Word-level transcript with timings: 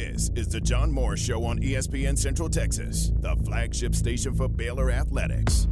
This 0.00 0.30
is 0.34 0.48
the 0.48 0.62
John 0.62 0.90
Morris 0.90 1.20
Show 1.20 1.44
on 1.44 1.60
ESPN 1.60 2.16
Central 2.16 2.48
Texas, 2.48 3.12
the 3.20 3.36
flagship 3.44 3.94
station 3.94 4.34
for 4.34 4.48
Baylor 4.48 4.90
Athletics. 4.90 5.68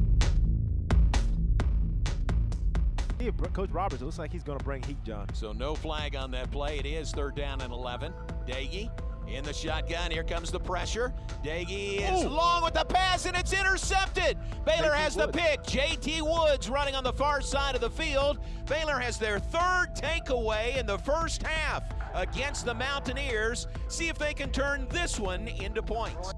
Yeah, 3.18 3.30
Coach 3.54 3.70
Roberts, 3.70 4.02
it 4.02 4.04
looks 4.04 4.18
like 4.18 4.30
he's 4.30 4.42
going 4.42 4.58
to 4.58 4.64
bring 4.64 4.82
heat, 4.82 5.02
John. 5.02 5.32
So 5.32 5.52
no 5.52 5.74
flag 5.74 6.14
on 6.14 6.30
that 6.32 6.50
play. 6.50 6.78
It 6.78 6.84
is 6.84 7.10
third 7.10 7.36
down 7.36 7.62
and 7.62 7.72
11. 7.72 8.12
Doege 8.46 8.90
in 9.28 9.44
the 9.44 9.52
shotgun. 9.54 10.10
Here 10.10 10.24
comes 10.24 10.50
the 10.50 10.60
pressure. 10.60 11.14
Doege 11.42 11.96
is 12.02 12.24
Ooh. 12.24 12.28
long 12.28 12.62
with 12.62 12.74
the 12.74 12.84
pass, 12.84 13.24
and 13.24 13.34
it's 13.34 13.54
intercepted. 13.54 14.36
Baylor 14.66 14.90
JT 14.90 14.96
has 14.96 15.16
the 15.16 15.28
pick. 15.28 15.62
JT 15.62 16.20
Woods 16.20 16.68
running 16.68 16.94
on 16.94 17.02
the 17.02 17.14
far 17.14 17.40
side 17.40 17.74
of 17.74 17.80
the 17.80 17.90
field. 17.90 18.40
Baylor 18.68 18.98
has 18.98 19.18
their 19.18 19.38
third 19.38 19.94
takeaway 19.96 20.76
in 20.76 20.84
the 20.84 20.98
first 20.98 21.42
half 21.42 21.82
against 22.14 22.64
the 22.64 22.74
Mountaineers. 22.74 23.66
See 23.88 24.08
if 24.08 24.18
they 24.18 24.34
can 24.34 24.50
turn 24.50 24.86
this 24.90 25.18
one 25.18 25.48
into 25.48 25.82
points. 25.82 26.32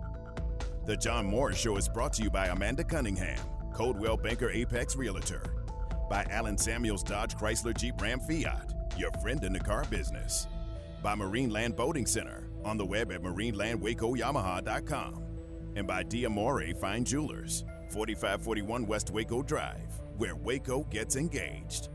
The 0.87 0.97
John 0.97 1.27
Morris 1.27 1.59
Show 1.59 1.77
is 1.77 1.88
brought 1.88 2.12
to 2.15 2.23
you 2.23 2.30
by 2.30 2.47
Amanda 2.47 2.83
Cunningham, 2.83 3.38
Coldwell 3.73 4.16
Banker 4.16 4.51
Apex 4.51 4.97
Realtor, 4.97 5.42
by 6.09 6.27
Alan 6.30 6.59
Samuels 6.59 7.02
Dodge 7.02 7.37
Chrysler 7.37 7.77
Jeep 7.77 8.01
Ram 8.01 8.20
Fiat, 8.20 8.73
your 8.97 9.11
friend 9.23 9.45
in 9.45 9.52
the 9.52 9.61
car 9.61 9.84
business, 9.91 10.47
by 11.02 11.14
Marine 11.14 11.51
Land 11.51 11.77
Boating 11.77 12.06
Center, 12.06 12.48
on 12.64 12.77
the 12.77 12.84
web 12.84 13.12
at 13.12 13.23
marinelandwacoyamaha.com, 13.23 15.23
and 15.77 15.87
by 15.87 16.02
Diamore 16.02 16.77
Fine 16.78 17.05
Jewelers, 17.05 17.64
4541 17.91 18.87
West 18.87 19.11
Waco 19.11 19.42
Drive, 19.42 20.00
where 20.16 20.34
Waco 20.34 20.84
gets 20.91 21.16
engaged. 21.16 21.89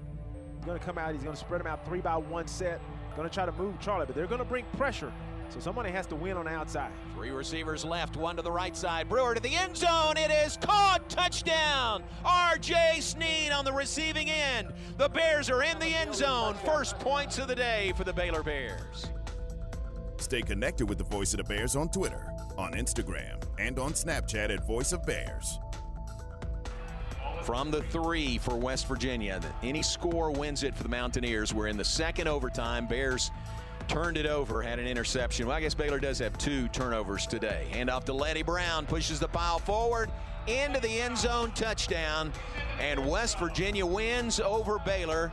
He's 0.55 0.65
going 0.65 0.79
to 0.79 0.85
come 0.85 0.97
out. 0.97 1.13
He's 1.13 1.23
going 1.23 1.35
to 1.35 1.39
spread 1.39 1.61
them 1.61 1.67
out 1.67 1.85
three 1.85 2.01
by 2.01 2.17
one 2.17 2.47
set. 2.47 2.81
Going 3.15 3.29
to 3.29 3.33
try 3.33 3.45
to 3.45 3.51
move 3.53 3.79
Charlie, 3.79 4.05
but 4.05 4.15
they're 4.15 4.27
going 4.27 4.39
to 4.39 4.45
bring 4.45 4.65
pressure. 4.77 5.11
So 5.49 5.59
somebody 5.59 5.91
has 5.91 6.05
to 6.07 6.15
win 6.15 6.37
on 6.37 6.45
the 6.45 6.51
outside. 6.51 6.91
Three 7.13 7.29
receivers 7.29 7.85
left, 7.85 8.17
one 8.17 8.35
to 8.35 8.41
the 8.41 8.51
right 8.51 8.75
side. 8.75 9.07
Brewer 9.07 9.35
to 9.35 9.41
the 9.41 9.55
end 9.55 9.77
zone. 9.77 10.17
It 10.17 10.31
is 10.31 10.57
caught. 10.57 11.07
Touchdown. 11.07 12.03
R.J. 12.25 12.97
Sneed 12.99 13.51
on 13.51 13.63
the 13.63 13.71
receiving 13.71 14.29
end. 14.29 14.73
The 14.97 15.07
Bears 15.07 15.49
are 15.49 15.63
in 15.63 15.79
the 15.79 15.87
end 15.87 16.13
zone. 16.13 16.55
First 16.65 16.99
points 16.99 17.37
of 17.37 17.47
the 17.47 17.55
day 17.55 17.93
for 17.95 18.03
the 18.03 18.13
Baylor 18.13 18.43
Bears. 18.43 19.07
Stay 20.17 20.41
connected 20.41 20.89
with 20.89 20.97
the 20.97 21.03
Voice 21.05 21.33
of 21.33 21.37
the 21.37 21.43
Bears 21.43 21.75
on 21.75 21.89
Twitter, 21.89 22.27
on 22.57 22.73
Instagram, 22.73 23.41
and 23.59 23.77
on 23.79 23.93
Snapchat 23.93 24.49
at 24.49 24.65
Voice 24.65 24.91
of 24.91 25.05
Bears. 25.05 25.59
From 27.45 27.69
the 27.69 27.83
three 27.83 28.39
for 28.39 28.57
West 28.57 28.87
Virginia. 28.87 29.39
Any 29.61 29.83
score 29.83 30.31
wins 30.31 30.63
it 30.63 30.73
for 30.75 30.81
the 30.81 30.89
Mountaineers. 30.89 31.53
We're 31.53 31.67
in 31.67 31.77
the 31.77 31.85
second 31.85 32.27
overtime. 32.27 32.87
Bears 32.87 33.29
turned 33.87 34.17
it 34.17 34.25
over, 34.25 34.63
had 34.63 34.79
an 34.79 34.87
interception. 34.87 35.45
Well, 35.45 35.55
I 35.55 35.61
guess 35.61 35.75
Baylor 35.75 35.99
does 35.99 36.17
have 36.17 36.35
two 36.39 36.67
turnovers 36.69 37.27
today. 37.27 37.67
Hand 37.71 37.91
off 37.91 38.03
to 38.05 38.13
Leddie 38.13 38.41
Brown, 38.41 38.87
pushes 38.87 39.19
the 39.19 39.27
pile 39.27 39.59
forward 39.59 40.11
into 40.47 40.79
the 40.79 40.99
end 40.99 41.19
zone, 41.19 41.51
touchdown. 41.51 42.33
And 42.79 43.07
West 43.07 43.37
Virginia 43.37 43.85
wins 43.85 44.39
over 44.39 44.79
Baylor 44.79 45.31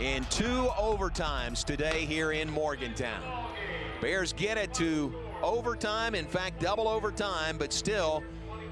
in 0.00 0.26
two 0.26 0.68
overtimes 0.76 1.64
today 1.64 2.04
here 2.04 2.32
in 2.32 2.50
Morgantown. 2.50 3.22
Bears 4.02 4.34
get 4.34 4.58
it 4.58 4.74
to 4.74 5.14
overtime, 5.42 6.14
in 6.14 6.26
fact, 6.26 6.60
double 6.60 6.88
overtime, 6.88 7.56
but 7.56 7.72
still 7.72 8.22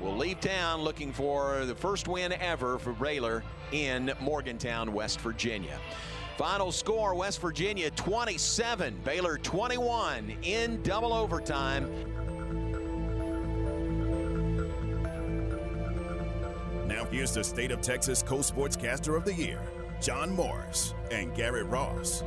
will 0.02 0.16
leave 0.16 0.40
town 0.40 0.82
looking 0.82 1.12
for 1.12 1.64
the 1.64 1.74
first 1.74 2.08
win 2.08 2.32
ever 2.32 2.78
for 2.78 2.92
Baylor 2.92 3.44
in 3.70 4.12
Morgantown, 4.20 4.92
West 4.92 5.20
Virginia. 5.20 5.78
Final 6.36 6.72
score 6.72 7.14
West 7.14 7.40
Virginia 7.40 7.90
27, 7.90 8.98
Baylor 9.04 9.38
21 9.38 10.36
in 10.42 10.82
double 10.82 11.12
overtime. 11.12 11.88
Now 16.88 17.04
here's 17.04 17.32
the 17.32 17.44
State 17.44 17.70
of 17.70 17.80
Texas 17.80 18.22
co-sportscaster 18.22 19.16
of 19.16 19.24
the 19.24 19.34
year, 19.34 19.60
John 20.00 20.30
Morris 20.30 20.94
and 21.10 21.34
Garrett 21.34 21.66
Ross. 21.66 22.24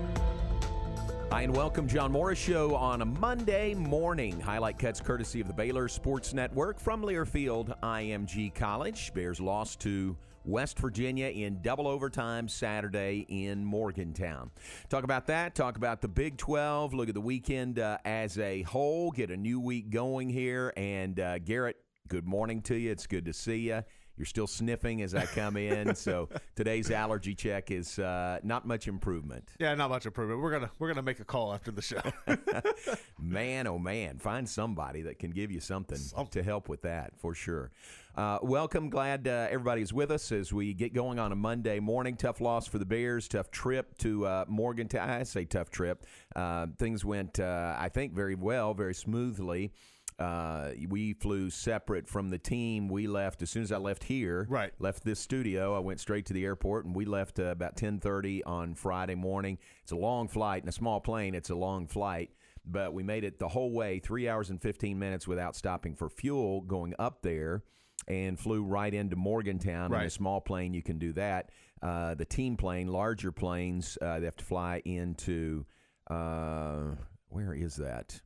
Hi, 1.36 1.42
and 1.42 1.54
welcome, 1.54 1.86
John 1.86 2.14
Morris 2.14 2.40
Show 2.40 2.76
on 2.76 3.02
a 3.02 3.06
Monday 3.06 3.74
morning. 3.74 4.40
Highlight 4.40 4.80
cuts 4.80 5.02
courtesy 5.02 5.42
of 5.42 5.48
the 5.48 5.54
Baylor 5.54 5.90
Sports 5.90 6.34
Network 6.34 6.80
from 6.80 7.02
Learfield 7.02 7.78
IMG 7.82 8.56
College. 8.56 9.14
Bears 9.14 9.42
lost 9.42 9.82
to 9.82 10.16
West 10.46 10.80
Virginia 10.80 11.28
in 11.28 11.62
double 11.62 11.90
overtime 11.90 12.48
Saturday 12.48 13.26
in 13.28 13.66
Morgantown. 13.66 14.50
Talk 14.88 15.04
about 15.04 15.28
that. 15.28 15.56
Talk 15.56 15.76
about 15.76 16.00
the 16.00 16.08
Big 16.08 16.38
12. 16.38 16.94
Look 16.94 17.10
at 17.10 17.16
the 17.16 17.20
weekend 17.20 17.80
uh, 17.80 17.98
as 18.06 18.40
a 18.40 18.62
whole. 18.62 19.12
Get 19.12 19.30
a 19.30 19.36
new 19.36 19.60
week 19.60 19.90
going 19.90 20.30
here. 20.30 20.72
And 20.78 21.20
uh, 21.20 21.40
Garrett, 21.40 21.76
good 22.08 22.26
morning 22.26 22.62
to 22.62 22.76
you. 22.76 22.92
It's 22.92 23.08
good 23.08 23.26
to 23.26 23.34
see 23.34 23.58
you. 23.58 23.84
You're 24.18 24.26
still 24.26 24.48
sniffing 24.48 25.02
as 25.02 25.14
I 25.14 25.26
come 25.26 25.58
in, 25.58 25.94
so 25.96 26.30
today's 26.56 26.90
allergy 26.90 27.36
check 27.36 27.70
is 27.70 28.00
uh, 28.00 28.40
not 28.44 28.66
much 28.66 28.88
improvement. 28.88 29.50
Yeah, 29.60 29.76
not 29.76 29.90
much 29.90 30.06
improvement. 30.06 30.42
We're 30.42 30.52
gonna 30.52 30.72
we're 30.80 30.88
gonna 30.88 31.02
make 31.02 31.20
a 31.20 31.26
call 31.26 31.54
after 31.54 31.72
the 31.72 31.82
show. 31.82 32.02
man, 33.20 33.68
oh 33.68 33.78
man, 33.78 34.18
find 34.20 34.48
somebody 34.48 35.02
that 35.02 35.20
can 35.20 35.32
give 35.32 35.52
you 35.52 35.60
something 35.60 36.00
to 36.32 36.44
help 36.44 36.70
with 36.70 36.84
that 36.84 37.12
for 37.18 37.34
sure. 37.34 37.72
Uh, 38.16 38.40
welcome, 38.42 38.90
glad 38.90 39.28
uh, 39.28 39.48
everybody's 39.50 39.92
with 39.92 40.10
us 40.10 40.32
as 40.32 40.54
we 40.54 40.74
get 40.74 40.94
going 40.94 41.20
on 41.20 41.34
a 41.34 41.36
Monday 41.36 41.82
morning. 41.82 42.16
Tough 42.16 42.40
loss 42.40 42.66
for 42.66 42.80
the 42.80 42.86
Bears, 42.86 43.28
tough 43.28 43.52
trip 43.52 43.98
to 43.98 44.26
uh, 44.26 44.46
Morgantown. 44.48 45.10
I 45.10 45.24
say 45.24 45.44
tough 45.44 45.70
trip. 45.70 46.06
Uh, 46.34 46.68
things 46.80 47.04
went, 47.04 47.42
uh, 47.42 47.76
I 47.78 47.90
think, 47.90 48.14
very 48.14 48.36
well, 48.36 48.74
very 48.74 48.94
smoothly. 48.94 49.74
Uh, 50.18 50.72
we 50.88 51.14
flew 51.14 51.50
separate 51.50 52.08
from 52.08 52.30
the 52.30 52.38
team. 52.38 52.88
We 52.88 53.06
left 53.08 53.42
as 53.42 53.50
soon 53.50 53.64
as 53.64 53.72
I 53.72 53.78
left 53.78 54.04
here. 54.06 54.46
Right. 54.50 54.72
Left 54.80 55.04
this 55.04 55.20
studio. 55.20 55.76
I 55.76 55.80
went 55.80 56.00
straight 56.00 56.26
to 56.28 56.34
the 56.34 56.46
airport, 56.46 56.86
and 56.86 56.96
we 56.96 57.04
left 57.06 57.38
uh, 57.40 57.44
about 57.48 57.76
ten 57.76 58.00
thirty 58.00 58.44
on 58.46 58.76
Friday 58.76 59.16
morning. 59.16 59.58
It's 59.84 59.92
a 59.92 59.98
long 59.98 60.28
flight 60.30 60.64
in 60.64 60.70
a 60.70 60.72
small 60.72 61.02
plane. 61.02 61.36
It's 61.36 61.50
a 61.50 61.56
long 61.56 61.88
flight, 61.88 62.32
but 62.66 62.94
we 62.94 63.04
made 63.04 63.26
it 63.26 63.40
the 63.40 63.50
whole 63.50 63.72
way, 63.72 64.00
three 64.00 64.30
hours 64.30 64.50
and 64.50 64.62
fifteen 64.62 64.98
minutes 64.98 65.28
without 65.28 65.56
stopping 65.56 65.96
for 65.96 66.10
fuel 66.10 66.62
going 66.62 66.94
up 66.98 67.22
there, 67.22 67.64
and 68.08 68.40
flew 68.40 68.64
right 68.64 68.94
into 68.94 69.18
Morgantown 69.18 69.88
in 69.88 69.94
a 69.94 70.04
Right. 70.04 70.12
small 70.12 70.40
plane. 70.40 70.74
You 70.74 70.82
can 70.84 70.98
do 70.98 71.12
that. 71.14 71.50
Uh, 71.82 72.16
the 72.16 72.26
team 72.26 72.56
plane, 72.56 72.88
larger 72.88 73.34
planes, 73.34 73.98
uh, 74.02 74.20
they 74.20 74.26
have 74.26 74.38
to 74.38 74.46
fly 74.46 74.82
into. 74.86 75.66
Uh, 76.10 76.96
where 77.28 77.54
is 77.54 77.76
that? 77.76 78.22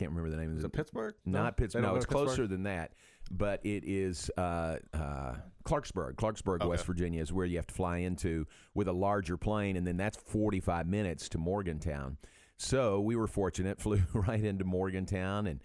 Can't 0.00 0.12
remember 0.12 0.30
the 0.30 0.38
name 0.40 0.52
of 0.52 0.56
Is 0.58 0.64
it 0.64 0.72
Pittsburgh? 0.72 1.14
not 1.26 1.58
They 1.58 1.64
Pittsburgh. 1.64 1.82
No, 1.82 1.94
it's 1.94 2.06
Pittsburgh? 2.06 2.26
closer 2.26 2.46
than 2.46 2.62
that. 2.62 2.92
But 3.30 3.60
it 3.64 3.84
is 3.86 4.30
uh, 4.38 4.76
uh, 4.94 5.34
Clarksburg. 5.64 6.14
Clarksburg, 6.14 6.66
West 6.66 6.86
Virginia 6.86 7.20
is 7.20 7.34
where 7.34 7.44
you 7.44 7.56
have 7.58 7.66
to 7.66 7.74
fly 7.74 7.98
into 7.98 8.46
with 8.74 8.88
a 8.88 8.92
larger 8.92 9.36
plane, 9.36 9.76
and 9.76 9.86
then 9.86 9.98
that's 9.98 10.16
45 10.16 10.86
minutes 10.86 11.28
to 11.28 11.38
Morgantown. 11.38 12.16
So 12.56 12.98
we 13.00 13.14
were 13.14 13.26
fortunate, 13.26 13.78
flew 13.82 14.00
right 14.14 14.42
into 14.42 14.64
Morgantown 14.64 15.46
and. 15.46 15.60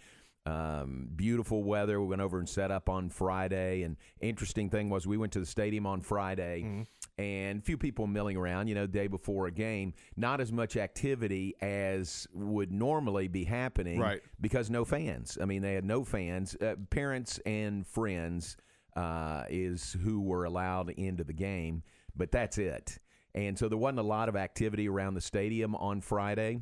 Um, 0.47 1.07
beautiful 1.15 1.63
weather. 1.63 1.99
We 1.99 2.05
went 2.05 2.21
over 2.21 2.37
and 2.37 2.47
set 2.47 2.69
up 2.69 2.87
on 2.87 3.09
Friday. 3.09 3.81
And 3.81 3.97
interesting 4.21 4.69
thing 4.69 4.91
was, 4.91 5.07
we 5.07 5.17
went 5.17 5.33
to 5.33 5.39
the 5.39 5.45
stadium 5.47 5.87
on 5.87 6.01
Friday, 6.01 6.61
Mm-hmm. 6.63 6.81
And 7.17 7.63
few 7.63 7.77
people 7.77 8.07
milling 8.07 8.37
around. 8.37 8.67
You 8.67 8.75
know, 8.75 8.87
day 8.87 9.07
before 9.07 9.47
a 9.47 9.51
game, 9.51 9.93
not 10.17 10.41
as 10.41 10.51
much 10.51 10.75
activity 10.77 11.55
as 11.61 12.27
would 12.33 12.71
normally 12.71 13.27
be 13.27 13.43
happening 13.45 13.99
Right. 13.99 14.21
because 14.41 14.69
no 14.69 14.85
fans. 14.85 15.37
I 15.41 15.45
mean, 15.45 15.61
they 15.61 15.73
had 15.73 15.85
no 15.85 16.03
fans. 16.03 16.55
Uh, 16.55 16.75
parents 16.89 17.39
and 17.45 17.85
friends 17.87 18.57
uh, 18.95 19.43
is 19.49 19.95
who 20.03 20.21
were 20.21 20.45
allowed 20.45 20.89
into 20.91 21.23
the 21.23 21.33
game, 21.33 21.83
but 22.15 22.31
that's 22.31 22.57
it. 22.57 22.97
And 23.33 23.57
so 23.59 23.67
there 23.67 23.77
wasn't 23.77 23.99
a 23.99 24.03
lot 24.03 24.29
of 24.29 24.35
activity 24.37 24.87
around 24.87 25.13
the 25.15 25.21
stadium 25.21 25.75
on 25.75 26.01
Friday. 26.01 26.59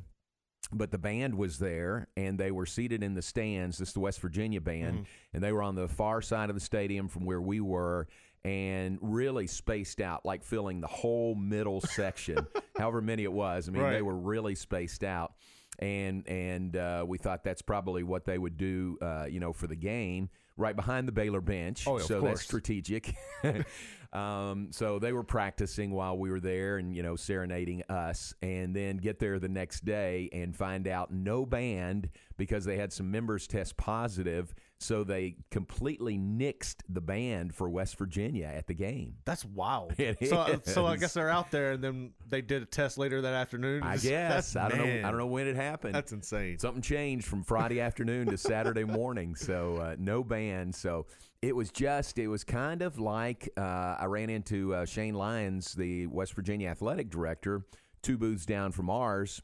But 0.72 0.90
the 0.92 0.98
band 0.98 1.36
was 1.36 1.60
there, 1.60 2.08
and 2.18 2.40
they 2.40 2.50
were 2.50 2.66
seated 2.66 3.04
in 3.04 3.14
the 3.14 3.22
stands. 3.22 3.78
This 3.78 3.90
is 3.90 3.94
the 3.94 4.00
West 4.00 4.20
Virginia 4.22 4.62
band, 4.62 5.06
and 5.34 5.44
they 5.44 5.52
were 5.52 5.62
on 5.62 5.76
the 5.76 5.88
far 5.90 6.22
side 6.22 6.50
of 6.50 6.56
the 6.56 6.62
stadium 6.62 7.10
from 7.10 7.26
where 7.26 7.42
we 7.42 7.60
were, 7.60 8.08
and 8.46 8.98
really 9.02 9.48
spaced 9.48 10.02
out, 10.02 10.26
like 10.26 10.44
filling 10.44 10.82
the 10.82 10.88
whole 10.88 11.36
middle 11.36 11.82
section, 11.96 12.46
however 12.78 13.02
many 13.02 13.24
it 13.24 13.32
was. 13.32 13.68
I 13.68 13.72
mean, 13.72 13.84
they 13.94 14.02
were 14.02 14.18
really 14.18 14.56
spaced 14.56 15.04
out 15.04 15.34
and 15.80 16.28
and 16.28 16.76
uh, 16.78 17.04
we 17.08 17.18
thought 17.18 17.44
that's 17.44 17.62
probably 17.62 18.04
what 18.04 18.26
they 18.26 18.38
would 18.38 18.58
do, 18.58 18.98
uh, 19.02 19.26
you 19.30 19.40
know, 19.40 19.54
for 19.54 19.68
the 19.68 19.76
game. 19.76 20.30
right 20.56 20.76
behind 20.76 21.08
the 21.08 21.12
Baylor 21.12 21.42
bench. 21.42 21.86
Oh, 21.88 21.98
so 21.98 22.22
that's 22.22 22.42
strategic. 22.42 23.16
um, 24.14 24.68
so 24.72 25.00
they 25.00 25.12
were 25.12 25.24
practicing 25.24 25.92
while 25.92 26.16
we 26.18 26.30
were 26.30 26.40
there 26.40 26.78
and, 26.78 26.96
you 26.96 27.02
know, 27.02 27.16
serenading 27.16 27.84
us, 27.90 28.34
and 28.42 28.76
then 28.76 28.98
get 28.98 29.20
there 29.20 29.40
the 29.40 29.50
next 29.50 29.84
day 29.84 30.30
and 30.32 30.56
find 30.56 30.88
out 30.88 31.12
no 31.12 31.46
band 31.46 32.10
because 32.38 32.66
they 32.66 32.78
had 32.78 32.94
some 32.94 33.10
members 33.10 33.48
test 33.48 33.78
positive. 33.78 34.54
So 34.80 35.06
they 35.06 35.38
completely 35.50 36.18
nixed 36.18 36.82
the 36.90 37.00
band 37.00 37.56
for 37.56 37.70
West 37.70 37.98
Virginia 37.98 38.48
at 38.48 38.68
the 38.68 38.74
game. 38.74 39.16
That's 39.24 39.46
wild. 39.46 39.94
It 40.04 40.28
so, 40.28 40.38
uh, 40.38 40.58
so 40.64 40.86
I 40.86 40.98
guess 40.98 41.14
they're 41.14 41.30
out 41.30 41.50
there, 41.52 41.74
and 41.74 41.84
then 41.84 42.12
they 42.28 42.42
did 42.42 42.62
a 42.62 42.66
test 42.66 42.98
later 42.98 43.22
that 43.22 43.34
afternoon. 43.34 43.82
I 43.82 43.96
guess 43.98 44.58
I 44.58 44.68
don't 44.68 44.80
know. 44.80 45.08
I 45.08 45.10
don't 45.10 45.18
know 45.18 45.28
when 45.28 45.48
it 45.48 45.56
happened. 45.56 45.96
That's 45.96 46.12
insane. 46.12 46.60
Something 46.60 46.82
changed 46.82 47.26
from 47.26 47.44
Friday 47.44 47.80
afternoon 47.88 48.28
to 48.28 48.38
Saturday 48.38 48.84
morning, 48.84 49.36
so 49.36 49.78
uh, 49.78 49.96
no 49.98 50.22
band. 50.24 50.76
So 50.76 51.06
it 51.42 51.56
was 51.56 51.72
just, 51.72 52.20
it 52.20 52.28
was 52.28 52.44
kind 52.44 52.82
of 52.82 53.00
like 53.00 53.50
uh, 53.56 53.96
I 54.00 54.06
ran 54.06 54.30
into 54.30 54.74
uh, 54.74 54.86
Shane 54.86 55.14
Lyons, 55.14 55.74
the 55.74 56.08
West 56.08 56.34
Virginia 56.34 56.70
athletic 56.70 57.10
director, 57.10 57.66
two 58.02 58.18
booths 58.18 58.46
down 58.46 58.72
from 58.74 58.90
ours. 58.90 59.42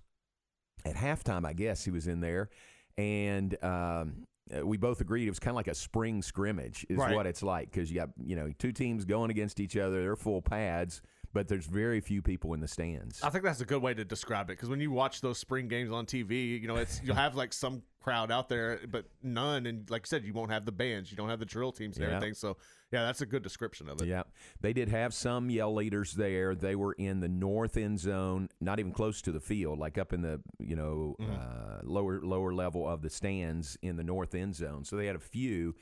At 0.85 0.95
halftime, 0.95 1.45
I 1.45 1.53
guess 1.53 1.83
he 1.83 1.91
was 1.91 2.07
in 2.07 2.21
there, 2.21 2.49
and 2.97 3.61
um, 3.63 4.25
uh, 4.57 4.66
we 4.66 4.78
both 4.78 5.01
agreed 5.01 5.25
it 5.28 5.30
was 5.31 5.40
kind 5.40 5.51
of 5.51 5.56
like 5.56 5.68
a 5.68 5.75
spring 5.75 6.22
scrimmage, 6.22 6.86
is 6.90 6.98
Right. 6.98 7.16
what 7.16 7.25
it's 7.28 7.44
like 7.44 7.72
because 7.72 7.92
you 7.92 7.98
got 8.00 8.10
you 8.24 8.36
know 8.36 8.51
two 8.57 8.72
teams 8.72 9.06
going 9.06 9.30
against 9.31 9.60
each 9.60 9.78
other. 9.78 10.01
They're 10.01 10.16
full 10.16 10.42
pads, 10.42 11.01
but 11.33 11.47
there's 11.47 11.65
very 11.65 11.99
few 12.01 12.21
people 12.21 12.53
in 12.53 12.59
the 12.59 12.67
stands. 12.67 13.21
I 13.23 13.29
think 13.29 13.43
that's 13.43 13.61
a 13.61 13.65
good 13.65 13.81
way 13.81 13.93
to 13.93 14.03
describe 14.05 14.49
it 14.49 14.53
because 14.53 14.69
when 14.69 14.79
you 14.79 14.91
watch 14.91 15.21
those 15.21 15.37
spring 15.37 15.67
games 15.67 15.91
on 15.91 16.05
TV, 16.05 16.59
you 16.61 16.67
know, 16.67 16.75
it's 16.77 17.01
you'll 17.03 17.15
have 17.15 17.35
like 17.35 17.53
some 17.53 17.83
crowd 18.01 18.31
out 18.31 18.49
there, 18.49 18.79
but 18.89 19.05
none. 19.21 19.65
And 19.65 19.89
like 19.89 20.03
I 20.05 20.07
said, 20.07 20.23
you 20.23 20.33
won't 20.33 20.51
have 20.51 20.65
the 20.65 20.71
bands, 20.71 21.11
you 21.11 21.17
don't 21.17 21.29
have 21.29 21.39
the 21.39 21.45
drill 21.45 21.71
teams 21.71 21.97
and 21.97 22.05
Yeah. 22.07 22.15
everything. 22.15 22.33
So 22.33 22.57
yeah, 22.91 23.03
that's 23.05 23.21
a 23.21 23.25
good 23.27 23.43
description 23.43 23.87
of 23.89 24.01
it. 24.01 24.07
Yeah, 24.07 24.23
they 24.61 24.73
did 24.73 24.89
have 24.89 25.13
some 25.13 25.49
yell 25.51 25.73
leaders 25.75 26.13
there. 26.13 26.55
They 26.55 26.75
were 26.75 26.93
in 26.93 27.19
the 27.19 27.27
north 27.29 27.77
end 27.77 27.99
zone, 27.99 28.49
not 28.59 28.79
even 28.79 28.91
close 28.91 29.21
to 29.23 29.31
the 29.31 29.39
field, 29.39 29.77
like 29.77 29.97
up 29.99 30.13
in 30.13 30.21
the 30.21 30.41
you 30.59 30.75
know 30.75 31.15
Mm-hmm. 31.19 31.31
uh, 31.33 31.79
lower 31.83 32.19
lower 32.21 32.53
level 32.53 32.87
of 32.87 33.01
the 33.01 33.09
stands 33.09 33.77
in 33.81 33.95
the 33.97 34.03
north 34.03 34.33
end 34.33 34.55
zone. 34.55 34.83
So 34.85 34.95
they 34.95 35.05
had 35.05 35.15
a 35.15 35.19
few. 35.19 35.75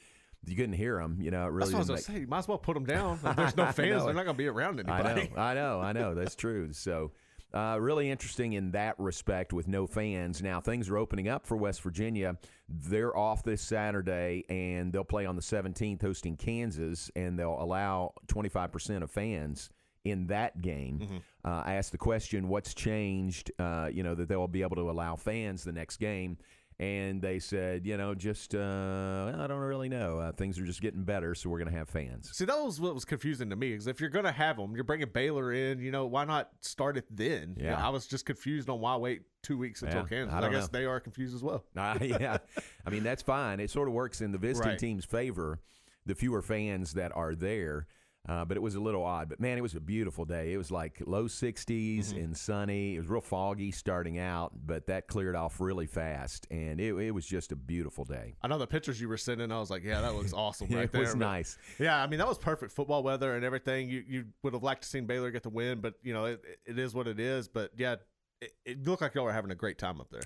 You 0.46 0.56
couldn't 0.56 0.74
hear 0.74 1.00
them. 1.00 1.18
You 1.20 1.32
know, 1.32 1.46
it 1.46 1.52
really 1.52 1.72
That's 1.72 1.74
what 1.74 1.78
I 1.78 1.80
was 1.80 1.88
didn't 1.88 2.08
gonna 2.08 2.18
say. 2.18 2.22
You 2.22 2.28
might 2.28 2.38
as 2.40 2.48
well 2.48 2.58
put 2.58 2.74
them 2.76 2.86
down. 2.86 3.20
If 3.26 3.36
there's 3.36 3.58
no 3.58 3.66
fans, 3.66 4.06
they're 4.06 4.14
not 4.14 4.26
gonna 4.26 4.38
be 4.38 4.48
around 4.48 4.80
I 4.90 5.02
know, 5.14 5.42
I 5.42 5.54
know, 5.54 5.82
I 5.82 5.92
know. 5.94 6.16
That's 6.16 6.36
true. 6.36 6.72
So, 6.74 7.12
uh, 7.54 7.78
really 7.80 8.10
interesting 8.12 8.54
in 8.54 8.72
that 8.72 9.00
respect 9.00 9.54
with 9.54 9.68
no 9.68 9.88
fans. 9.88 10.42
Now, 10.42 10.60
things 10.62 10.90
are 10.90 10.98
opening 10.98 11.28
up 11.28 11.46
for 11.46 11.58
West 11.58 11.82
Virginia. 11.82 12.38
They're 12.68 13.16
off 13.16 13.44
this 13.44 13.62
Saturday, 13.62 14.44
and 14.50 14.92
they'll 14.92 15.04
play 15.04 15.26
on 15.26 15.36
the 15.36 15.42
17th 15.42 16.02
hosting 16.02 16.36
Kansas, 16.36 17.10
and 17.16 17.40
they'll 17.40 17.62
allow 17.62 18.14
25% 18.28 19.02
of 19.02 19.12
fans 19.12 19.70
in 20.04 20.28
that 20.28 20.62
game. 20.62 21.00
Mm-hmm. 21.00 21.18
Uh, 21.46 21.64
I 21.66 21.74
asked 21.76 21.92
the 21.92 21.98
question, 21.98 22.48
what's 22.48 22.74
changed, 22.74 23.52
uh, 23.60 23.90
you 23.92 24.04
know, 24.04 24.16
that 24.16 24.28
they'll 24.28 24.48
be 24.48 24.62
able 24.62 24.76
to 24.78 24.90
allow 24.90 25.16
fans 25.16 25.64
the 25.64 25.72
next 25.72 25.98
game. 25.98 26.38
And 26.80 27.24
they 27.24 27.40
said, 27.40 27.88
you 27.88 27.98
know, 27.98 28.14
just, 28.14 28.54
uh, 28.54 29.32
I 29.36 29.48
don't 29.48 29.58
really 29.62 29.90
know. 29.90 30.20
Uh, 30.20 30.32
things 30.32 30.60
are 30.60 30.66
just 30.66 30.80
getting 30.80 31.04
better, 31.04 31.34
so 31.34 31.50
we're 31.50 31.58
going 31.58 31.72
to 31.72 31.76
have 31.76 31.90
fans. 31.90 32.30
See, 32.38 32.46
that 32.46 32.56
was 32.56 32.80
what 32.80 32.94
was 32.94 33.04
confusing 33.04 33.50
to 33.50 33.56
me. 33.56 33.72
Because 33.72 33.88
if 33.88 34.00
you're 34.00 34.12
gonna 34.12 34.32
have 34.32 34.58
them, 34.58 34.76
you're 34.76 34.84
bringing 34.84 35.10
Baylor 35.12 35.52
in. 35.52 35.80
You 35.80 35.90
know, 35.92 36.06
why 36.06 36.24
not 36.26 36.50
start 36.62 36.96
it 36.96 37.06
then? 37.10 37.56
You 37.58 37.64
know, 37.64 37.70
Yeah. 37.72 37.84
I 37.88 37.90
was 37.90 38.06
just 38.06 38.28
confused 38.28 38.70
on 38.70 38.80
why 38.80 38.96
wait 38.98 39.24
two 39.42 39.58
weeks 39.58 39.82
until 39.82 40.02
Yeah, 40.02 40.08
Kansas. 40.08 40.34
I 40.36 40.38
I, 40.46 40.52
guess 40.52 40.72
know. 40.72 40.80
they 40.80 40.86
are 40.86 41.00
confused 41.00 41.34
as 41.36 41.42
well. 41.42 41.64
Uh, 41.76 41.98
yeah, 42.02 42.38
I 42.86 42.90
mean 42.92 43.02
that's 43.02 43.24
fine. 43.24 43.60
It 43.60 43.72
sort 43.72 43.88
of 43.88 43.96
works 43.96 44.22
in 44.22 44.32
the 44.32 44.38
visiting 44.38 44.70
Right. 44.74 44.80
team's 44.80 45.04
favor, 45.06 45.60
the 46.06 46.14
fewer 46.14 46.44
fans 46.44 46.94
that 46.94 47.12
are 47.16 47.34
there. 47.34 47.88
Uh, 48.28 48.44
but 48.44 48.58
it 48.58 48.60
was 48.60 48.76
a 48.76 48.80
little 48.80 49.04
odd. 49.06 49.30
But 49.30 49.40
man, 49.40 49.58
it 49.58 49.62
was 49.62 49.74
a 49.76 49.80
beautiful 49.80 50.26
day. 50.26 50.52
It 50.52 50.58
was 50.58 50.70
like 50.70 51.02
low 51.06 51.26
60s 51.26 51.98
Mm-hmm. 52.08 52.18
and 52.18 52.36
sunny. 52.38 52.96
It 52.96 53.00
was 53.00 53.08
real 53.08 53.22
foggy 53.22 53.72
starting 53.72 54.20
out, 54.20 54.52
but 54.66 54.88
that 54.88 55.08
cleared 55.08 55.36
off 55.36 55.62
really 55.62 55.88
fast, 55.88 56.46
and 56.52 56.80
it, 56.82 56.94
it 56.96 57.12
was 57.12 57.26
just 57.26 57.52
a 57.52 57.56
beautiful 57.56 58.04
day. 58.04 58.36
I 58.42 58.48
know 58.48 58.58
the 58.58 58.68
pictures 58.68 59.00
you 59.00 59.08
were 59.08 59.18
sending. 59.18 59.52
I 59.52 59.60
was 59.60 59.70
like, 59.70 59.84
yeah, 59.84 60.02
that 60.02 60.14
looks 60.14 60.34
awesome 60.34 60.68
right 60.72 60.84
it 60.86 60.92
there. 60.92 61.02
It 61.02 61.06
was 61.06 61.14
But- 61.14 61.20
nice. 61.20 61.58
Yeah, 61.80 62.02
I 62.02 62.08
mean 62.08 62.20
that 62.20 62.28
was 62.28 62.38
perfect 62.38 62.72
football 62.74 63.02
weather 63.04 63.36
and 63.36 63.46
everything. 63.46 63.90
You 63.90 64.04
you 64.08 64.26
would 64.44 64.54
have 64.54 64.64
liked 64.64 64.84
to 64.84 64.90
seen 64.90 65.06
Baylor 65.06 65.32
get 65.32 65.44
the 65.44 65.50
win, 65.50 65.80
but 65.80 65.94
you 66.04 66.14
know 66.14 66.26
it, 66.26 66.44
it 66.66 66.78
is 66.78 66.94
what 66.94 67.08
it 67.08 67.20
is. 67.20 67.48
But 67.48 67.72
yeah, 67.78 67.96
it, 68.42 68.52
it 68.66 68.86
looked 68.88 69.02
like 69.02 69.16
y'all 69.16 69.24
were 69.24 69.32
having 69.32 69.52
a 69.52 69.56
great 69.56 69.78
time 69.78 70.02
up 70.02 70.10
there. 70.12 70.24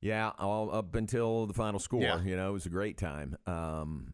Yeah, 0.00 0.30
all 0.38 0.70
up 0.72 0.94
until 0.94 1.46
the 1.46 1.54
final 1.54 1.80
score. 1.80 2.02
Yeah. 2.02 2.22
You 2.22 2.36
know, 2.36 2.50
it 2.50 2.52
was 2.52 2.66
a 2.66 2.70
great 2.70 2.98
time. 2.98 3.36
Um, 3.46 4.12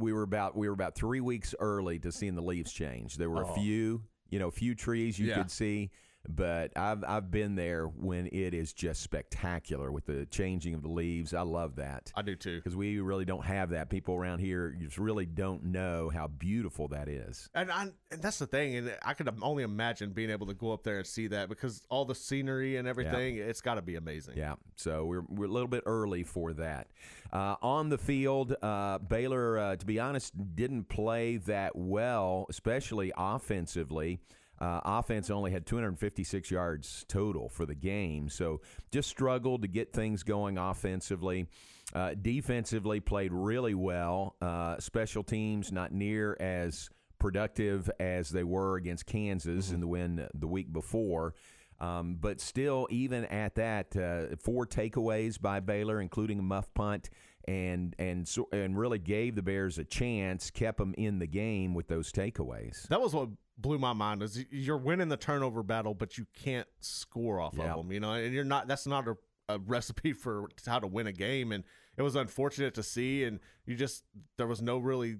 we 0.00 0.12
were 0.12 0.22
about 0.22 0.56
we 0.56 0.68
were 0.68 0.74
about 0.74 0.94
three 0.94 1.20
weeks 1.20 1.54
early 1.60 1.98
to 2.00 2.10
seeing 2.12 2.34
the 2.34 2.42
leaves 2.42 2.72
change. 2.72 3.16
There 3.16 3.30
were 3.30 3.44
Oh. 3.44 3.50
a 3.50 3.54
few, 3.54 4.02
you 4.30 4.38
know, 4.38 4.48
a 4.48 4.52
few 4.52 4.74
trees 4.74 5.18
you 5.18 5.28
Yeah. 5.28 5.36
could 5.36 5.50
see, 5.50 5.90
but 6.28 6.72
I've 6.76 7.04
I've 7.04 7.30
been 7.30 7.54
there 7.54 7.86
when 7.86 8.26
it 8.26 8.54
is 8.54 8.72
just 8.72 9.02
spectacular 9.02 9.92
with 9.92 10.06
the 10.06 10.26
changing 10.26 10.74
of 10.74 10.82
the 10.82 10.88
leaves. 10.88 11.34
I 11.34 11.42
love 11.42 11.76
that 11.76 12.12
I 12.14 12.22
do 12.22 12.34
too. 12.36 12.56
because 12.56 12.76
we 12.76 12.98
really 13.00 13.24
don't 13.24 13.44
have 13.44 13.70
that. 13.70 13.90
People 13.90 14.14
around 14.14 14.38
here 14.38 14.76
just 14.80 14.98
really 14.98 15.26
don't 15.26 15.64
know 15.64 16.10
how 16.12 16.26
beautiful 16.26 16.88
that 16.88 17.08
is. 17.08 17.48
And 17.54 17.70
I 17.70 17.88
and 18.10 18.22
that's 18.22 18.38
the 18.38 18.46
thing, 18.46 18.76
and 18.76 18.96
I 19.02 19.14
could 19.14 19.28
only 19.42 19.62
imagine 19.62 20.10
being 20.10 20.30
able 20.30 20.46
to 20.46 20.54
go 20.54 20.72
up 20.72 20.82
there 20.82 20.98
and 20.98 21.06
see 21.06 21.26
that 21.28 21.48
because 21.48 21.82
all 21.88 22.04
the 22.04 22.14
scenery 22.14 22.76
and 22.76 22.88
everything, 22.88 23.36
it's 23.36 23.60
got 23.60 23.74
to 23.74 23.82
be 23.82 23.96
amazing. 23.96 24.34
Yeah, 24.36 24.54
so 24.76 25.04
we're, 25.04 25.24
we're 25.28 25.46
a 25.46 25.48
little 25.52 25.68
bit 25.68 25.82
early 25.86 26.22
for 26.24 26.52
that. 26.54 26.88
Uh, 27.32 27.56
on 27.62 27.88
the 27.88 27.98
field, 27.98 28.54
uh, 28.62 28.98
Baylor, 28.98 29.58
uh, 29.58 29.76
to 29.76 29.84
be 29.86 29.98
honest, 29.98 30.32
didn't 30.54 30.88
play 30.88 31.36
that 31.38 31.74
well, 31.74 32.46
especially 32.48 33.12
offensively. 33.16 34.20
Uh, 34.60 34.80
offense 34.84 35.30
only 35.30 35.50
had 35.50 35.66
256 35.66 36.50
yards 36.50 37.04
total 37.08 37.48
for 37.48 37.66
the 37.66 37.74
game, 37.74 38.28
so 38.28 38.60
just 38.92 39.08
struggled 39.08 39.62
to 39.62 39.68
get 39.68 39.92
things 39.92 40.22
going 40.22 40.58
offensively. 40.58 41.46
Uh, 41.94 42.14
defensively, 42.20 43.00
played 43.00 43.32
really 43.32 43.74
well. 43.74 44.36
Uh, 44.40 44.78
special 44.78 45.22
teams 45.22 45.70
not 45.70 45.92
near 45.92 46.36
as 46.40 46.88
productive 47.18 47.90
as 47.98 48.30
they 48.30 48.44
were 48.44 48.76
against 48.76 49.06
Kansas 49.06 49.70
in 49.70 49.80
the 49.80 49.86
win 49.86 50.28
the 50.34 50.46
week 50.46 50.72
before. 50.72 51.34
Um, 51.80 52.16
but 52.20 52.40
still, 52.40 52.86
even 52.90 53.24
at 53.26 53.56
that, 53.56 53.96
uh, 53.96 54.36
four 54.36 54.66
takeaways 54.66 55.40
by 55.40 55.60
Baylor, 55.60 56.00
including 56.00 56.38
a 56.38 56.42
muff 56.42 56.72
punt, 56.74 57.10
and 57.46 57.94
and 57.98 58.30
and 58.52 58.78
really 58.78 58.98
gave 58.98 59.34
the 59.34 59.42
Bears 59.42 59.78
a 59.78 59.84
chance, 59.84 60.50
kept 60.50 60.78
them 60.78 60.94
in 60.96 61.18
the 61.18 61.26
game 61.26 61.74
with 61.74 61.88
those 61.88 62.12
takeaways. 62.12 62.86
That 62.88 63.00
was 63.00 63.12
what 63.12 63.30
blew 63.58 63.78
my 63.78 63.92
mind 63.92 64.22
is 64.22 64.44
you're 64.50 64.76
winning 64.76 65.08
the 65.08 65.16
turnover 65.16 65.62
battle, 65.62 65.94
but 65.94 66.18
you 66.18 66.26
can't 66.34 66.66
score 66.80 67.40
off 67.40 67.54
Yeah. 67.56 67.72
of 67.72 67.78
them. 67.78 67.92
You 67.92 68.00
know, 68.00 68.12
and 68.12 68.32
you're 68.34 68.44
not. 68.44 68.66
That's 68.68 68.86
not 68.86 69.06
a, 69.08 69.16
a 69.48 69.58
recipe 69.58 70.12
for 70.24 70.48
how 70.66 70.78
to 70.78 70.86
win 70.86 71.06
a 71.06 71.12
game. 71.12 71.52
And 71.52 71.64
it 71.96 72.02
was 72.02 72.16
unfortunate 72.16 72.74
to 72.74 72.82
see. 72.82 73.24
And 73.24 73.40
you 73.66 73.76
just 73.76 74.04
there 74.36 74.46
was 74.46 74.60
no 74.62 74.78
really 74.78 75.16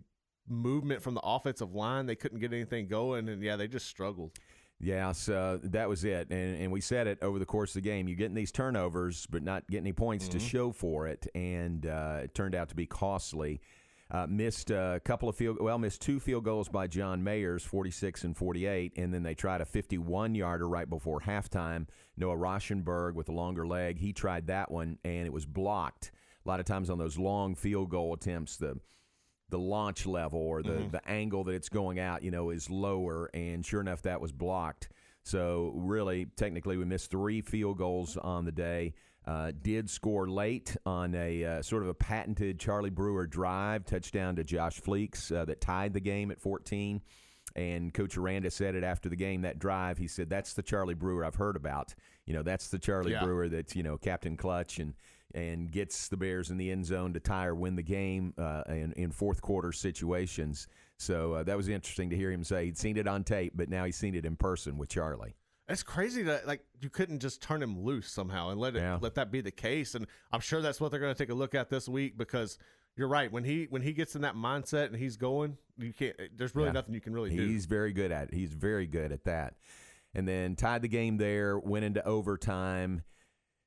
movement 0.48 1.02
from 1.02 1.14
the 1.14 1.22
offensive 1.22 1.74
line. 1.74 2.06
They 2.06 2.16
couldn't 2.16 2.40
get 2.40 2.52
anything 2.52 2.86
going, 2.88 3.28
and 3.28 3.42
yeah, 3.42 3.56
they 3.56 3.68
just 3.68 3.86
struggled. 3.86 4.32
Yeah, 4.80 5.12
so 5.12 5.60
that 5.62 5.88
was 5.88 6.04
it, 6.04 6.28
and 6.30 6.60
and 6.60 6.72
we 6.72 6.80
said 6.80 7.06
it 7.06 7.18
over 7.22 7.38
the 7.38 7.46
course 7.46 7.70
of 7.70 7.82
the 7.82 7.88
game. 7.88 8.08
You're 8.08 8.16
getting 8.16 8.34
these 8.34 8.50
turnovers, 8.52 9.24
but 9.30 9.42
not 9.42 9.66
getting 9.70 9.84
any 9.84 9.92
points 9.92 10.26
to 10.28 10.40
show 10.40 10.72
for 10.72 11.06
it, 11.06 11.26
and 11.34 11.86
uh, 11.86 12.20
it 12.24 12.34
turned 12.34 12.54
out 12.56 12.68
to 12.70 12.74
be 12.74 12.84
costly. 12.84 13.60
Uh, 14.14 14.28
missed 14.28 14.70
a 14.70 15.00
couple 15.04 15.28
of 15.28 15.34
field, 15.34 15.56
well, 15.60 15.76
missed 15.76 16.00
two 16.00 16.20
field 16.20 16.44
goals 16.44 16.68
by 16.68 16.86
John 16.86 17.24
Mayers, 17.24 17.62
46 17.62 18.22
and 18.22 18.36
48, 18.36 18.92
and 18.96 19.12
then 19.12 19.24
they 19.24 19.34
tried 19.34 19.60
a 19.60 19.64
51 19.64 20.36
yarder 20.36 20.68
right 20.68 20.88
before 20.88 21.18
halftime. 21.18 21.88
Noah 22.16 22.36
Rauschenberg 22.36 23.14
with 23.14 23.28
a 23.28 23.32
longer 23.32 23.66
leg, 23.66 23.98
he 23.98 24.12
tried 24.12 24.46
that 24.46 24.70
one, 24.70 24.98
and 25.04 25.26
it 25.26 25.32
was 25.32 25.46
blocked. 25.46 26.12
A 26.46 26.48
lot 26.48 26.60
of 26.60 26.66
times 26.66 26.90
on 26.90 26.98
those 26.98 27.18
long 27.18 27.56
field 27.56 27.90
goal 27.90 28.14
attempts, 28.14 28.56
the 28.56 28.78
the 29.48 29.58
launch 29.58 30.06
level 30.06 30.38
or 30.38 30.62
the, 30.62 30.88
the 30.92 31.08
angle 31.08 31.42
that 31.44 31.52
it's 31.52 31.68
going 31.68 31.98
out, 31.98 32.22
you 32.22 32.30
know, 32.30 32.50
is 32.50 32.70
lower. 32.70 33.30
And 33.34 33.66
sure 33.66 33.80
enough, 33.80 34.02
that 34.02 34.20
was 34.20 34.30
blocked. 34.30 34.90
So 35.24 35.72
really, 35.74 36.26
technically, 36.36 36.76
we 36.76 36.84
missed 36.84 37.10
three 37.10 37.40
field 37.40 37.78
goals 37.78 38.16
on 38.16 38.44
the 38.44 38.52
day. 38.52 38.94
Uh, 39.26 39.52
did 39.62 39.88
score 39.88 40.28
late 40.28 40.76
on 40.84 41.14
a 41.14 41.44
uh, 41.44 41.62
sort 41.62 41.82
of 41.82 41.88
a 41.88 41.94
patented 41.94 42.60
Charlie 42.60 42.90
Brewer 42.90 43.26
drive 43.26 43.86
touchdown 43.86 44.36
to 44.36 44.44
Josh 44.44 44.80
Fleeks 44.82 45.34
uh, 45.34 45.46
that 45.46 45.62
tied 45.62 45.94
the 45.94 46.00
game 46.00 46.30
at 46.30 46.38
14. 46.38 47.00
And 47.56 47.94
Coach 47.94 48.18
Aranda 48.18 48.50
said 48.50 48.74
it 48.74 48.84
after 48.84 49.08
the 49.08 49.16
game 49.16 49.42
that 49.42 49.58
drive. 49.58 49.96
He 49.96 50.08
said, 50.08 50.28
"That's 50.28 50.54
the 50.54 50.62
Charlie 50.62 50.94
Brewer 50.94 51.24
I've 51.24 51.36
heard 51.36 51.56
about. 51.56 51.94
You 52.26 52.34
know, 52.34 52.42
that's 52.42 52.68
the 52.68 52.78
Charlie 52.78 53.12
Yeah. 53.12 53.22
Brewer 53.24 53.48
that's 53.48 53.76
you 53.76 53.82
know 53.82 53.96
Captain 53.96 54.36
Clutch 54.36 54.78
and 54.78 54.94
and 55.34 55.70
gets 55.70 56.08
the 56.08 56.16
Bears 56.16 56.50
in 56.50 56.56
the 56.56 56.70
end 56.70 56.84
zone 56.86 57.12
to 57.12 57.20
tie 57.20 57.46
or 57.46 57.54
win 57.54 57.76
the 57.76 57.82
game 57.82 58.34
uh, 58.38 58.62
in, 58.68 58.92
in 58.92 59.10
fourth 59.10 59.40
quarter 59.40 59.72
situations. 59.72 60.68
So 60.96 61.34
uh, 61.34 61.42
that 61.44 61.56
was 61.56 61.68
interesting 61.68 62.10
to 62.10 62.16
hear 62.16 62.30
him 62.30 62.44
say 62.44 62.66
he'd 62.66 62.78
seen 62.78 62.96
it 62.96 63.08
on 63.08 63.24
tape, 63.24 63.52
but 63.56 63.68
now 63.68 63.84
he's 63.84 63.96
seen 63.96 64.14
it 64.14 64.24
in 64.24 64.36
person 64.36 64.78
with 64.78 64.88
Charlie. 64.88 65.34
It's 65.68 65.82
crazy 65.82 66.22
that 66.24 66.46
like 66.46 66.60
you 66.80 66.90
couldn't 66.90 67.20
just 67.20 67.40
turn 67.42 67.62
him 67.62 67.82
loose 67.82 68.10
somehow 68.10 68.50
and 68.50 68.60
let 68.60 68.76
it 68.76 68.80
Yeah. 68.80 68.98
let 69.00 69.14
that 69.14 69.30
be 69.30 69.40
the 69.40 69.50
case. 69.50 69.94
And 69.94 70.06
I'm 70.32 70.40
sure 70.40 70.60
that's 70.60 70.80
what 70.80 70.90
they're 70.90 71.00
going 71.00 71.14
to 71.14 71.18
take 71.18 71.30
a 71.30 71.34
look 71.34 71.54
at 71.54 71.70
this 71.70 71.88
week 71.88 72.18
because 72.18 72.58
you're 72.96 73.08
right. 73.08 73.32
When 73.32 73.44
he 73.44 73.66
when 73.70 73.80
he 73.82 73.92
gets 73.92 74.14
in 74.14 74.22
that 74.22 74.34
mindset 74.34 74.86
and 74.86 74.96
he's 74.96 75.16
going, 75.16 75.56
you 75.78 75.92
can't. 75.92 76.14
There's 76.36 76.54
really 76.54 76.68
Yeah. 76.68 76.72
nothing 76.72 76.94
you 76.94 77.00
can 77.00 77.12
really 77.14 77.30
do. 77.34 77.46
He's 77.46 77.64
very 77.66 77.92
good 77.92 78.12
at 78.12 78.28
it. 78.28 78.34
He's 78.34 78.52
very 78.52 78.86
good 78.86 79.10
at 79.10 79.24
that. 79.24 79.54
And 80.14 80.28
then 80.28 80.54
tied 80.54 80.82
the 80.82 80.88
game 80.88 81.16
there, 81.16 81.58
went 81.58 81.84
into 81.84 82.04
overtime. 82.06 83.02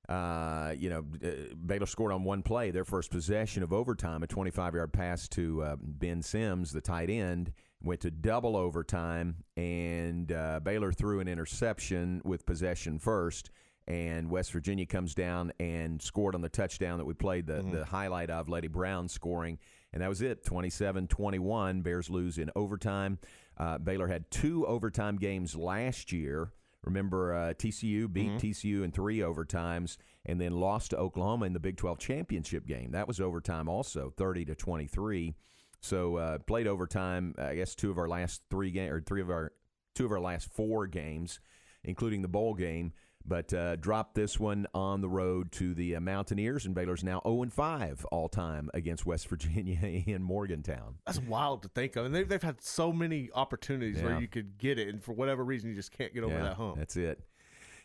Uh, 0.08 0.74
you 0.78 0.90
know, 0.90 1.04
uh, 1.22 1.54
Baylor 1.66 1.86
scored 1.86 2.14
on 2.14 2.24
one 2.24 2.42
play, 2.42 2.72
their 2.72 2.86
first 2.86 3.12
possession 3.12 3.62
of 3.64 3.74
overtime, 3.74 4.24
a 4.24 4.28
25 4.28 4.76
yard 4.76 4.94
pass 4.94 5.28
to 5.30 5.62
uh, 5.64 5.76
Ben 5.82 6.22
Sims, 6.22 6.72
the 6.72 6.80
tight 6.80 7.10
end. 7.10 7.52
Went 7.84 8.02
to 8.02 8.12
double 8.12 8.58
overtime, 8.58 9.44
and 9.56 10.32
uh, 10.32 10.60
Baylor 10.64 10.92
threw 10.92 11.20
an 11.20 11.28
interception 11.28 12.22
with 12.24 12.46
possession 12.46 13.00
first. 13.00 13.52
And 13.88 14.30
West 14.30 14.52
Virginia 14.52 14.86
comes 14.86 15.16
down 15.16 15.54
and 15.60 16.02
scored 16.02 16.36
on 16.36 16.42
the 16.42 16.50
touchdown 16.50 16.98
that 16.98 17.06
we 17.06 17.14
played 17.14 17.48
the, 17.48 17.62
the 17.72 17.86
highlight 17.86 18.30
of, 18.30 18.50
Leddie 18.50 18.68
Brown 18.68 19.08
scoring. 19.08 19.60
And 19.94 20.02
that 20.02 20.10
was 20.10 20.22
it 20.22 20.44
27 20.44 21.08
21. 21.08 21.82
Bears 21.82 22.10
lose 22.10 22.38
in 22.38 22.52
overtime. 22.56 23.18
Uh, 23.58 23.78
Baylor 23.78 24.08
had 24.08 24.30
two 24.30 24.68
overtime 24.68 25.16
games 25.18 25.56
last 25.56 26.12
year. 26.12 26.52
Remember, 26.84 27.34
uh, 27.34 27.54
TCU 27.54 28.12
beat 28.12 28.32
TCU 28.40 28.84
in 28.84 28.92
three 28.92 29.20
overtimes 29.20 29.98
and 30.26 30.40
then 30.40 30.54
lost 30.54 30.92
to 30.92 30.98
Oklahoma 30.98 31.46
in 31.46 31.54
the 31.54 31.60
Big 31.60 31.78
12 31.78 31.98
championship 32.00 32.66
game. 32.68 32.92
That 32.92 33.08
was 33.08 33.20
overtime 33.22 33.70
also, 33.70 34.12
30 34.16 34.46
to 34.46 34.56
23. 34.56 35.36
So 35.82 36.18
uh, 36.18 36.38
played 36.40 36.68
overtime. 36.68 37.36
I 37.38 37.56
guess 37.56 37.76
two 37.76 37.92
of 37.92 37.98
our 37.98 38.08
last 38.08 38.42
three 38.50 38.72
game 38.72 38.92
or 38.92 39.02
three 39.02 39.22
of 39.22 39.30
our 39.30 39.52
two 39.96 40.06
of 40.06 40.12
our 40.12 40.20
last 40.20 40.52
four 40.54 40.88
games, 40.88 41.40
including 41.84 42.22
the 42.22 42.28
bowl 42.28 42.54
game. 42.54 42.94
But 43.30 43.54
uh, 43.54 43.76
dropped 43.76 44.16
this 44.16 44.40
one 44.40 44.68
on 44.74 45.02
the 45.02 45.10
road 45.10 45.52
to 45.54 45.74
the 45.74 45.98
uh, 45.98 46.00
Mountaineers, 46.00 46.66
and 46.66 46.74
Baylor's 46.74 47.04
now 47.04 47.22
0 47.28 47.46
5 47.50 48.06
all 48.06 48.30
time 48.30 48.70
against 48.74 49.06
West 49.06 49.28
Virginia 49.30 49.78
in 49.84 50.24
Morgantown. 50.24 50.96
That's 51.06 51.20
wild 51.20 51.64
to 51.64 51.68
think 51.68 51.98
of. 51.98 52.06
And 52.06 52.16
they've, 52.16 52.30
they've 52.30 52.42
had 52.42 52.62
so 52.62 52.94
many 52.94 53.30
opportunities 53.36 53.98
Yeah. 53.98 54.06
where 54.06 54.22
you 54.22 54.30
could 54.30 54.58
get 54.58 54.80
it, 54.80 54.88
and 54.88 55.04
for 55.04 55.12
whatever 55.12 55.44
reason, 55.44 55.70
you 55.70 55.76
just 55.76 55.92
can't 55.92 56.14
get 56.14 56.24
over 56.24 56.34
Yeah, 56.36 56.44
that 56.44 56.54
hump. 56.54 56.78
That's 56.78 56.96
it. 56.96 57.20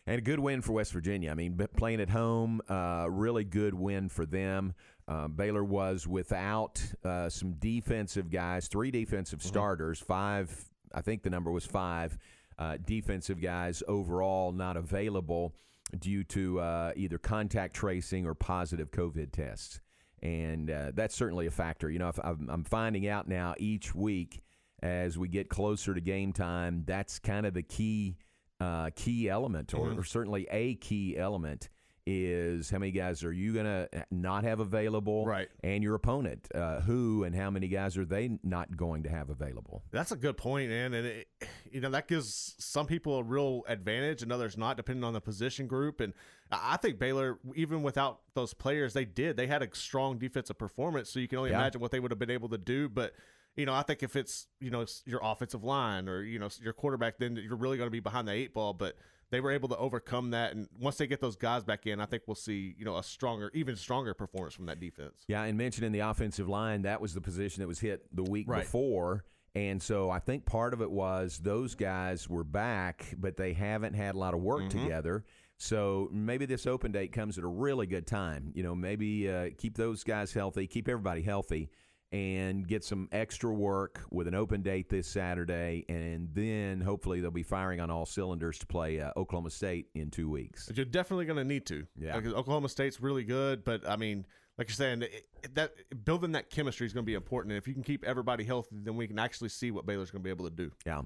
And 0.07 0.17
a 0.17 0.21
good 0.21 0.39
win 0.39 0.61
for 0.61 0.71
West 0.71 0.93
Virginia. 0.93 1.31
I 1.31 1.33
mean, 1.33 1.59
playing 1.75 1.99
at 1.99 2.09
home, 2.09 2.61
uh, 2.69 3.07
really 3.09 3.43
good 3.43 3.73
win 3.73 4.07
for 4.07 4.25
them. 4.25 4.73
Um, 5.07 5.33
Baylor 5.33 5.63
was 5.63 6.07
without 6.07 6.81
uh, 7.03 7.29
some 7.29 7.53
defensive 7.53 8.29
guys, 8.29 8.67
three 8.67 8.91
defensive 8.91 9.39
Mm-hmm. 9.39 9.47
starters, 9.47 9.99
five, 9.99 10.69
I 10.93 11.01
think 11.01 11.23
the 11.23 11.29
number 11.29 11.51
was 11.51 11.65
five 11.65 12.17
uh, 12.57 12.77
defensive 12.85 13.41
guys 13.41 13.83
overall 13.87 14.51
not 14.51 14.77
available 14.77 15.55
due 15.99 16.23
to 16.23 16.59
uh, 16.59 16.91
either 16.95 17.17
contact 17.17 17.75
tracing 17.75 18.25
or 18.25 18.33
positive 18.33 18.91
COVID 18.91 19.31
tests. 19.31 19.79
And 20.21 20.71
uh, 20.71 20.91
that's 20.93 21.15
certainly 21.15 21.47
a 21.47 21.51
factor. 21.51 21.89
You 21.89 21.99
know, 21.99 22.07
if 22.07 22.19
I'm, 22.23 22.63
finding 22.63 23.07
out 23.07 23.27
now 23.27 23.55
each 23.57 23.93
week 23.93 24.41
as 24.81 25.17
we 25.17 25.27
get 25.27 25.49
closer 25.49 25.93
to 25.93 25.99
game 25.99 26.31
time, 26.31 26.83
that's 26.85 27.19
kind 27.19 27.45
of 27.45 27.53
the 27.53 27.61
key 27.61 28.15
uh, 28.61 28.91
key 28.95 29.29
element, 29.29 29.73
or, 29.73 29.91
or 29.99 30.03
certainly 30.05 30.47
a 30.49 30.75
key 30.75 31.17
element, 31.17 31.67
is 32.05 32.69
how 32.69 32.79
many 32.79 32.91
guys 32.91 33.23
are 33.23 33.31
you 33.31 33.53
going 33.53 33.65
to 33.65 33.87
not 34.11 34.43
have 34.43 34.59
available, 34.59 35.25
Right. 35.25 35.47
And 35.63 35.81
your 35.83 35.95
opponent, 35.95 36.47
uh, 36.53 36.81
who 36.81 37.23
and 37.23 37.33
how 37.35 37.49
many 37.49 37.67
guys 37.69 37.97
are 37.97 38.05
they 38.05 38.37
not 38.43 38.75
going 38.75 39.03
to 39.03 39.09
have 39.09 39.29
available? 39.29 39.83
That's 39.91 40.11
a 40.11 40.17
good 40.17 40.35
point, 40.37 40.69
man. 40.69 40.93
And 40.93 41.07
it, 41.07 41.27
you 41.71 41.79
know 41.81 41.89
that 41.91 42.07
gives 42.07 42.55
some 42.59 42.85
people 42.87 43.17
a 43.19 43.23
real 43.23 43.63
advantage 43.67 44.21
and 44.21 44.31
others 44.31 44.57
not, 44.57 44.75
depending 44.77 45.03
on 45.03 45.13
the 45.13 45.21
position 45.21 45.65
group. 45.67 46.01
And 46.01 46.13
I 46.51 46.77
think 46.77 46.99
Baylor, 46.99 47.39
even 47.55 47.83
without 47.83 48.19
those 48.33 48.53
players, 48.53 48.93
they 48.93 49.05
did. 49.05 49.37
They 49.37 49.47
had 49.47 49.63
a 49.63 49.69
strong 49.73 50.17
defensive 50.17 50.57
performance, 50.57 51.09
so 51.09 51.19
you 51.19 51.27
can 51.27 51.37
only 51.37 51.51
Yeah. 51.51 51.59
imagine 51.59 51.79
what 51.81 51.91
they 51.91 51.99
would 52.01 52.11
have 52.11 52.19
been 52.19 52.29
able 52.31 52.49
to 52.49 52.57
do. 52.57 52.89
But 52.89 53.13
you 53.55 53.65
know, 53.65 53.73
I 53.73 53.83
think 53.83 54.03
if 54.03 54.15
it's 54.15 54.47
you 54.59 54.71
know 54.71 54.85
your 55.05 55.21
offensive 55.23 55.63
line 55.63 56.09
or 56.09 56.21
you 56.21 56.37
know 56.39 56.49
your 56.61 56.73
quarterback, 56.73 57.17
then 57.17 57.35
you're 57.37 57.55
really 57.55 57.77
going 57.77 57.87
to 57.87 57.91
be 57.91 57.99
behind 58.01 58.27
the 58.27 58.33
eight 58.33 58.53
ball. 58.53 58.73
But 58.73 58.97
they 59.33 59.41
were 59.41 59.51
able 59.51 59.67
to 59.69 59.77
overcome 59.77 60.29
that, 60.31 60.53
and 60.53 60.67
once 60.79 60.97
they 60.97 61.07
get 61.07 61.19
those 61.19 61.35
guys 61.35 61.63
back 61.63 61.85
in, 61.87 61.99
I 61.99 62.05
think 62.05 62.23
we'll 62.27 62.35
see 62.35 62.75
you 62.77 62.85
know 62.85 62.97
a 62.97 63.03
stronger, 63.03 63.51
even 63.53 63.75
stronger 63.75 64.13
performance 64.13 64.53
from 64.53 64.67
that 64.67 64.79
defense. 64.79 65.25
Yeah, 65.27 65.43
and 65.43 65.57
mentioning 65.57 65.91
the 65.91 65.99
offensive 65.99 66.47
line, 66.47 66.83
that 66.83 67.01
was 67.01 67.13
the 67.13 67.21
position 67.21 67.61
that 67.61 67.67
was 67.67 67.79
hit 67.79 68.05
the 68.15 68.23
week 68.23 68.47
Right. 68.47 68.61
before. 68.63 69.25
And 69.55 69.79
so 69.81 70.09
I 70.09 70.17
think 70.19 70.45
part 70.45 70.73
of 70.73 70.81
it 70.81 70.89
was 70.89 71.37
those 71.39 71.75
guys 71.75 72.27
were 72.27 72.43
back, 72.43 73.13
but 73.19 73.37
they 73.37 73.53
haven't 73.53 73.93
had 73.93 74.15
a 74.15 74.17
lot 74.17 74.33
of 74.33 74.39
work 74.41 74.61
Mm-hmm. 74.63 74.81
together. 74.83 75.25
So 75.57 76.09
maybe 76.11 76.45
this 76.47 76.65
open 76.65 76.91
date 76.91 77.11
comes 77.11 77.37
at 77.37 77.43
a 77.43 77.47
really 77.47 77.85
good 77.85 78.07
time. 78.07 78.51
You 78.55 78.63
know, 78.63 78.73
maybe 78.75 79.29
uh, 79.29 79.49
keep 79.57 79.77
those 79.77 80.03
guys 80.03 80.33
healthy, 80.33 80.65
keep 80.67 80.87
everybody 80.89 81.21
healthy, 81.21 81.69
and 82.13 82.67
get 82.67 82.83
some 82.83 83.09
extra 83.11 83.51
work 83.51 83.99
with 84.11 84.27
an 84.27 84.35
open 84.35 84.61
date 84.61 84.87
this 84.87 85.07
Saturday. 85.07 85.83
And 85.89 86.29
then 86.33 86.79
hopefully 86.79 87.19
they'll 87.19 87.31
be 87.31 87.41
firing 87.41 87.81
on 87.81 87.89
all 87.89 88.05
cylinders 88.05 88.59
to 88.59 88.67
play 88.67 89.01
uh, 89.01 89.11
Oklahoma 89.17 89.49
State 89.49 89.87
in 89.95 90.11
two 90.11 90.29
weeks. 90.29 90.67
But 90.67 90.77
you're 90.77 90.85
definitely 90.85 91.25
going 91.25 91.37
to 91.37 91.43
need 91.43 91.65
to. 91.65 91.87
Yeah. 91.99 92.15
Because 92.15 92.33
Oklahoma 92.33 92.69
State's 92.69 93.01
really 93.01 93.23
good, 93.23 93.63
but 93.63 93.89
I 93.89 93.95
mean, 93.95 94.27
like 94.59 94.69
you're 94.69 94.75
saying, 94.75 95.01
it, 95.01 95.55
that 95.55 95.73
building 96.05 96.33
that 96.33 96.51
chemistry 96.51 96.85
is 96.85 96.93
going 96.93 97.03
to 97.03 97.07
be 97.07 97.15
important. 97.15 97.51
And 97.51 97.57
if 97.57 97.67
you 97.67 97.73
can 97.73 97.83
keep 97.83 98.05
everybody 98.05 98.43
healthy, 98.43 98.77
then 98.83 98.95
we 98.95 99.07
can 99.07 99.17
actually 99.17 99.49
see 99.49 99.71
what 99.71 99.87
Baylor's 99.87 100.11
going 100.11 100.21
to 100.21 100.23
be 100.23 100.29
able 100.29 100.47
to 100.47 100.55
do. 100.55 100.71
Yeah. 100.85 101.01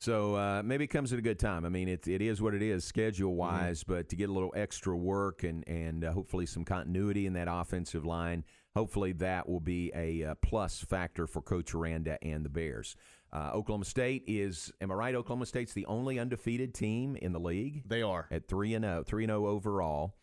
So 0.00 0.36
uh, 0.36 0.62
maybe 0.64 0.84
it 0.84 0.88
comes 0.88 1.12
at 1.12 1.18
a 1.18 1.22
good 1.22 1.40
time. 1.40 1.64
I 1.64 1.68
mean, 1.68 1.88
it, 1.88 2.06
it 2.06 2.22
is 2.22 2.40
what 2.40 2.54
it 2.54 2.62
is 2.62 2.84
schedule 2.84 3.34
wise, 3.34 3.82
but 3.82 4.08
to 4.10 4.16
get 4.16 4.28
a 4.28 4.32
little 4.32 4.52
extra 4.54 4.96
work 4.96 5.42
and 5.42 5.66
and 5.66 6.04
uh, 6.04 6.12
hopefully 6.12 6.46
some 6.46 6.64
continuity 6.64 7.26
in 7.26 7.32
that 7.32 7.48
offensive 7.50 8.06
line, 8.06 8.44
hopefully 8.74 9.12
that 9.12 9.48
will 9.48 9.60
be 9.60 9.90
a 9.94 10.24
uh, 10.24 10.34
plus 10.42 10.80
factor 10.80 11.26
for 11.26 11.42
Coach 11.42 11.74
Aranda 11.74 12.18
and 12.22 12.44
the 12.44 12.50
Bears. 12.50 12.96
Uh, 13.32 13.50
Oklahoma 13.52 13.84
State 13.84 14.24
is, 14.26 14.72
am 14.80 14.90
I 14.90 14.94
right? 14.94 15.14
Oklahoma 15.14 15.46
State's 15.46 15.74
the 15.74 15.86
only 15.86 16.18
undefeated 16.18 16.72
team 16.74 17.16
in 17.16 17.32
the 17.32 17.40
league 17.40 17.82
They 17.86 18.02
are. 18.02 18.26
at 18.30 18.48
three 18.48 18.74
and 18.74 18.84
0, 18.84 19.04
3 19.04 19.24
and 19.24 19.30
0 19.30 19.46
overall, 19.46 20.14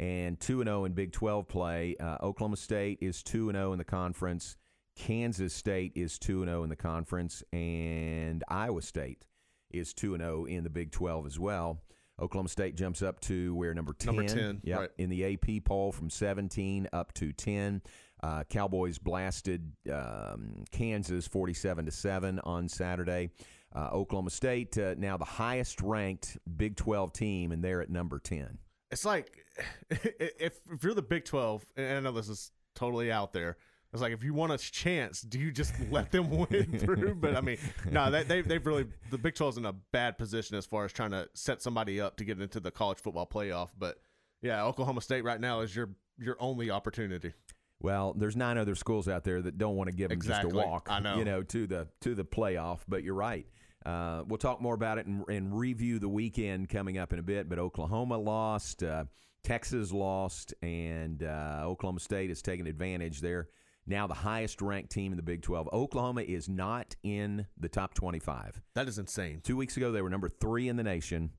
and 0.00 0.40
two 0.40 0.60
and 0.60 0.68
0 0.68 0.84
in 0.86 0.92
Big 0.92 1.12
12 1.12 1.46
play. 1.46 1.96
Uh, 2.00 2.16
Oklahoma 2.22 2.56
State 2.56 2.98
is 3.00 3.22
two 3.22 3.48
and 3.48 3.56
0 3.56 3.72
in 3.72 3.78
the 3.78 3.84
conference. 3.84 4.56
Kansas 4.96 5.52
State 5.52 5.92
is 5.94 6.18
two 6.18 6.42
and 6.42 6.48
zero 6.48 6.62
in 6.62 6.70
the 6.70 6.76
conference, 6.76 7.42
and 7.52 8.44
Iowa 8.48 8.80
State 8.82 9.26
is 9.70 9.92
two 9.92 10.14
and 10.14 10.22
zero 10.22 10.44
in 10.44 10.62
the 10.64 10.70
Big 10.70 10.92
Twelve 10.92 11.26
as 11.26 11.38
well. 11.38 11.82
Oklahoma 12.20 12.48
State 12.48 12.76
jumps 12.76 13.02
up 13.02 13.20
to 13.20 13.54
where 13.54 13.74
number 13.74 13.92
ten, 13.92 14.14
Number 14.16 14.32
10, 14.32 14.60
Yep, 14.62 14.78
right. 14.78 14.90
in 14.98 15.10
the 15.10 15.34
AP 15.34 15.64
poll 15.64 15.92
from 15.92 16.10
seventeen 16.10 16.88
up 16.92 17.12
to 17.14 17.32
ten. 17.32 17.82
Uh, 18.22 18.44
Cowboys 18.44 18.98
blasted 18.98 19.72
um, 19.92 20.64
Kansas 20.70 21.26
forty-seven 21.26 21.84
to 21.86 21.90
seven 21.90 22.38
on 22.40 22.68
Saturday. 22.68 23.30
Uh, 23.74 23.88
Oklahoma 23.92 24.30
State 24.30 24.78
uh, 24.78 24.94
now 24.96 25.16
the 25.16 25.24
highest 25.24 25.80
ranked 25.80 26.38
Big 26.56 26.76
Twelve 26.76 27.12
team, 27.12 27.50
and 27.52 27.62
they're 27.62 27.80
at 27.82 27.90
number 27.90 28.18
ten. 28.20 28.58
It's 28.90 29.04
like 29.04 29.44
if 29.90 30.60
if 30.70 30.82
you're 30.84 30.94
the 30.94 31.02
Big 31.02 31.24
Twelve, 31.24 31.66
and 31.76 31.98
I 31.98 32.00
know 32.00 32.12
this 32.12 32.28
is 32.28 32.52
totally 32.74 33.10
out 33.10 33.32
there. 33.32 33.56
It's 33.94 34.02
like 34.02 34.12
if 34.12 34.24
you 34.24 34.34
want 34.34 34.52
a 34.52 34.58
chance, 34.58 35.20
do 35.22 35.38
you 35.38 35.52
just 35.52 35.72
let 35.90 36.10
them 36.10 36.28
win 36.50 36.78
through? 36.80 37.14
But 37.14 37.36
I 37.36 37.40
mean, 37.40 37.58
no, 37.90 38.10
they, 38.10 38.24
they 38.24 38.42
they've 38.42 38.66
really 38.66 38.86
the 39.10 39.18
Big 39.18 39.34
12's 39.34 39.56
in 39.56 39.64
a 39.64 39.72
bad 39.72 40.18
position 40.18 40.56
as 40.56 40.66
far 40.66 40.84
as 40.84 40.92
trying 40.92 41.12
to 41.12 41.28
set 41.34 41.62
somebody 41.62 42.00
up 42.00 42.16
to 42.16 42.24
get 42.24 42.40
into 42.40 42.58
the 42.58 42.72
college 42.72 42.98
football 42.98 43.26
playoff. 43.26 43.70
But 43.78 43.98
yeah, 44.42 44.64
Oklahoma 44.64 45.00
State 45.00 45.22
right 45.22 45.40
now 45.40 45.60
is 45.60 45.74
your 45.74 45.90
your 46.18 46.36
only 46.40 46.70
opportunity. 46.70 47.34
Well, 47.80 48.14
there's 48.16 48.34
nine 48.34 48.58
other 48.58 48.74
schools 48.74 49.08
out 49.08 49.24
there 49.24 49.42
that 49.42 49.58
don't 49.58 49.76
want 49.76 49.90
to 49.90 49.96
give 49.96 50.08
them 50.08 50.16
Exactly. 50.16 50.50
just 50.52 50.64
a 50.64 50.68
walk, 50.68 50.88
I 50.90 50.98
know. 51.00 51.16
you 51.16 51.24
know, 51.24 51.42
to 51.44 51.66
the 51.68 51.86
to 52.00 52.16
the 52.16 52.24
playoff. 52.24 52.80
But 52.88 53.04
you're 53.04 53.14
right. 53.14 53.46
Uh, 53.86 54.24
we'll 54.26 54.38
talk 54.38 54.60
more 54.60 54.74
about 54.74 54.98
it 54.98 55.06
and, 55.06 55.22
and 55.28 55.56
review 55.56 55.98
the 56.00 56.08
weekend 56.08 56.68
coming 56.68 56.98
up 56.98 57.12
in 57.12 57.20
a 57.20 57.22
bit. 57.22 57.48
But 57.48 57.60
Oklahoma 57.60 58.16
lost, 58.18 58.82
uh, 58.82 59.04
Texas 59.44 59.92
lost, 59.92 60.52
and 60.62 61.22
uh, 61.22 61.60
Oklahoma 61.64 62.00
State 62.00 62.30
has 62.30 62.40
taken 62.42 62.66
advantage. 62.66 63.20
They're 63.20 63.48
now 63.86 64.06
the 64.06 64.14
highest 64.14 64.62
ranked 64.62 64.90
team 64.90 65.12
in 65.12 65.16
the 65.16 65.22
Big 65.22 65.42
12. 65.42 65.68
Oklahoma 65.72 66.22
is 66.22 66.48
not 66.48 66.96
in 67.02 67.46
the 67.58 67.68
top 67.68 67.94
25. 67.94 68.60
That 68.74 68.88
is 68.88 68.98
insane. 68.98 69.40
Two 69.42 69.56
weeks 69.56 69.76
ago, 69.76 69.92
they 69.92 70.02
were 70.02 70.10
number 70.10 70.28
three 70.28 70.68
in 70.68 70.76
the 70.76 70.82
nation. 70.82 71.30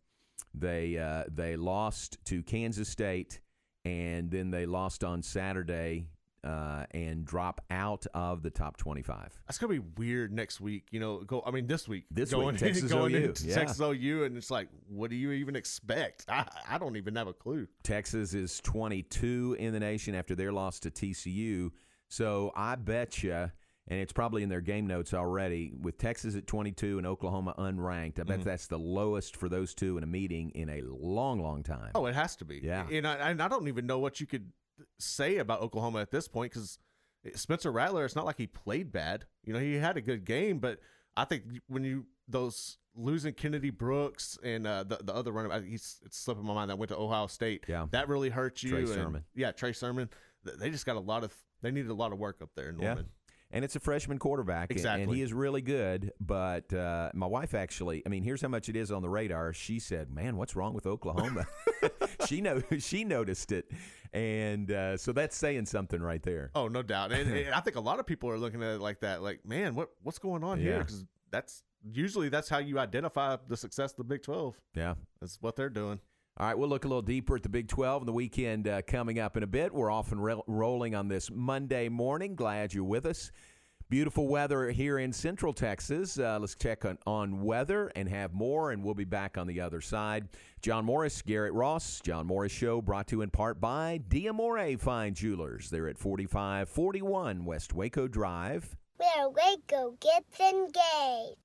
They 0.54 0.98
uh, 0.98 1.24
they 1.34 1.56
lost 1.56 2.18
to 2.26 2.44
Kansas 2.44 2.88
State, 2.88 3.40
and 3.84 4.32
then 4.32 4.52
they 4.52 4.66
lost 4.66 5.04
on 5.04 5.22
Saturday 5.22 6.08
uh, 6.46 6.86
and 6.92 7.26
drop 7.26 7.62
out 7.72 8.06
of 8.14 8.42
the 8.42 8.50
top 8.50 8.78
twenty-five. 8.78 9.38
That's 9.48 9.58
gonna 9.58 9.74
be 9.74 9.84
weird 9.98 10.32
next 10.32 10.62
week. 10.62 10.88
You 10.92 11.00
know, 11.00 11.20
go. 11.20 11.44
I 11.46 11.52
mean, 11.52 11.68
this 11.68 11.88
week. 11.88 12.06
This 12.12 12.32
going, 12.32 12.48
week, 12.48 12.58
Texas 12.60 12.92
going 12.92 13.16
OU, 13.16 13.34
yeah. 13.44 13.56
Texas 13.56 13.80
OU, 13.82 14.24
and 14.26 14.38
it's 14.38 14.52
like, 14.52 14.70
what 14.88 15.10
do 15.10 15.16
you 15.16 15.32
even 15.32 15.56
expect? 15.56 16.26
I 16.30 16.46
I 16.70 16.78
don't 16.78 16.96
even 16.96 17.16
have 17.16 17.28
a 17.28 17.34
clue. 17.34 17.68
Texas 17.84 18.34
is 18.34 18.60
twenty-two 18.62 19.58
in 19.60 19.74
the 19.74 19.80
nation 19.80 20.16
after 20.16 20.36
their 20.36 20.54
loss 20.54 20.80
to 20.82 20.92
TCU. 20.92 21.72
So 22.16 22.54
I 22.56 22.76
bet 22.76 23.24
you, 23.24 23.34
and 23.34 24.00
it's 24.00 24.14
probably 24.14 24.42
in 24.42 24.48
their 24.48 24.62
game 24.62 24.88
notes 24.88 25.14
already, 25.14 25.74
with 25.82 25.98
Texas 25.98 26.34
at 26.38 26.48
twenty-two 26.48 26.98
and 26.98 27.06
Oklahoma 27.06 27.54
unranked. 27.58 28.22
I 28.22 28.24
bet 28.24 28.42
that's 28.42 28.68
the 28.68 28.80
lowest 28.80 29.36
for 29.36 29.50
those 29.50 29.74
two 29.74 29.98
in 29.98 30.04
a 30.04 30.08
meeting 30.08 30.52
in 30.52 30.70
a 30.70 30.82
long, 30.82 31.42
long 31.42 31.62
time. 31.62 31.92
Oh, 31.94 32.06
it 32.06 32.16
has 32.16 32.38
to 32.38 32.46
be. 32.46 32.62
Yeah. 32.64 32.88
And 32.90 33.06
I, 33.06 33.32
and 33.32 33.42
I 33.42 33.50
don't 33.50 33.68
even 33.68 33.86
know 33.86 34.00
what 34.00 34.22
you 34.22 34.28
could 34.28 34.54
say 34.98 35.40
about 35.40 35.60
Oklahoma 35.60 36.00
at 36.00 36.12
this 36.12 36.30
point 36.30 36.54
because 36.54 36.80
Spencer 37.34 37.70
Rattler, 37.70 38.06
it's 38.06 38.16
not 38.16 38.26
like 38.26 38.38
he 38.38 38.48
played 38.48 38.94
bad. 38.94 39.26
You 39.44 39.52
know, 39.52 39.60
he 39.60 39.74
had 39.74 39.98
a 39.98 40.02
good 40.02 40.24
game, 40.24 40.60
but 40.60 40.80
I 41.18 41.26
think 41.26 41.44
when 41.68 41.84
you 41.84 42.06
those 42.30 42.78
losing 42.96 43.34
Kennedy 43.34 43.72
Brooks 43.72 44.40
and 44.42 44.66
uh, 44.66 44.86
the 44.86 45.00
the 45.04 45.14
other 45.14 45.34
runner, 45.34 45.62
he's 45.64 46.00
it's 46.06 46.18
slipping 46.18 46.46
my 46.46 46.54
mind 46.54 46.70
that 46.70 46.78
went 46.78 46.92
to 46.92 46.98
Ohio 46.98 47.28
State. 47.28 47.66
Yeah, 47.68 47.88
that 47.92 48.08
really 48.08 48.30
hurt 48.30 48.64
you. 48.64 48.70
Trey 48.70 48.80
and, 48.80 48.88
Sermon. 48.88 49.24
Yeah, 49.36 49.52
Trey 49.52 49.74
Sermon. 49.74 50.10
They 50.46 50.70
just 50.70 50.86
got 50.86 50.96
a 50.96 51.00
lot 51.00 51.24
of 51.24 51.36
they 51.66 51.72
needed 51.72 51.90
a 51.90 51.96
lot 51.96 52.12
of 52.12 52.20
work 52.20 52.38
up 52.42 52.50
there 52.56 52.70
in 52.70 52.78
Norman. 52.78 53.06
Yeah. 53.06 53.12
And 53.52 53.64
it's 53.64 53.76
a 53.76 53.80
freshman 53.80 54.18
quarterback, 54.20 54.72
exactly. 54.72 55.04
and 55.04 55.14
he 55.14 55.22
is 55.22 55.32
really 55.32 55.62
good. 55.62 56.12
But 56.20 56.74
uh, 56.74 57.12
my 57.14 57.28
wife 57.28 57.54
actually, 57.54 58.04
I 58.06 58.10
mean, 58.10 58.24
here's 58.24 58.42
how 58.42 58.48
much 58.50 58.70
it 58.70 58.76
is 58.76 58.92
on 58.92 59.02
the 59.02 59.10
radar. 59.10 59.54
She 59.54 59.80
said, 59.80 60.10
"Man, 60.12 60.36
what's 60.36 60.56
wrong 60.56 60.74
with 60.74 60.86
Oklahoma?" 60.86 61.46
she 62.28 62.42
know 62.42 62.62
she 62.80 63.04
noticed 63.06 63.52
it, 63.52 63.72
and 64.12 64.72
uh, 64.72 64.98
so 64.98 65.14
that's 65.14 65.38
saying 65.38 65.68
something 65.68 66.02
right 66.02 66.22
there. 66.24 66.52
Oh, 66.56 66.68
no 66.68 66.82
doubt. 66.82 67.12
And, 67.12 67.32
and, 67.38 67.54
I 67.54 67.62
think 67.62 67.76
a 67.76 67.82
lot 67.82 68.00
of 68.00 68.06
people 68.06 68.30
are 68.30 68.38
looking 68.38 68.62
at 68.62 68.76
it 68.76 68.82
like 68.82 69.02
that. 69.02 69.22
Like, 69.22 69.46
man, 69.46 69.76
what 69.76 69.90
what's 70.02 70.20
going 70.20 70.44
on 70.44 70.60
yeah. 70.60 70.66
here? 70.66 70.80
Because 70.80 71.06
that's 71.32 71.64
usually 71.92 72.30
that's 72.30 72.50
how 72.50 72.58
you 72.58 72.80
identify 72.80 73.38
the 73.48 73.56
success 73.56 73.92
of 73.92 73.98
the 73.98 74.04
Big 74.04 74.24
Twelve. 74.24 74.60
Yeah, 74.74 74.96
that's 75.22 75.38
what 75.40 75.56
they're 75.56 75.70
doing. 75.70 76.00
All 76.38 76.46
right, 76.46 76.58
we'll 76.58 76.68
look 76.68 76.84
a 76.84 76.88
little 76.90 77.02
deeper 77.02 77.38
at 77.38 77.44
the 77.44 77.50
Big 77.50 77.70
12 77.70 78.02
and 78.02 78.08
the 78.10 78.14
weekend 78.14 78.68
uh, 78.68 78.82
coming 78.82 79.20
up 79.20 79.38
in 79.38 79.44
a 79.44 79.48
bit. 79.48 79.74
We're 79.74 79.90
off 79.90 80.12
and 80.12 80.22
re- 80.22 80.42
rolling 80.48 80.94
on 80.94 81.08
this 81.08 81.32
Monday 81.32 81.88
morning. 81.88 82.36
Glad 82.36 82.74
you're 82.74 82.84
with 82.84 83.06
us. 83.06 83.32
Beautiful 83.88 84.28
weather 84.28 84.70
here 84.70 85.00
in 85.00 85.14
Central 85.14 85.54
Texas. 85.54 86.20
Uh, 86.20 86.38
let's 86.42 86.56
check 86.56 86.84
on, 86.84 86.98
on 87.08 87.42
weather 87.42 87.90
and 87.96 88.10
have 88.10 88.34
more, 88.34 88.72
and 88.72 88.84
we'll 88.84 88.94
be 88.94 89.06
back 89.06 89.38
on 89.38 89.48
the 89.48 89.62
other 89.62 89.80
side. 89.80 90.28
John 90.62 90.84
Morris, 90.84 91.22
Garrett 91.22 91.54
Ross, 91.54 92.02
John 92.02 92.28
Morris 92.28 92.52
Show 92.52 92.82
brought 92.82 93.08
to 93.08 93.16
you 93.16 93.22
in 93.22 93.30
part 93.30 93.62
by 93.62 94.02
Diamore 94.10 94.78
Fine 94.78 95.14
Jewelers. 95.14 95.70
They're 95.70 95.88
at 95.88 95.98
4541 95.98 97.46
West 97.46 97.74
Waco 97.74 98.10
Drive. 98.10 98.76
Where 98.98 99.30
Waco 99.30 99.96
gets 100.02 100.38
engaged. 100.42 101.45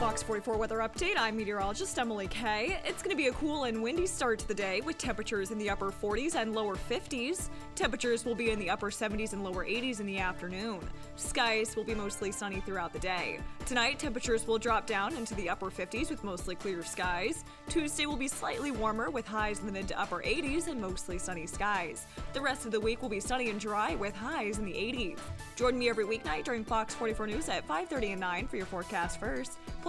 Fox 0.00 0.22
44 0.22 0.56
weather 0.56 0.78
update. 0.78 1.16
I'm 1.18 1.36
meteorologist 1.36 1.98
Emily 1.98 2.26
Kay. 2.26 2.80
It's 2.86 3.02
going 3.02 3.10
to 3.10 3.16
be 3.22 3.26
a 3.26 3.32
cool 3.32 3.64
and 3.64 3.82
windy 3.82 4.06
start 4.06 4.38
to 4.38 4.48
the 4.48 4.54
day 4.54 4.80
with 4.80 4.96
temperatures 4.96 5.50
in 5.50 5.58
the 5.58 5.68
upper 5.68 5.90
40s 5.92 6.36
and 6.36 6.54
lower 6.54 6.76
50s. 6.76 7.50
Temperatures 7.74 8.24
will 8.24 8.34
be 8.34 8.50
in 8.50 8.58
the 8.58 8.70
upper 8.70 8.90
70s 8.90 9.34
and 9.34 9.44
lower 9.44 9.62
80s 9.62 10.00
in 10.00 10.06
the 10.06 10.18
afternoon. 10.18 10.80
Skies 11.16 11.76
will 11.76 11.84
be 11.84 11.94
mostly 11.94 12.32
sunny 12.32 12.60
throughout 12.60 12.94
the 12.94 12.98
day. 12.98 13.40
Tonight, 13.66 13.98
temperatures 13.98 14.46
will 14.46 14.58
drop 14.58 14.86
down 14.86 15.14
into 15.14 15.34
the 15.34 15.50
upper 15.50 15.70
50s 15.70 16.08
with 16.08 16.24
mostly 16.24 16.54
clear 16.54 16.82
skies. 16.82 17.44
Tuesday 17.68 18.06
will 18.06 18.16
be 18.16 18.26
slightly 18.26 18.70
warmer 18.70 19.10
with 19.10 19.26
highs 19.26 19.60
in 19.60 19.66
the 19.66 19.72
mid 19.72 19.86
to 19.88 20.00
upper 20.00 20.22
80s 20.22 20.66
and 20.68 20.80
mostly 20.80 21.18
sunny 21.18 21.46
skies. 21.46 22.06
The 22.32 22.40
rest 22.40 22.64
of 22.64 22.72
the 22.72 22.80
week 22.80 23.02
will 23.02 23.10
be 23.10 23.20
sunny 23.20 23.50
and 23.50 23.60
dry 23.60 23.96
with 23.96 24.16
highs 24.16 24.56
in 24.56 24.64
the 24.64 24.72
80s. 24.72 25.18
Join 25.56 25.78
me 25.78 25.90
every 25.90 26.06
weeknight 26.06 26.44
during 26.44 26.64
Fox 26.64 26.94
44 26.94 27.26
News 27.26 27.50
at 27.50 27.68
5:30 27.68 28.12
and 28.12 28.20
9 28.20 28.48
for 28.48 28.56
your 28.56 28.64
forecast 28.64 29.20
first. 29.20 29.58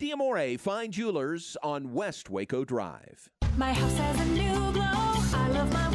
Diamore 0.00 0.58
Fine 0.58 0.92
Jewelers 0.92 1.58
on 1.62 1.92
West 1.92 2.30
Waco 2.30 2.64
Drive. 2.64 3.28
My 3.58 3.74
house 3.74 3.98
has 3.98 4.18
a 4.18 4.24
new 4.30 4.72
glow. 4.72 4.82
I 4.82 5.50
love 5.52 5.70
my 5.74 5.94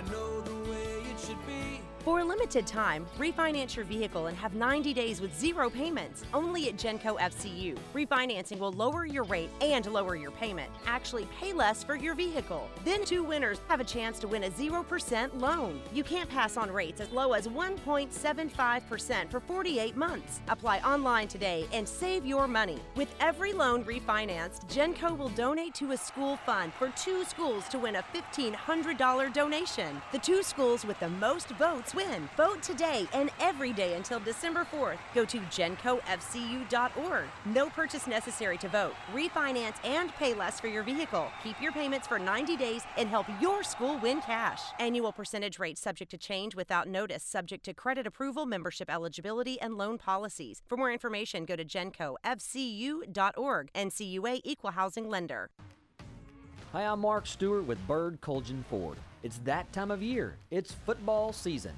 I 0.00 0.02
know 0.10 0.40
the 0.40 0.70
way 0.70 1.10
it 1.10 1.20
should 1.20 1.46
be. 1.46 1.89
For 2.04 2.20
a 2.20 2.24
limited 2.24 2.66
time, 2.66 3.04
refinance 3.18 3.76
your 3.76 3.84
vehicle 3.84 4.28
and 4.28 4.36
have 4.38 4.54
90 4.54 4.94
days 4.94 5.20
with 5.20 5.38
zero 5.38 5.68
payments 5.68 6.24
only 6.32 6.70
at 6.70 6.78
Genco 6.78 7.18
FCU. 7.18 7.76
Refinancing 7.94 8.58
will 8.58 8.72
lower 8.72 9.04
your 9.04 9.24
rate 9.24 9.50
and 9.60 9.84
lower 9.84 10.16
your 10.16 10.30
payment. 10.30 10.70
Actually, 10.86 11.28
pay 11.38 11.52
less 11.52 11.84
for 11.84 11.96
your 11.96 12.14
vehicle. 12.14 12.70
Then 12.86 13.04
two 13.04 13.22
winners 13.22 13.60
have 13.68 13.80
a 13.80 13.84
chance 13.84 14.18
to 14.20 14.28
win 14.28 14.44
a 14.44 14.50
0% 14.50 15.38
loan. 15.38 15.78
You 15.92 16.02
can't 16.02 16.30
pass 16.30 16.56
on 16.56 16.72
rates 16.72 17.02
as 17.02 17.10
low 17.10 17.34
as 17.34 17.46
1.75% 17.48 19.30
for 19.30 19.40
48 19.40 19.94
months. 19.94 20.40
Apply 20.48 20.78
online 20.78 21.28
today 21.28 21.66
and 21.70 21.86
save 21.86 22.24
your 22.24 22.48
money. 22.48 22.78
With 22.96 23.14
every 23.20 23.52
loan 23.52 23.84
refinanced, 23.84 24.66
Genco 24.72 25.16
will 25.18 25.28
donate 25.30 25.74
to 25.74 25.92
a 25.92 25.98
school 25.98 26.38
fund 26.46 26.72
for 26.72 26.88
two 26.96 27.24
schools 27.24 27.68
to 27.68 27.78
win 27.78 27.96
a 27.96 28.04
$1,500 28.14 29.34
donation. 29.34 30.00
The 30.12 30.18
two 30.18 30.42
schools 30.42 30.86
with 30.86 30.98
the 30.98 31.10
most 31.10 31.50
votes 31.50 31.89
win. 31.94 32.28
Vote 32.36 32.62
today 32.62 33.08
and 33.12 33.30
every 33.40 33.72
day 33.72 33.94
until 33.94 34.20
December 34.20 34.66
4th. 34.70 34.98
Go 35.14 35.24
to 35.24 35.38
gencofcu.org. 35.38 37.24
No 37.44 37.70
purchase 37.70 38.06
necessary 38.06 38.58
to 38.58 38.68
vote. 38.68 38.94
Refinance 39.12 39.84
and 39.84 40.12
pay 40.14 40.34
less 40.34 40.60
for 40.60 40.68
your 40.68 40.82
vehicle. 40.82 41.28
Keep 41.42 41.60
your 41.60 41.72
payments 41.72 42.06
for 42.06 42.18
90 42.18 42.56
days 42.56 42.82
and 42.96 43.08
help 43.08 43.26
your 43.40 43.62
school 43.62 43.98
win 43.98 44.20
cash. 44.20 44.60
Annual 44.78 45.12
percentage 45.12 45.58
rate 45.58 45.78
subject 45.78 46.10
to 46.10 46.18
change 46.18 46.54
without 46.54 46.88
notice, 46.88 47.22
subject 47.22 47.64
to 47.64 47.74
credit 47.74 48.06
approval, 48.06 48.46
membership 48.46 48.90
eligibility, 48.90 49.60
and 49.60 49.76
loan 49.76 49.98
policies. 49.98 50.62
For 50.66 50.76
more 50.76 50.92
information, 50.92 51.44
go 51.44 51.56
to 51.56 51.64
gencofcu.org. 51.64 53.70
NCUA 53.74 54.40
Equal 54.44 54.70
Housing 54.70 55.08
Lender. 55.08 55.50
Hi, 56.72 56.82
I'm 56.82 57.00
Mark 57.00 57.26
Stewart 57.26 57.64
with 57.64 57.84
Bird 57.88 58.20
Kultgen 58.20 58.64
Ford. 58.66 58.96
It's 59.22 59.38
that 59.44 59.70
time 59.72 59.90
of 59.90 60.02
year. 60.02 60.36
It's 60.50 60.72
football 60.72 61.32
season. 61.32 61.72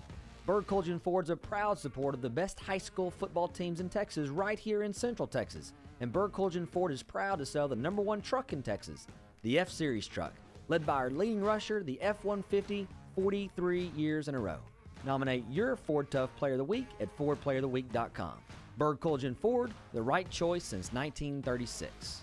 Bird 0.46 0.66
Kultgen 0.66 1.00
Ford's 1.00 1.30
a 1.30 1.36
proud 1.36 1.78
supporter 1.78 2.16
of 2.16 2.22
the 2.22 2.30
best 2.30 2.60
high 2.60 2.78
school 2.78 3.10
football 3.10 3.48
teams 3.48 3.80
in 3.80 3.88
Texas 3.88 4.28
right 4.28 4.58
here 4.58 4.82
in 4.82 4.92
Central 4.92 5.26
Texas. 5.26 5.72
And 6.00 6.12
Bird 6.12 6.32
Kultgen 6.32 6.68
Ford 6.68 6.92
is 6.92 7.02
proud 7.02 7.38
to 7.38 7.46
sell 7.46 7.68
the 7.68 7.76
number 7.76 8.02
one 8.02 8.20
truck 8.20 8.52
in 8.52 8.62
Texas, 8.62 9.06
the 9.42 9.58
F 9.58 9.68
Series 9.68 10.06
truck, 10.06 10.32
led 10.68 10.86
by 10.86 10.94
our 10.94 11.10
leading 11.10 11.42
rusher, 11.42 11.82
the 11.82 12.00
F 12.00 12.24
150, 12.24 12.86
43 13.14 13.92
years 13.96 14.28
in 14.28 14.34
a 14.34 14.40
row. 14.40 14.58
Nominate 15.04 15.44
your 15.50 15.76
Ford 15.76 16.10
Tough 16.10 16.34
Player 16.36 16.52
of 16.52 16.58
the 16.58 16.64
Week 16.64 16.86
at 17.00 17.16
FordPlayerOfTheWeek.com. 17.16 18.34
Bird 18.78 19.00
Kultgen 19.00 19.36
Ford, 19.36 19.72
the 19.92 20.02
right 20.02 20.28
choice 20.30 20.64
since 20.64 20.92
1936. 20.92 22.22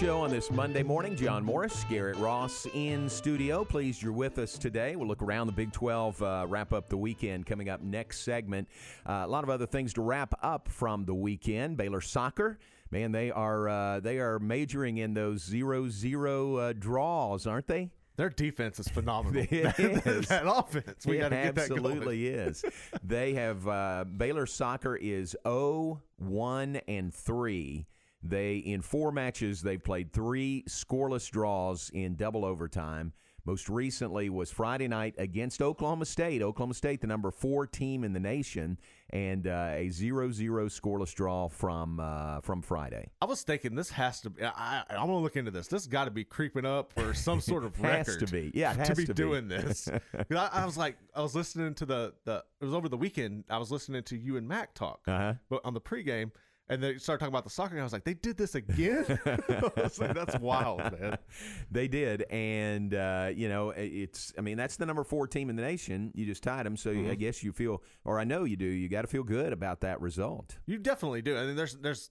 Show 0.00 0.22
on 0.22 0.30
this 0.30 0.50
Monday 0.50 0.82
morning. 0.82 1.14
John 1.14 1.44
Morris, 1.44 1.84
Garrett 1.90 2.16
Ross 2.16 2.66
in 2.72 3.06
studio. 3.06 3.66
Pleased 3.66 4.00
you're 4.00 4.14
with 4.14 4.38
us 4.38 4.56
today. 4.56 4.96
We'll 4.96 5.06
look 5.06 5.20
around 5.20 5.46
the 5.46 5.52
Big 5.52 5.72
12, 5.72 6.22
uh, 6.22 6.46
wrap 6.48 6.72
up 6.72 6.88
the 6.88 6.96
weekend 6.96 7.44
coming 7.44 7.68
up 7.68 7.82
next 7.82 8.20
segment. 8.20 8.66
Uh, 9.06 9.24
a 9.24 9.26
lot 9.26 9.44
of 9.44 9.50
other 9.50 9.66
things 9.66 9.92
to 9.94 10.00
wrap 10.00 10.32
up 10.42 10.68
from 10.68 11.04
the 11.04 11.14
weekend. 11.14 11.76
Baylor 11.76 12.00
soccer, 12.00 12.58
man, 12.90 13.12
they 13.12 13.30
are 13.30 13.68
uh, 13.68 14.00
they 14.00 14.20
are 14.20 14.38
majoring 14.38 14.96
in 14.96 15.12
those 15.12 15.44
zero 15.44 15.90
zero 15.90 16.56
uh, 16.56 16.72
draws, 16.72 17.46
aren't 17.46 17.66
they? 17.66 17.90
Their 18.16 18.30
defense 18.30 18.80
is 18.80 18.88
phenomenal. 18.88 19.42
It 19.50 19.76
that, 19.76 20.06
is. 20.06 20.28
that 20.28 20.44
offense, 20.46 21.04
we 21.04 21.18
got 21.18 21.28
to 21.28 21.36
get 21.36 21.54
that 21.56 21.70
absolutely 21.70 22.26
is. 22.26 22.64
They 23.04 23.34
have 23.34 23.68
uh, 23.68 24.04
Baylor 24.04 24.46
soccer 24.46 24.96
is 24.96 25.36
0 25.46 26.00
1 26.16 26.76
and 26.88 27.12
3. 27.12 27.86
They 28.22 28.56
in 28.56 28.82
four 28.82 29.12
matches 29.12 29.62
they've 29.62 29.82
played 29.82 30.12
three 30.12 30.64
scoreless 30.68 31.30
draws 31.30 31.90
in 31.94 32.16
double 32.16 32.44
overtime. 32.44 33.12
Most 33.46 33.70
recently 33.70 34.28
was 34.28 34.50
Friday 34.50 34.86
night 34.86 35.14
against 35.16 35.62
Oklahoma 35.62 36.04
State. 36.04 36.42
Oklahoma 36.42 36.74
State, 36.74 37.00
the 37.00 37.06
number 37.06 37.30
four 37.30 37.66
team 37.66 38.04
in 38.04 38.12
the 38.12 38.20
nation, 38.20 38.76
and 39.08 39.46
uh, 39.46 39.70
a 39.72 39.88
0-0 39.88 40.34
scoreless 40.68 41.14
draw 41.14 41.48
from 41.48 41.98
uh, 42.00 42.42
from 42.42 42.60
Friday. 42.60 43.08
I 43.22 43.24
was 43.24 43.40
thinking 43.42 43.74
this 43.74 43.88
has 43.90 44.20
to 44.20 44.30
be. 44.30 44.44
I, 44.44 44.82
I'm 44.90 45.06
gonna 45.06 45.20
look 45.20 45.36
into 45.36 45.50
this. 45.50 45.68
This 45.68 45.86
got 45.86 46.04
to 46.04 46.10
be 46.10 46.22
creeping 46.22 46.66
up 46.66 46.92
for 46.92 47.14
some 47.14 47.40
sort 47.40 47.64
of 47.64 47.74
Has 47.76 48.08
record. 48.08 48.26
to 48.26 48.30
be. 48.32 48.50
Yeah, 48.52 48.74
it 48.78 48.84
to 48.84 48.94
be 48.94 49.06
to 49.06 49.14
be. 49.14 49.22
doing 49.22 49.48
this. 49.48 49.88
I, 50.30 50.50
I 50.52 50.66
was 50.66 50.76
like, 50.76 50.98
I 51.16 51.22
was 51.22 51.34
listening 51.34 51.72
to 51.76 51.86
the 51.86 52.12
the. 52.26 52.44
It 52.60 52.66
was 52.66 52.74
over 52.74 52.90
the 52.90 52.98
weekend. 52.98 53.44
I 53.48 53.56
was 53.56 53.70
listening 53.70 54.02
to 54.04 54.18
you 54.18 54.36
and 54.36 54.46
Mac 54.46 54.74
talk, 54.74 55.00
Uh-huh. 55.08 55.32
but 55.48 55.62
on 55.64 55.72
the 55.72 55.80
pregame, 55.80 56.30
and 56.70 56.82
they 56.82 56.96
started 56.96 57.18
talking 57.20 57.32
about 57.32 57.44
the 57.44 57.50
soccer. 57.50 57.72
And 57.74 57.80
I 57.80 57.84
was 57.84 57.92
like, 57.92 58.04
they 58.04 58.14
did 58.14 58.38
this 58.38 58.54
again. 58.54 59.04
I 59.26 59.70
was 59.76 59.98
like, 59.98 60.14
that's 60.14 60.38
wild, 60.38 60.78
man. 60.98 61.18
They 61.70 61.86
did, 61.88 62.22
and 62.30 62.94
uh, 62.94 63.30
you 63.34 63.48
know, 63.48 63.70
it's. 63.70 64.32
I 64.38 64.40
mean, 64.40 64.56
that's 64.56 64.76
the 64.76 64.86
number 64.86 65.04
four 65.04 65.26
team 65.26 65.50
in 65.50 65.56
the 65.56 65.62
nation. 65.62 66.10
You 66.14 66.24
just 66.26 66.42
tied 66.42 66.64
them, 66.66 66.76
so 66.76 66.90
I 66.90 66.94
Mhm. 66.94 67.18
guess 67.18 67.42
you 67.44 67.52
feel, 67.52 67.82
or 68.04 68.18
I 68.18 68.24
know 68.24 68.44
you 68.44 68.56
do. 68.56 68.64
You 68.66 68.88
got 68.88 69.02
to 69.02 69.08
feel 69.08 69.22
good 69.22 69.52
about 69.52 69.80
that 69.82 70.00
result. 70.00 70.58
You 70.66 70.78
definitely 70.78 71.22
do. 71.22 71.36
I 71.36 71.44
mean, 71.46 71.56
there's 71.56 71.74
there's, 71.74 72.10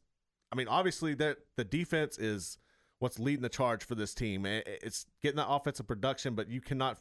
I 0.52 0.56
mean, 0.56 0.67
obviously 0.67 1.13
that 1.15 1.38
the 1.58 1.63
defense 1.65 2.17
is 2.17 2.58
what's 3.00 3.17
leading 3.19 3.41
the 3.41 3.50
charge 3.50 3.84
for 3.86 3.95
this 3.95 4.13
team. 4.13 4.45
I- 4.45 4.63
It's 4.65 5.06
getting 5.22 5.38
that 5.38 5.50
offensive 5.50 5.88
production, 5.88 6.36
but 6.36 6.50
you 6.50 6.62
cannot. 6.62 7.00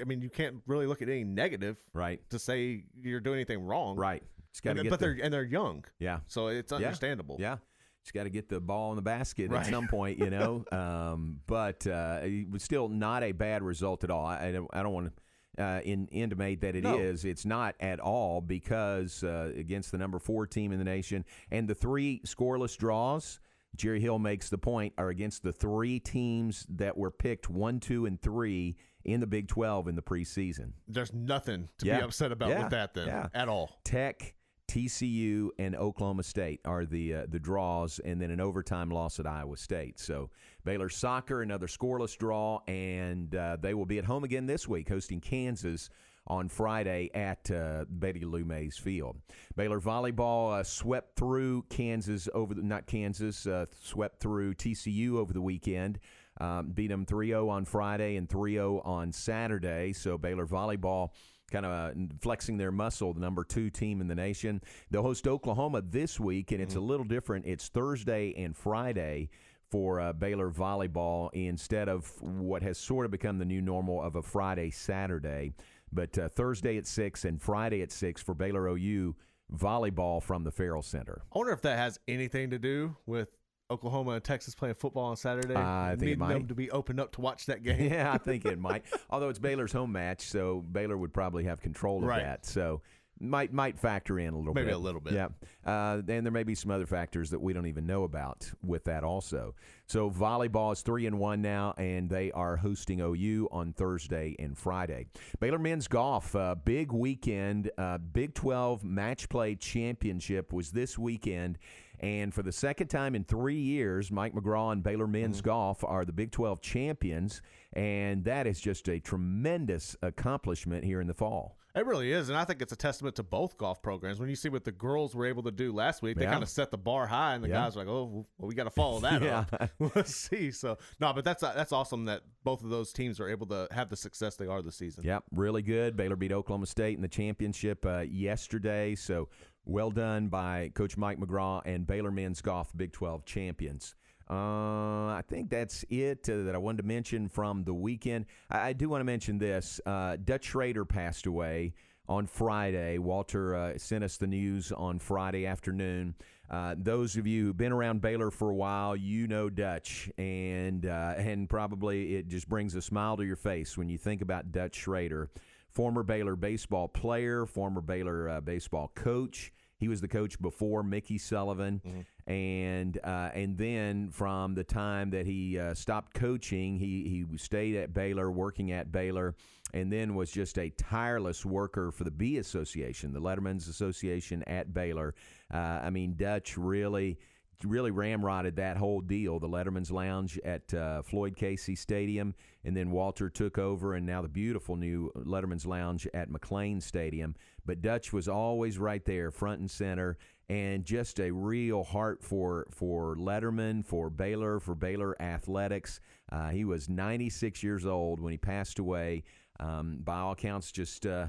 I 0.00 0.04
mean, 0.04 0.20
you 0.20 0.28
can't 0.30 0.56
really 0.66 0.86
look 0.86 1.00
at 1.02 1.08
any 1.08 1.24
negative, 1.24 1.76
right, 1.94 2.20
to 2.30 2.38
say 2.38 2.84
you're 3.00 3.20
doing 3.20 3.36
anything 3.36 3.60
wrong, 3.64 3.96
right? 3.96 4.22
Just 4.52 4.62
gotta 4.62 4.80
And- 4.80 4.84
get 4.84 4.90
but 4.90 5.00
the- 5.00 5.06
they're 5.14 5.24
and 5.24 5.32
they're 5.32 5.44
young, 5.44 5.84
Yeah. 5.98 6.20
so 6.26 6.48
it's 6.48 6.72
understandable. 6.72 7.36
Yeah. 7.38 7.58
Just 8.02 8.14
got 8.14 8.22
to 8.24 8.30
get 8.30 8.48
the 8.48 8.60
ball 8.60 8.92
in 8.92 8.96
the 8.96 9.02
basket 9.02 9.50
Right. 9.50 9.60
at 9.60 9.66
some 9.70 9.86
point, 9.86 10.18
you 10.18 10.30
know. 10.30 10.64
um, 10.72 11.40
but 11.46 11.86
uh, 11.86 12.20
it 12.22 12.50
was 12.50 12.62
still 12.62 12.88
not 12.88 13.22
a 13.22 13.32
bad 13.32 13.62
result 13.62 14.04
at 14.04 14.10
all. 14.10 14.24
I, 14.24 14.46
I 14.48 14.52
don't, 14.52 14.70
don't 14.72 14.92
want 14.92 15.12
to 15.56 15.62
uh, 15.62 15.80
in, 15.84 16.06
intimate 16.06 16.62
that 16.62 16.74
it 16.74 16.86
is. 16.86 17.24
No. 17.24 17.30
It's 17.30 17.44
not 17.44 17.74
at 17.78 18.00
all 18.00 18.40
because 18.40 19.22
uh, 19.22 19.52
against 19.54 19.92
the 19.92 19.98
number 19.98 20.18
four 20.18 20.46
team 20.46 20.72
in 20.72 20.78
the 20.78 20.84
nation 20.84 21.26
and 21.50 21.68
the 21.68 21.74
three 21.74 22.22
scoreless 22.24 22.74
draws. 22.78 23.38
Jerry 23.76 24.00
Hill 24.00 24.18
makes 24.18 24.48
the 24.48 24.58
point 24.58 24.94
are 24.96 25.10
against 25.10 25.42
the 25.42 25.52
three 25.52 26.00
teams 26.00 26.66
that 26.70 26.96
were 26.96 27.10
picked 27.10 27.50
one, 27.50 27.78
two, 27.80 28.06
and 28.06 28.20
three 28.20 28.76
in 29.04 29.20
the 29.20 29.26
Big 29.26 29.46
Twelve 29.46 29.86
in 29.88 29.94
the 29.94 30.02
preseason. 30.02 30.72
There's 30.88 31.12
nothing 31.12 31.68
to 31.78 31.86
Yeah. 31.86 31.98
be 31.98 32.04
upset 32.04 32.32
about 32.32 32.48
Yeah. 32.48 32.62
with 32.62 32.70
that 32.70 32.94
then 32.94 33.06
Yeah. 33.08 33.28
at 33.34 33.48
all. 33.48 33.78
Tech, 33.84 34.34
TCU, 34.70 35.48
and 35.58 35.74
Oklahoma 35.74 36.22
State 36.22 36.60
are 36.64 36.84
the 36.84 37.14
uh, 37.14 37.26
the 37.28 37.40
draws, 37.40 37.98
and 38.04 38.22
then 38.22 38.30
an 38.30 38.40
overtime 38.40 38.88
loss 38.88 39.18
at 39.18 39.26
Iowa 39.26 39.56
State. 39.56 39.98
So 39.98 40.30
Baylor 40.64 40.88
soccer, 40.88 41.42
another 41.42 41.66
scoreless 41.66 42.16
draw, 42.16 42.60
and 42.68 43.34
uh, 43.34 43.56
they 43.60 43.74
will 43.74 43.84
be 43.84 43.98
at 43.98 44.04
home 44.04 44.22
again 44.22 44.46
this 44.46 44.68
week, 44.68 44.88
hosting 44.88 45.20
Kansas 45.20 45.90
on 46.28 46.48
Friday 46.48 47.10
at 47.14 47.50
uh, 47.50 47.84
Betty 47.88 48.24
Lou 48.24 48.44
Mays 48.44 48.76
Field. 48.76 49.16
Baylor 49.56 49.80
volleyball 49.80 50.60
uh, 50.60 50.62
swept 50.62 51.16
through 51.16 51.64
Kansas 51.68 52.28
over 52.32 52.54
the 52.54 52.62
not 52.62 52.86
Kansas 52.86 53.48
uh, 53.48 53.66
swept 53.82 54.20
through 54.20 54.54
TCU 54.54 55.16
over 55.16 55.32
the 55.32 55.42
weekend. 55.42 55.98
Um, 56.40 56.70
beat 56.70 56.88
them 56.88 57.04
3-0 57.04 57.50
on 57.50 57.64
Friday 57.64 58.16
and 58.16 58.28
3-0 58.28 58.86
on 58.86 59.12
Saturday. 59.12 59.92
So 59.92 60.16
Baylor 60.16 60.46
volleyball 60.46 61.10
kind 61.50 61.66
of 61.66 61.72
uh, 61.72 61.98
flexing 62.20 62.56
their 62.56 62.72
muscle, 62.72 63.12
the 63.12 63.20
number 63.20 63.44
two 63.44 63.70
team 63.70 64.00
in 64.00 64.08
the 64.08 64.14
nation. 64.14 64.60
They'll 64.90 65.02
host 65.02 65.26
Oklahoma 65.26 65.82
this 65.82 66.18
week, 66.18 66.52
and 66.52 66.60
it's 66.60 66.74
a 66.76 66.80
little 66.80 67.04
different. 67.04 67.46
It's 67.46 67.68
Thursday 67.68 68.34
and 68.36 68.56
Friday 68.56 69.30
for 69.70 70.00
uh, 70.00 70.12
Baylor 70.12 70.50
volleyball 70.50 71.30
instead 71.32 71.88
of 71.88 72.10
what 72.20 72.62
has 72.62 72.76
sort 72.76 73.04
of 73.04 73.12
become 73.12 73.38
the 73.38 73.44
new 73.44 73.62
normal 73.62 74.02
of 74.02 74.16
a 74.16 74.22
Friday 74.22 74.70
Saturday. 74.70 75.52
But 75.92 76.16
uh, 76.18 76.28
Thursday 76.28 76.76
at 76.76 76.86
six 76.86 77.24
and 77.24 77.40
Friday 77.40 77.82
at 77.82 77.92
six 77.92 78.22
for 78.22 78.34
Baylor 78.34 78.68
OU 78.68 79.14
volleyball 79.54 80.22
from 80.22 80.44
the 80.44 80.50
Ferrell 80.50 80.82
Center. 80.82 81.22
I 81.34 81.38
wonder 81.38 81.52
if 81.52 81.62
that 81.62 81.78
has 81.78 81.98
anything 82.06 82.50
to 82.50 82.58
do 82.58 82.96
with 83.06 83.28
Oklahoma 83.70 84.12
and 84.12 84.24
Texas 84.24 84.54
playing 84.54 84.74
football 84.74 85.04
on 85.04 85.16
Saturday. 85.16 85.54
I 85.54 85.90
think 85.90 86.00
Needing 86.02 86.18
might. 86.18 86.32
them 86.34 86.48
to 86.48 86.54
be 86.54 86.70
opened 86.70 87.00
up 87.00 87.12
to 87.12 87.20
watch 87.20 87.46
that 87.46 87.62
game. 87.64 87.92
Yeah, 87.92 88.12
I 88.12 88.18
think 88.18 88.44
it 88.44 88.58
might. 88.58 88.84
Although 89.10 89.28
it's 89.28 89.38
Baylor's 89.38 89.72
home 89.72 89.92
match, 89.92 90.22
so 90.22 90.60
Baylor 90.72 90.96
would 90.96 91.12
probably 91.14 91.44
have 91.44 91.60
control 91.60 91.98
of 91.98 92.04
Right. 92.04 92.22
that. 92.22 92.44
So 92.46 92.82
might 93.22 93.52
might 93.52 93.78
factor 93.78 94.18
in 94.18 94.32
a 94.32 94.38
little 94.38 94.54
Maybe 94.54 94.68
bit. 94.68 94.74
a 94.74 94.78
little 94.78 95.00
bit. 95.00 95.12
Yeah. 95.12 95.28
Uh, 95.66 96.00
and 96.08 96.24
there 96.24 96.30
may 96.32 96.42
be 96.42 96.54
some 96.54 96.70
other 96.70 96.86
factors 96.86 97.28
that 97.30 97.38
we 97.38 97.52
don't 97.52 97.66
even 97.66 97.84
know 97.86 98.04
about 98.04 98.50
with 98.64 98.84
that 98.84 99.04
also. 99.04 99.54
So 99.88 100.10
volleyball 100.10 100.72
is 100.72 100.80
three 100.80 101.04
and 101.06 101.18
one 101.18 101.42
now, 101.42 101.74
and 101.76 102.08
they 102.08 102.32
are 102.32 102.56
hosting 102.56 103.00
OU 103.02 103.48
on 103.52 103.74
Thursday 103.74 104.36
and 104.38 104.56
Friday. 104.56 105.06
Baylor 105.38 105.58
men's 105.58 105.86
golf, 105.86 106.34
uh, 106.34 106.54
big 106.64 106.92
weekend, 106.92 107.70
uh, 107.76 107.98
Big 107.98 108.32
12 108.32 108.84
match 108.84 109.28
play 109.28 109.54
championship 109.54 110.50
was 110.52 110.70
this 110.70 110.98
weekend. 110.98 111.58
And 112.00 112.32
for 112.34 112.42
the 112.42 112.52
second 112.52 112.88
time 112.88 113.14
in 113.14 113.24
three 113.24 113.60
years, 113.60 114.10
Mike 114.10 114.34
McGraw 114.34 114.72
and 114.72 114.82
Baylor 114.82 115.06
men's 115.06 115.38
Mm-hmm. 115.38 115.44
golf 115.50 115.84
are 115.84 116.04
the 116.04 116.12
Big 116.12 116.32
12 116.32 116.60
champions. 116.62 117.42
And 117.74 118.24
that 118.24 118.46
is 118.46 118.58
just 118.60 118.88
a 118.88 118.98
tremendous 119.00 119.96
accomplishment 120.02 120.84
here 120.84 121.00
in 121.00 121.06
the 121.06 121.14
fall. 121.14 121.56
It 121.72 121.86
really 121.86 122.10
is, 122.10 122.28
and 122.28 122.36
I 122.36 122.44
think 122.44 122.60
it's 122.62 122.72
a 122.72 122.76
testament 122.76 123.14
to 123.14 123.22
both 123.22 123.56
golf 123.56 123.80
programs. 123.80 124.18
When 124.18 124.28
you 124.28 124.34
see 124.34 124.48
what 124.48 124.64
the 124.64 124.72
girls 124.72 125.14
were 125.14 125.24
able 125.26 125.44
to 125.44 125.52
do 125.52 125.72
last 125.72 126.02
week, 126.02 126.16
they 126.16 126.24
Yeah. 126.24 126.32
kind 126.32 126.42
of 126.42 126.48
set 126.48 126.72
the 126.72 126.76
bar 126.78 127.06
high, 127.06 127.34
and 127.36 127.44
the 127.44 127.48
Yeah. 127.48 127.54
guys 127.62 127.76
were 127.76 127.82
like, 127.84 127.88
"Oh, 127.88 128.26
well, 128.38 128.48
we 128.48 128.56
got 128.56 128.64
to 128.64 128.70
follow 128.70 128.98
that 129.00 129.22
Yeah. 129.22 129.44
up." 129.52 129.70
Let's 129.94 130.12
see. 130.12 130.50
So 130.50 130.78
no, 130.98 131.12
but 131.12 131.22
that's 131.24 131.42
that's 131.42 131.70
awesome 131.70 132.06
that 132.06 132.22
both 132.42 132.64
of 132.64 132.70
those 132.70 132.92
teams 132.92 133.20
are 133.20 133.28
able 133.28 133.46
to 133.46 133.68
have 133.70 133.88
the 133.88 133.94
success 133.96 134.34
they 134.34 134.46
are 134.48 134.62
this 134.62 134.74
season. 134.74 135.04
Yep, 135.04 135.22
really 135.30 135.62
good. 135.62 135.96
Baylor 135.96 136.16
beat 136.16 136.32
Oklahoma 136.32 136.66
State 136.66 136.96
in 136.96 137.02
the 137.02 137.08
championship 137.08 137.86
uh, 137.86 138.00
yesterday. 138.00 138.96
So 138.96 139.28
well 139.64 139.90
done 139.90 140.28
by 140.28 140.70
Coach 140.74 140.96
Mike 140.96 141.18
McGraw 141.18 141.62
and 141.64 141.86
Baylor 141.86 142.10
men's 142.10 142.40
golf 142.40 142.72
Big 142.76 142.92
12 142.92 143.24
champions. 143.24 143.94
Uh, 144.28 145.08
I 145.08 145.22
think 145.26 145.50
that's 145.50 145.84
it 145.90 146.28
uh, 146.30 146.44
that 146.44 146.54
I 146.54 146.58
wanted 146.58 146.82
to 146.82 146.88
mention 146.88 147.28
from 147.28 147.64
the 147.64 147.74
weekend. 147.74 148.26
I, 148.48 148.68
I 148.68 148.72
do 148.72 148.88
want 148.88 149.00
to 149.00 149.04
mention 149.04 149.38
this. 149.38 149.80
Uh, 149.84 150.16
Dutch 150.22 150.44
Schrader 150.44 150.84
passed 150.84 151.26
away 151.26 151.74
on 152.08 152.26
Friday. 152.26 152.98
Walter 152.98 153.56
uh, 153.56 153.78
sent 153.78 154.04
us 154.04 154.16
the 154.18 154.28
news 154.28 154.70
on 154.72 154.98
Friday 155.00 155.46
afternoon. 155.46 156.14
Uh, 156.50 156.74
those 156.76 157.16
of 157.16 157.26
you 157.26 157.46
who've 157.46 157.56
been 157.56 157.70
around 157.70 158.00
Baylor 158.00 158.30
for 158.30 158.50
a 158.50 158.54
while, 158.54 158.96
you 158.96 159.28
know 159.28 159.48
Dutch, 159.48 160.10
and 160.18 160.84
uh, 160.84 161.14
and 161.16 161.48
probably 161.48 162.16
it 162.16 162.26
just 162.26 162.48
brings 162.48 162.74
a 162.74 162.82
smile 162.82 163.16
to 163.16 163.24
your 163.24 163.36
face 163.36 163.78
when 163.78 163.88
you 163.88 163.96
think 163.96 164.20
about 164.20 164.50
Dutch 164.50 164.74
Schrader, 164.74 165.30
former 165.72 166.02
Baylor 166.02 166.36
baseball 166.36 166.88
player, 166.88 167.46
former 167.46 167.80
Baylor 167.80 168.28
uh, 168.28 168.40
baseball 168.40 168.90
coach. 168.94 169.52
He 169.78 169.88
was 169.88 170.02
the 170.02 170.08
coach 170.08 170.38
before 170.42 170.82
Mickey 170.82 171.16
Sullivan, 171.16 171.80
Mm-hmm. 171.86 172.30
and 172.30 172.98
uh, 173.02 173.30
and 173.34 173.56
then 173.56 174.10
from 174.10 174.54
the 174.54 174.64
time 174.64 175.08
that 175.10 175.24
he 175.26 175.58
uh, 175.58 175.72
stopped 175.74 176.12
coaching, 176.12 176.76
he 176.76 177.26
he 177.30 177.38
stayed 177.38 177.76
at 177.76 177.94
Baylor, 177.94 178.30
working 178.30 178.72
at 178.72 178.92
Baylor, 178.92 179.34
and 179.72 179.90
then 179.90 180.14
was 180.14 180.30
just 180.30 180.58
a 180.58 180.68
tireless 180.70 181.46
worker 181.46 181.90
for 181.90 182.04
the 182.04 182.10
B 182.10 182.36
Association, 182.36 183.14
the 183.14 183.20
Letterman's 183.20 183.68
Association 183.68 184.42
at 184.46 184.74
Baylor. 184.74 185.14
Uh, 185.52 185.56
I 185.56 185.88
mean, 185.88 186.14
Dutch 186.14 186.58
really 186.58 187.18
really 187.64 187.90
ramrodded 187.90 188.56
that 188.56 188.76
whole 188.76 189.00
deal. 189.00 189.38
The 189.38 189.48
Letterman's 189.48 189.90
Lounge 189.90 190.38
at 190.44 190.72
uh, 190.74 191.02
Floyd 191.02 191.36
Casey 191.36 191.74
Stadium, 191.74 192.34
and 192.64 192.76
then 192.76 192.90
Walter 192.90 193.28
took 193.28 193.58
over, 193.58 193.94
and 193.94 194.06
now 194.06 194.22
the 194.22 194.28
beautiful 194.28 194.76
new 194.76 195.10
Letterman's 195.16 195.66
Lounge 195.66 196.06
at 196.14 196.30
McLane 196.30 196.82
Stadium. 196.82 197.34
But 197.66 197.82
Dutch 197.82 198.12
was 198.12 198.28
always 198.28 198.78
right 198.78 199.04
there, 199.04 199.30
front 199.30 199.60
and 199.60 199.70
center, 199.70 200.16
and 200.48 200.84
just 200.84 201.20
a 201.20 201.30
real 201.30 201.84
heart 201.84 202.22
for 202.22 202.66
for 202.70 203.14
Letterman, 203.16 203.84
for 203.84 204.10
Baylor, 204.10 204.58
for 204.60 204.74
Baylor 204.74 205.20
athletics. 205.22 206.00
Uh, 206.32 206.48
he 206.48 206.64
was 206.64 206.88
96 206.88 207.62
years 207.62 207.86
old 207.86 208.20
when 208.20 208.32
he 208.32 208.38
passed 208.38 208.78
away. 208.78 209.22
Um, 209.60 209.98
by 210.02 210.18
all 210.20 210.32
accounts, 210.32 210.72
just 210.72 211.04
uh, 211.06 211.26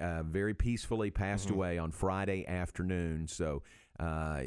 uh, 0.00 0.22
very 0.22 0.54
peacefully 0.54 1.10
passed 1.10 1.48
Mhm. 1.48 1.52
away 1.54 1.78
on 1.78 1.90
Friday 1.92 2.46
afternoon. 2.46 3.26
So 3.28 3.62
uh, 4.00 4.42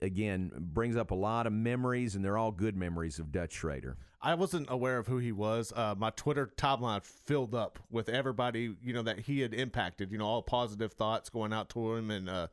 again, 0.00 0.50
brings 0.58 0.96
up 0.96 1.10
a 1.10 1.14
lot 1.14 1.46
of 1.46 1.52
memories, 1.52 2.14
and 2.14 2.24
they're 2.24 2.38
all 2.38 2.50
good 2.52 2.76
memories 2.76 3.18
of 3.18 3.30
Dutch 3.32 3.52
Schrader. 3.52 3.96
I 4.22 4.34
wasn't 4.34 4.68
aware 4.70 4.98
of 4.98 5.06
who 5.06 5.18
he 5.18 5.32
was. 5.32 5.72
Uh, 5.76 5.94
my 5.96 6.10
Twitter 6.10 6.50
timeline 6.56 7.02
filled 7.04 7.54
up 7.54 7.78
with 7.90 8.08
everybody, 8.08 8.74
you 8.82 8.92
know, 8.92 9.02
that 9.02 9.20
he 9.20 9.40
had 9.40 9.52
impacted. 9.54 10.10
You 10.10 10.18
know, 10.18 10.26
all 10.26 10.42
positive 10.42 10.92
thoughts 10.94 11.28
going 11.28 11.52
out 11.52 11.68
to 11.70 11.94
him. 11.94 12.10
And 12.10 12.28
uh, 12.28 12.48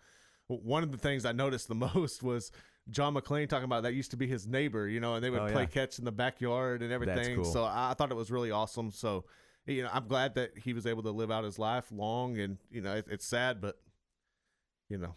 one 0.47 0.84
of 0.84 0.91
the 0.91 0.97
things 0.97 1.25
I 1.25 1.32
noticed 1.32 1.67
the 1.69 1.75
most 1.95 2.21
was 2.21 2.51
John 2.89 3.15
McClain 3.15 3.47
talking 3.47 3.63
about 3.63 3.84
that 3.84 3.93
used 3.93 4.12
to 4.12 4.17
be 4.17 4.27
his 4.27 4.45
neighbor. 4.45 4.88
You 4.88 4.99
know, 4.99 5.15
and 5.15 5.23
they 5.23 5.29
would 5.29 5.41
Oh, 5.41 5.51
play 5.51 5.62
yeah. 5.63 5.67
catch 5.67 5.97
in 5.97 6.06
the 6.06 6.12
backyard 6.12 6.82
and 6.84 6.91
everything. 6.91 7.36
cool. 7.38 7.45
So 7.45 7.63
I, 7.63 7.91
I 7.91 7.93
thought 7.93 8.12
it 8.12 8.15
was 8.15 8.29
really 8.29 8.51
awesome. 8.51 8.91
So 8.91 9.23
you 9.65 9.82
know, 9.84 9.89
I'm 9.93 10.10
glad 10.10 10.36
that 10.36 10.58
he 10.58 10.73
was 10.73 10.86
able 10.86 11.03
to 11.03 11.12
live 11.12 11.32
out 11.32 11.45
his 11.45 11.58
life 11.58 11.86
long. 11.91 12.38
And 12.38 12.58
you 12.69 12.82
know, 12.82 12.95
it, 12.95 13.06
it's 13.10 13.25
sad, 13.25 13.62
but 13.62 13.77
you 14.89 14.97
know, 14.97 15.15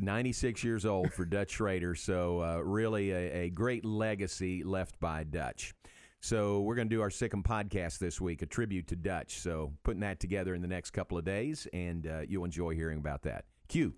96 0.00 0.64
years 0.64 0.84
old 0.84 1.12
for 1.12 1.24
Dutch 1.24 1.50
Schrader, 1.58 1.94
so 1.94 2.40
uh, 2.42 2.58
really 2.58 3.10
a, 3.12 3.44
a 3.44 3.50
great 3.50 3.84
legacy 3.84 4.62
left 4.64 4.98
by 5.00 5.24
Dutch. 5.24 5.74
So 6.20 6.62
we're 6.62 6.74
going 6.74 6.88
to 6.88 6.94
do 6.94 7.02
our 7.02 7.10
second 7.10 7.44
podcast 7.44 7.98
this 7.98 8.18
week, 8.20 8.40
a 8.40 8.46
tribute 8.46 8.86
to 8.88 8.96
Dutch. 8.96 9.40
So 9.40 9.72
putting 9.82 10.00
that 10.00 10.20
together 10.20 10.54
in 10.54 10.62
the 10.62 10.68
next 10.68 10.92
couple 10.92 11.18
of 11.18 11.24
days, 11.24 11.66
and 11.74 12.06
uh, 12.06 12.20
you'll 12.26 12.46
enjoy 12.46 12.74
hearing 12.74 12.98
about 12.98 13.22
that. 13.24 13.44
Q. 13.68 13.94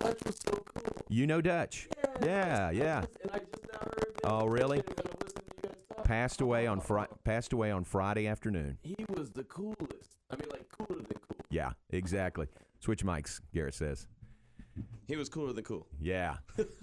Dutch 0.00 0.18
was 0.24 0.38
so 0.46 0.52
cool. 0.52 1.02
You 1.08 1.26
know 1.26 1.40
Dutch? 1.40 1.88
Yeah, 2.24 2.70
yeah. 2.70 3.04
And 3.22 3.30
I 3.32 3.38
just 3.38 3.66
now. 3.72 3.80
Oh, 4.24 4.46
really? 4.46 4.78
Gonna 4.78 5.10
listen 5.22 5.36
to 5.36 5.42
you 5.56 5.62
guys 5.62 5.74
talk. 5.94 6.04
Passed 6.04 6.40
away 6.40 6.66
on 6.66 6.80
Fri- 6.80 7.06
passed 7.24 7.52
away 7.52 7.70
on 7.70 7.84
Friday 7.84 8.26
afternoon. 8.26 8.78
He 8.82 9.04
was 9.10 9.30
the 9.32 9.44
coolest. 9.44 10.16
I 10.30 10.36
mean, 10.36 10.48
like 10.50 10.68
cooler 10.70 10.96
than 11.00 11.18
cool. 11.28 11.36
Yeah, 11.50 11.72
exactly. 11.90 12.46
Switch 12.80 13.04
mics, 13.04 13.40
Garrett 13.52 13.74
says. 13.74 14.06
He 15.06 15.16
was 15.16 15.28
cooler 15.30 15.52
than 15.54 15.64
cool. 15.64 15.86
Yeah. 16.00 16.36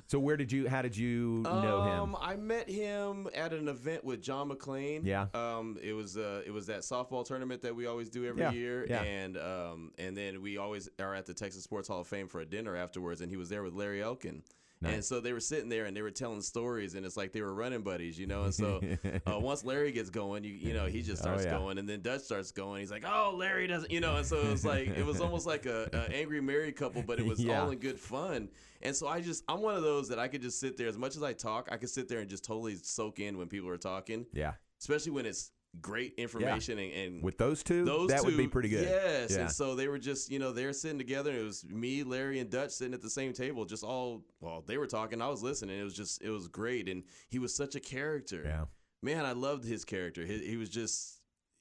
so 0.08 0.18
where 0.20 0.36
did 0.36 0.52
you? 0.52 0.68
How 0.68 0.82
did 0.82 0.98
you 0.98 1.42
know 1.44 1.84
him? 1.84 2.00
Um, 2.00 2.18
I 2.20 2.36
met 2.36 2.68
him 2.70 3.28
at 3.36 3.54
an 3.54 3.68
event 3.68 4.04
with 4.04 4.22
John 4.22 4.50
McClain. 4.50 5.06
Yeah. 5.06 5.28
Um, 5.36 5.78
it 5.82 5.94
was 5.94 6.18
uh, 6.18 6.42
it 6.46 6.52
was 6.52 6.66
that 6.68 6.80
softball 6.80 7.24
tournament 7.26 7.62
that 7.62 7.76
we 7.76 7.86
always 7.86 8.10
do 8.10 8.26
every 8.26 8.42
Yeah, 8.42 8.52
year, 8.52 8.86
yeah. 8.90 9.04
and 9.04 9.38
um, 9.38 9.92
and 10.00 10.18
then 10.18 10.42
we 10.42 10.58
always 10.58 10.90
are 11.00 11.14
at 11.14 11.26
the 11.28 11.34
Texas 11.34 11.64
Sports 11.64 11.88
Hall 11.88 12.02
of 12.02 12.08
Fame 12.08 12.28
for 12.28 12.42
a 12.42 12.46
dinner 12.46 12.76
afterwards, 12.76 13.22
and 13.22 13.30
he 13.30 13.38
was 13.38 13.50
there 13.50 13.62
with 13.64 13.74
Larry 13.74 14.02
Elkin. 14.02 14.42
And 14.86 15.04
so 15.04 15.20
they 15.20 15.34
were 15.34 15.40
sitting 15.40 15.70
there 15.70 15.86
and 15.86 15.96
they 15.96 16.02
were 16.02 16.12
telling 16.12 16.42
stories, 16.42 16.96
and 16.96 17.06
it's 17.06 17.18
like 17.18 17.32
they 17.32 17.42
were 17.42 17.54
running 17.54 17.82
buddies, 17.82 18.18
you 18.20 18.28
know. 18.28 18.44
And 18.44 18.54
so 18.54 18.82
uh, 19.28 19.40
once 19.40 19.64
Larry 19.64 19.92
gets 19.92 20.10
going, 20.10 20.44
you 20.44 20.52
you 20.54 20.74
know 20.74 20.86
he 20.86 21.02
just 21.02 21.22
Oh, 21.22 21.26
starts 21.26 21.46
yeah. 21.46 21.52
going, 21.58 21.78
and 21.78 21.88
then 21.90 22.02
Dutch 22.02 22.22
starts 22.22 22.52
going. 22.52 22.82
He's 22.82 22.92
like, 22.92 23.04
"Oh, 23.06 23.34
Larry 23.36 23.68
doesn't," 23.68 23.92
you 23.92 24.00
know. 24.00 24.16
And 24.18 24.26
so 24.26 24.38
it 24.48 24.52
was 24.52 24.66
like 24.66 24.88
it 24.88 25.06
was 25.06 25.22
almost 25.22 25.46
like 25.46 25.66
a, 25.66 25.90
a 25.94 26.14
angry 26.16 26.42
married 26.42 26.76
couple, 26.76 27.02
but 27.04 27.20
it 27.20 27.26
was 27.26 27.40
Yeah. 27.44 27.62
all 27.62 27.70
in 27.72 27.80
good 27.80 28.00
fun. 28.00 28.50
And 28.82 28.96
so 28.96 29.08
I 29.08 29.22
just 29.22 29.44
I'm 29.48 29.62
one 29.62 29.76
of 29.76 29.84
those 29.84 30.08
that 30.10 30.20
I 30.20 30.28
could 30.28 30.42
just 30.42 30.60
sit 30.60 30.78
there 30.78 30.88
as 30.88 30.98
much 30.98 31.16
as 31.16 31.24
I 31.24 31.34
talk, 31.34 31.70
I 31.72 31.78
could 31.78 31.90
sit 31.90 32.08
there 32.08 32.20
and 32.20 32.30
just 32.30 32.44
totally 32.46 32.76
soak 32.76 33.20
in 33.20 33.38
when 33.38 33.48
people 33.48 33.70
are 33.70 33.78
talking, 33.78 34.26
Yeah. 34.34 34.54
especially 34.80 35.12
when 35.12 35.26
it's 35.26 35.52
great 35.82 36.14
information 36.18 36.80
and, 36.80 36.92
and 36.94 37.24
With 37.24 37.38
those 37.38 37.64
two, 37.64 37.86
those 37.86 38.10
that 38.10 38.24
would 38.24 38.38
be 38.38 38.48
pretty 38.48 38.70
good. 38.70 38.84
Yes, 38.86 39.32
Yeah. 39.32 39.42
and 39.42 39.52
so 39.52 39.76
they 39.76 39.88
were 39.88 40.00
just 40.00 40.32
you 40.32 40.40
know 40.40 40.52
they're 40.52 40.74
sitting 40.74 40.98
together. 40.98 41.32
And 41.32 41.40
it 41.40 41.44
was 41.44 41.66
me, 41.66 42.04
Larry, 42.04 42.40
and 42.40 42.50
Dutch 42.50 42.72
sitting 42.72 42.94
at 42.94 43.02
the 43.02 43.10
same 43.10 43.34
table, 43.34 43.66
just 43.66 43.84
all 43.84 44.24
well 44.40 44.64
they 44.66 44.78
were 44.78 44.88
talking, 44.88 45.22
I 45.22 45.28
was 45.30 45.44
listening. 45.44 45.80
It 45.80 45.84
was 45.84 45.96
just 45.96 46.22
it 46.22 46.30
was 46.30 46.48
great, 46.48 46.88
and 46.90 47.04
he 47.30 47.40
was 47.40 47.56
such 47.56 47.76
a 47.76 47.80
character. 47.80 48.42
Yeah. 48.46 48.66
man, 49.02 49.26
I 49.26 49.34
loved 49.34 49.66
his 49.66 49.86
character. 49.86 50.26
He, 50.26 50.40
he 50.40 50.58
was 50.58 50.70
just 50.70 51.15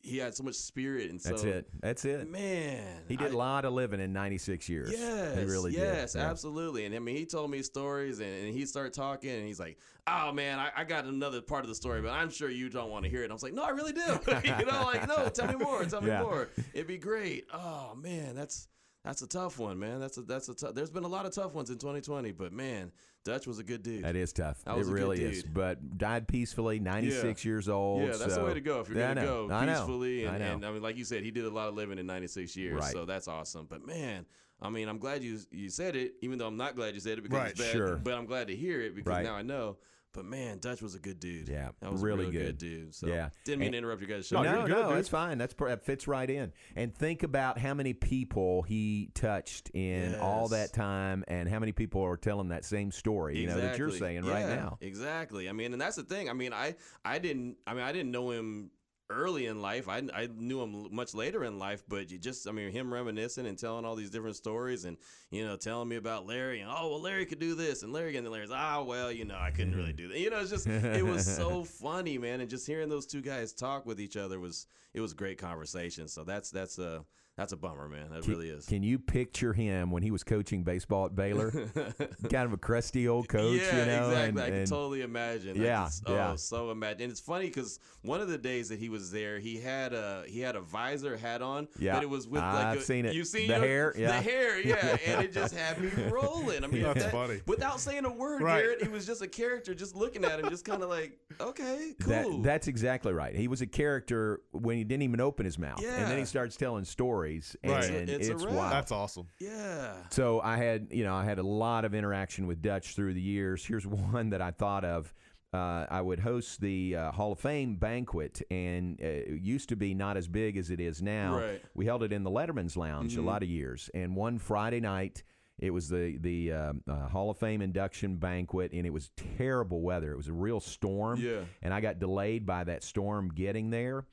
he 0.05 0.19
had 0.19 0.35
so 0.35 0.45
much 0.45 0.55
spirit, 0.55 1.11
and 1.11 1.21
so 1.21 1.31
That's 1.31 1.45
it. 1.45 1.69
That's 1.81 2.05
it. 2.05 2.31
man. 2.31 3.03
He 3.09 3.17
did 3.17 3.33
a 3.33 3.37
lot 3.37 3.64
of 3.64 3.73
living 3.73 4.01
in 4.01 4.12
96 4.12 4.69
years. 4.69 4.93
Yes, 4.93 5.38
He 5.38 5.45
really 5.45 5.73
yes, 5.73 6.12
did. 6.12 6.21
Absolutely. 6.23 6.85
And 6.85 6.95
I 6.95 6.99
mean, 6.99 7.17
he 7.17 7.25
told 7.27 7.51
me 7.51 7.62
stories, 7.62 8.21
and, 8.21 8.29
and 8.29 8.53
he 8.55 8.67
started 8.67 8.93
talking, 8.93 9.31
and 9.31 9.47
he's 9.47 9.59
like, 9.59 9.79
"Oh 10.07 10.33
man, 10.33 10.59
I, 10.59 10.71
I 10.77 10.85
got 10.85 11.05
another 11.07 11.40
part 11.40 11.64
of 11.64 11.69
the 11.69 11.75
story, 11.75 12.03
but 12.03 12.11
I'm 12.11 12.31
sure 12.31 12.51
you 12.51 12.69
don't 12.69 12.90
want 12.90 13.05
to 13.05 13.11
hear 13.11 13.21
it." 13.23 13.25
And 13.25 13.33
I 13.33 13.35
was 13.35 13.43
like, 13.43 13.55
"No, 13.55 13.64
I 13.64 13.71
really 13.71 13.93
do." 13.93 14.01
you 14.45 14.67
know, 14.67 14.83
like, 14.85 15.09
no, 15.09 15.29
tell 15.29 15.49
me 15.49 15.57
more, 15.57 15.85
tell 15.85 16.01
me 16.03 16.09
Yeah. 16.14 16.23
more. 16.23 16.49
It'd 16.75 16.87
be 16.87 16.99
great. 16.99 17.47
Oh 17.53 17.95
man, 18.01 18.35
that's 18.35 18.69
that's 19.05 19.23
a 19.23 19.27
tough 19.27 19.59
one, 19.59 19.79
man. 19.79 20.01
That's 20.01 20.17
a 20.19 20.23
that's 20.23 20.49
a 20.49 20.55
tough. 20.55 20.75
There's 20.75 20.90
been 20.90 21.05
a 21.05 21.09
lot 21.09 21.27
of 21.27 21.33
tough 21.33 21.55
ones 21.55 21.71
in 21.71 21.79
2020, 21.79 22.33
but 22.33 22.53
man, 22.53 22.90
Dutch 23.25 23.47
was 23.47 23.59
a 23.59 23.62
good 23.62 23.83
dude. 23.83 24.03
That 24.05 24.17
is 24.17 24.33
tough. 24.33 24.62
That 24.64 24.75
it 24.75 24.79
was 24.79 24.88
a 24.88 24.90
good 24.93 24.97
really 25.01 25.23
is. 25.23 25.43
But 25.45 25.99
died 25.99 26.27
peacefully, 26.27 26.79
96 26.81 27.45
Yeah. 27.45 27.49
years 27.51 27.69
old. 27.69 28.01
Yeah, 28.03 28.07
that's 28.17 28.35
so- 28.35 28.40
the 28.40 28.45
way 28.47 28.55
to 28.55 28.61
go. 28.61 28.81
If 28.81 28.88
you're 28.88 28.99
Yeah, 28.99 29.14
gonna 29.14 29.27
know. 29.27 29.49
go 29.49 29.55
I 29.55 29.67
know. 29.67 29.73
peacefully, 29.75 30.25
and 30.25 30.35
I 30.37 30.38
know. 30.38 30.55
and 30.55 30.67
I 30.67 30.73
mean, 30.73 30.83
like 30.83 30.97
you 30.97 31.05
said, 31.05 31.23
he 31.23 31.31
did 31.31 31.45
a 31.45 31.51
lot 31.51 31.69
of 31.69 31.75
living 31.75 31.99
in 31.99 32.07
96 32.07 32.57
years, 32.57 32.81
Right. 32.81 32.93
so 32.93 33.05
that's 33.05 33.29
awesome. 33.29 33.67
But 33.69 33.87
man, 33.87 34.25
I 34.62 34.71
mean, 34.71 34.88
I'm 34.88 34.99
glad 34.99 35.23
you 35.23 35.38
you 35.51 35.69
said 35.69 35.97
it, 35.97 36.14
even 36.23 36.38
though 36.38 36.47
I'm 36.47 36.57
not 36.57 36.75
glad 36.77 36.95
you 36.95 37.01
said 37.01 37.19
it 37.19 37.23
because 37.23 37.38
Right, 37.38 37.51
it's 37.51 37.61
bad. 37.61 37.73
sure. 37.73 37.97
But 37.97 38.14
I'm 38.14 38.27
glad 38.27 38.47
to 38.49 38.57
hear 38.57 38.81
it 38.81 38.95
because 38.95 39.11
Right. 39.11 39.25
now 39.25 39.35
I 39.35 39.43
know. 39.43 39.77
But 40.14 40.24
man, 40.24 40.59
Dutch 40.59 40.81
was 40.81 40.94
a 40.94 40.98
good 40.98 41.20
dude. 41.20 41.48
Yeah, 41.48 41.70
that 41.81 41.92
was 41.92 42.00
really 42.00 42.27
a 42.27 42.29
real 42.29 42.31
good. 42.31 42.46
good. 42.46 42.59
dude. 42.59 42.94
So 42.94 43.09
yeah, 43.09 43.29
didn't 43.44 43.59
mean 43.59 43.66
And- 43.66 43.72
to 43.74 43.79
interrupt 43.79 44.00
your 44.00 44.09
guys' 44.09 44.27
show. 44.27 44.42
No, 44.42 44.64
no, 44.64 44.66
no 44.66 44.94
that's 44.94 45.09
fine. 45.09 45.37
That's 45.38 45.55
that 45.55 45.85
fits 45.85 46.09
right 46.09 46.31
in. 46.31 46.53
And 46.77 46.94
think 46.94 47.22
about 47.24 47.59
how 47.59 47.74
many 47.74 47.92
people 47.92 48.62
he 48.62 49.11
touched 49.14 49.70
in 49.74 50.14
all 50.14 50.48
that 50.48 50.72
time, 50.72 51.24
and 51.29 51.48
how 51.48 51.59
many 51.59 51.72
people 51.72 52.03
are 52.03 52.16
telling 52.16 52.48
that 52.48 52.64
same 52.64 52.90
story. 52.92 53.38
You 53.38 53.48
know 53.48 53.57
that 53.61 53.77
you're 53.77 53.88
Exactly. 53.88 53.98
saying 53.98 54.24
right 54.24 54.46
now. 54.46 54.79
Exactly. 54.81 55.48
I 55.48 55.53
mean, 55.53 55.72
and 55.72 55.81
that's 55.83 55.96
the 55.96 56.05
thing. 56.05 56.31
I 56.31 56.33
mean, 56.33 56.53
I 56.53 56.77
I 57.05 57.18
didn't. 57.18 57.57
I 57.66 57.74
mean, 57.74 57.83
I 57.83 57.92
didn't 57.92 58.12
know 58.12 58.31
him 58.31 58.70
early 59.11 59.47
in 59.47 59.61
life. 59.62 59.88
I 59.88 60.03
I 60.14 60.29
knew 60.35 60.62
him 60.62 60.88
much 60.95 61.14
later 61.14 61.45
in 61.45 61.59
life. 61.59 61.83
But 61.88 62.11
you 62.11 62.19
just, 62.19 62.49
I 62.49 62.53
mean, 62.53 62.71
him 62.71 62.93
reminiscing 62.93 63.47
and 63.47 63.59
telling 63.59 63.85
all 63.85 63.97
these 63.97 64.11
different 64.11 64.37
stories, 64.37 64.85
and 64.85 64.97
you 65.31 65.45
know, 65.45 65.57
telling 65.57 65.88
me 65.88 65.97
about 65.97 66.27
Larry, 66.27 66.61
and 66.61 66.71
oh 66.71 66.90
well, 66.90 67.01
Larry 67.01 67.27
could 67.27 67.38
do 67.38 67.55
this, 67.55 67.83
and 67.83 67.93
Larry 67.93 68.17
and 68.17 68.27
then 68.27 68.33
Larry's, 68.33 68.51
ah, 68.53 68.83
well, 68.83 69.11
you 69.12 69.25
know, 69.25 69.38
I 69.38 69.51
couldn't 69.51 69.77
really 69.77 69.93
do 69.93 70.09
that. 70.09 70.19
You 70.19 70.31
know, 70.31 70.40
it's 70.40 70.51
just 70.51 70.67
it 70.67 71.05
was 71.05 71.25
so 71.25 71.64
funny, 71.83 72.19
man, 72.19 72.40
and 72.40 72.51
just 72.51 72.67
hearing 72.67 72.88
those 72.88 73.07
two 73.07 73.21
guys 73.21 73.53
talk 73.53 73.87
with 73.87 74.01
each 74.01 74.17
other 74.17 74.40
was 74.40 74.67
it 74.93 75.01
was 75.01 75.12
great 75.12 75.38
conversation. 75.38 76.09
So 76.09 76.25
that's 76.25 76.51
that's 76.51 76.79
a 76.79 77.05
that's 77.37 77.53
a 77.53 77.57
bummer, 77.57 77.88
man. 77.88 78.11
That 78.11 78.23
Can- 78.23 78.33
really 78.33 78.49
is. 78.49 78.64
Can 78.66 78.83
you 78.85 78.99
picture 78.99 79.53
him 79.53 79.90
when 79.90 80.03
he 80.05 80.11
was 80.12 80.23
coaching 80.23 80.62
baseball 80.62 81.07
at 81.07 81.16
Baylor? 81.16 81.51
kind 82.31 82.44
of 82.47 82.53
a 82.53 82.57
crusty 82.57 83.09
old 83.09 83.29
coach, 83.29 83.61
yeah, 83.61 83.81
you 83.81 83.87
know. 83.87 84.09
exactly. 84.11 84.29
and- 84.29 84.40
I 84.40 84.44
can 84.47 84.55
and- 84.55 84.68
totally 84.68 85.03
imagine. 85.03 85.57
Yeah, 85.61 85.83
I 85.83 85.85
just, 85.87 86.03
oh, 86.07 86.14
yeah. 86.14 86.37
so 86.37 86.70
imagine. 86.70 87.03
And 87.03 87.11
it's 87.11 87.20
funny 87.20 87.47
because 87.47 87.81
one 88.03 88.20
of 88.20 88.29
the 88.29 88.38
days 88.38 88.68
that 88.68 88.79
he 88.79 88.88
was 88.88 89.11
there, 89.11 89.38
he 89.40 89.59
had 89.59 89.92
a 89.94 90.25
he 90.29 90.40
had 90.40 90.55
a 90.55 90.61
visor 90.61 91.16
hat 91.16 91.42
on. 91.42 91.66
Yeah. 91.79 91.94
but 91.94 92.03
it 92.05 92.11
was 92.11 92.29
with 92.29 92.40
like 92.40 92.66
I've 92.66 92.79
a, 92.79 92.83
seen 92.83 93.05
it. 93.05 93.14
You 93.14 93.25
seen 93.25 93.49
The 93.49 93.57
it? 93.57 93.62
hair, 93.62 93.94
yeah. 93.97 94.07
the 94.09 94.23
hair, 94.23 94.61
yeah, 94.66 94.97
and 95.07 95.25
it 95.25 95.33
just 95.33 95.55
had 95.57 95.81
me 95.81 95.90
rolling. 96.11 96.62
I 96.62 96.68
mean, 96.68 96.83
That's 96.83 97.03
that- 97.05 97.12
funny. 97.12 97.40
Without 97.47 97.81
saying 97.81 98.05
a 98.05 98.12
word, 98.12 98.42
Right. 98.42 98.62
Garrett, 98.62 98.83
he 98.83 98.88
was 98.88 99.07
just 99.07 99.23
a 99.23 99.29
character, 99.29 99.75
just 99.75 99.97
looking 99.97 100.25
at 100.25 100.38
him, 100.38 100.49
just 100.51 100.64
kind 100.64 100.83
of 100.83 100.88
like, 100.88 101.18
okay, 101.40 101.94
cool. 102.01 102.11
That, 102.12 102.42
that's 102.42 102.68
exactly 102.68 103.12
right. 103.12 103.35
He 103.35 103.49
was 103.49 103.61
a 103.61 103.66
character 103.66 104.42
when 104.53 104.77
he 104.77 104.85
didn't 104.85 105.03
even 105.03 105.20
open 105.20 105.44
his 105.44 105.59
mouth, 105.59 105.81
yeah. 105.83 105.97
and 105.97 106.11
then 106.11 106.18
he 106.18 106.25
starts 106.25 106.57
telling 106.57 106.85
stories, 106.85 107.24
and 107.63 107.73
Right. 107.73 107.85
It's 107.91 108.29
it's, 108.29 108.43
a 108.43 108.47
wrap. 108.47 108.55
wild. 108.57 108.73
That's 108.73 108.93
awesome. 108.93 109.27
yeah. 109.39 109.95
So 110.11 110.41
I 110.41 110.57
had, 110.57 110.89
you 110.91 111.05
know, 111.05 111.15
I 111.15 111.25
had 111.25 111.39
a 111.39 111.43
lot 111.43 111.85
of 111.85 111.95
interaction 111.95 112.47
with 112.47 112.61
Dutch 112.63 112.95
through 112.95 113.15
the 113.15 113.21
years. 113.21 113.65
Here's 113.65 113.87
one 113.87 114.31
that 114.31 114.43
I 114.43 114.51
thought 114.51 114.85
of. 114.85 115.13
Uh, 115.53 115.87
I 115.89 116.01
would 116.01 116.19
host 116.19 116.61
the 116.61 116.97
uh, 116.97 117.13
Hall 117.13 117.31
of 117.31 117.39
Fame 117.39 117.77
banquet, 117.77 118.43
and 118.51 119.01
uh, 119.01 119.07
it 119.07 119.41
used 119.41 119.69
to 119.69 119.77
be 119.77 119.95
not 119.95 120.17
as 120.17 120.27
big 120.27 120.57
as 120.57 120.69
it 120.71 120.81
is 120.81 121.01
now. 121.01 121.37
Right. 121.39 121.63
We 121.75 121.87
held 121.87 122.03
it 122.03 122.13
in 122.13 122.25
the 122.25 122.31
Letterman's 122.31 122.77
Lounge 122.77 123.15
Mhm. 123.15 123.19
a 123.19 123.23
lot 123.23 123.43
of 123.45 123.49
years, 123.49 123.89
and 123.95 124.17
one 124.17 124.39
Friday 124.39 124.81
night. 124.81 125.23
It 125.61 125.71
was 125.71 125.89
the 125.89 126.17
the 126.19 126.51
um, 126.53 126.83
uh, 126.89 127.07
Hall 127.07 127.31
of 127.31 127.39
Fame 127.39 127.63
induction 127.63 128.17
banquet, 128.17 128.73
and 128.73 128.85
it 128.85 128.91
was 128.93 129.11
terrible 129.39 129.81
weather. 129.83 130.11
It 130.13 130.17
was 130.17 130.27
a 130.27 130.33
real 130.33 130.59
storm, 130.59 131.21
Yeah. 131.21 131.43
and 131.63 131.73
I 131.73 131.81
got 131.81 132.01
delayed 132.01 132.45
by 132.45 132.65
that 132.65 132.83
storm 132.83 133.29
getting 133.33 133.71
there. 133.71 134.05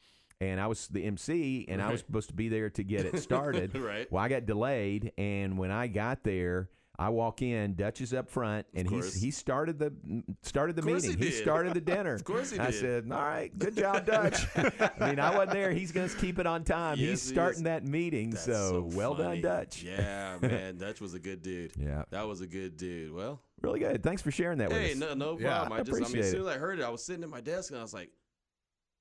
And 0.42 0.60
I 0.60 0.66
was 0.68 0.88
the 0.88 1.04
MC, 1.06 1.66
and 1.70 1.82
I 1.82 1.92
was 1.92 2.00
supposed 2.02 2.30
to 2.30 2.34
be 2.36 2.50
there 2.50 2.70
to 2.72 2.84
get 2.84 3.06
it 3.06 3.20
started. 3.22 3.78
Right. 3.78 4.12
Well, 4.12 4.24
I 4.24 4.28
got 4.28 4.46
delayed, 4.48 5.12
and 5.18 5.56
when 5.58 5.70
I 5.72 5.86
got 5.88 6.24
there, 6.24 6.70
I 6.98 7.10
walk 7.10 7.42
in, 7.44 7.76
Dutch 7.76 8.02
is 8.02 8.12
up 8.14 8.28
front, 8.30 8.66
and 8.74 8.88
he's 8.90 9.04
course. 9.04 9.14
he 9.16 9.30
started 9.32 9.80
the 9.80 9.94
started 10.42 10.76
the 10.76 10.82
meeting. 10.82 11.18
he 11.18 11.26
He, 11.26 11.32
started 11.32 11.74
the 11.76 11.82
dinner. 11.94 12.16
Of 12.16 12.24
course 12.24 12.52
he 12.52 12.60
I 12.60 12.66
did. 12.72 12.74
said, 12.80 13.04
"All 13.12 13.18
right, 13.22 13.52
good 13.58 13.76
job, 13.78 14.06
Dutch." 14.08 14.46
I 14.56 15.10
mean, 15.10 15.20
I 15.20 15.32
wasn't 15.36 15.52
there. 15.52 15.72
He's 15.72 15.92
going 15.92 16.10
to 16.10 16.16
keep 16.18 16.38
it 16.40 16.46
on 16.48 16.64
time. 16.64 16.98
Yes, 16.98 17.10
he's 17.10 17.22
starting 17.22 17.64
that 17.64 17.86
meeting, 17.86 18.32
That's 18.32 18.44
so, 18.46 18.90
well 18.94 19.16
funny. 19.16 19.42
done, 19.42 19.58
Dutch. 19.60 19.84
Yeah, 19.84 20.38
man, 20.42 20.78
Dutch 20.78 21.02
was 21.02 21.14
a 21.14 21.20
good 21.20 21.42
dude. 21.44 21.72
Yeah. 21.78 22.04
that 22.12 22.28
was 22.28 22.42
a 22.42 22.48
good 22.48 22.78
dude. 22.78 23.14
Well, 23.14 23.42
Really 23.62 23.80
good. 23.80 24.02
Thanks 24.02 24.24
for 24.24 24.32
sharing 24.32 24.58
that 24.58 24.72
hey, 24.72 24.96
with 24.96 25.04
us. 25.04 25.10
no, 25.10 25.34
no 25.34 25.40
Yeah, 25.40 25.60
problem. 25.60 25.80
I 25.80 25.84
just, 25.84 26.02
I 26.04 26.08
mean, 26.12 26.24
as 26.24 26.32
soon 26.32 26.42
as 26.42 26.48
I 26.48 26.58
heard 26.58 26.80
it, 26.80 26.84
I 26.84 26.90
was 26.90 27.04
sitting 27.04 27.24
at 27.24 27.30
my 27.30 27.42
desk 27.42 27.70
and 27.70 27.80
I 27.80 27.84
was 27.84 27.94
like, 27.94 28.10